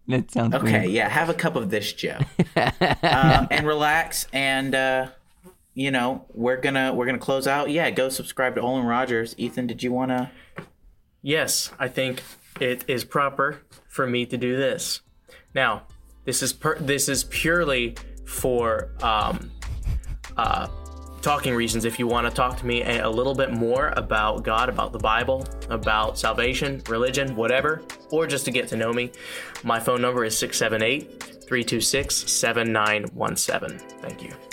[0.07, 0.91] That sounds okay, weird.
[0.91, 2.19] yeah, have a cup of this Joe.
[2.55, 5.07] um, and relax and uh
[5.73, 7.69] you know, we're gonna we're gonna close out.
[7.69, 9.35] Yeah, go subscribe to Olin Rogers.
[9.37, 10.31] Ethan, did you wanna
[11.21, 12.23] Yes, I think
[12.59, 15.01] it is proper for me to do this.
[15.53, 15.83] Now,
[16.25, 17.95] this is per- this is purely
[18.25, 19.51] for um,
[20.35, 20.67] uh,
[21.21, 21.85] talking reasons.
[21.85, 24.93] If you want to talk to me a, a little bit more about God, about
[24.93, 29.11] the Bible, about salvation, religion, whatever, or just to get to know me,
[29.63, 33.77] my phone number is 678 326 7917.
[34.01, 34.50] Thank you.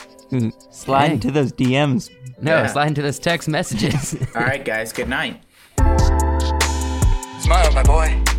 [0.70, 1.12] Slide Hey.
[1.14, 2.10] into those DMs.
[2.40, 2.66] No, Yeah.
[2.66, 4.14] slide into those text messages.
[4.36, 4.92] All right, guys.
[4.92, 5.42] Good night.
[7.40, 8.37] Smile, my boy.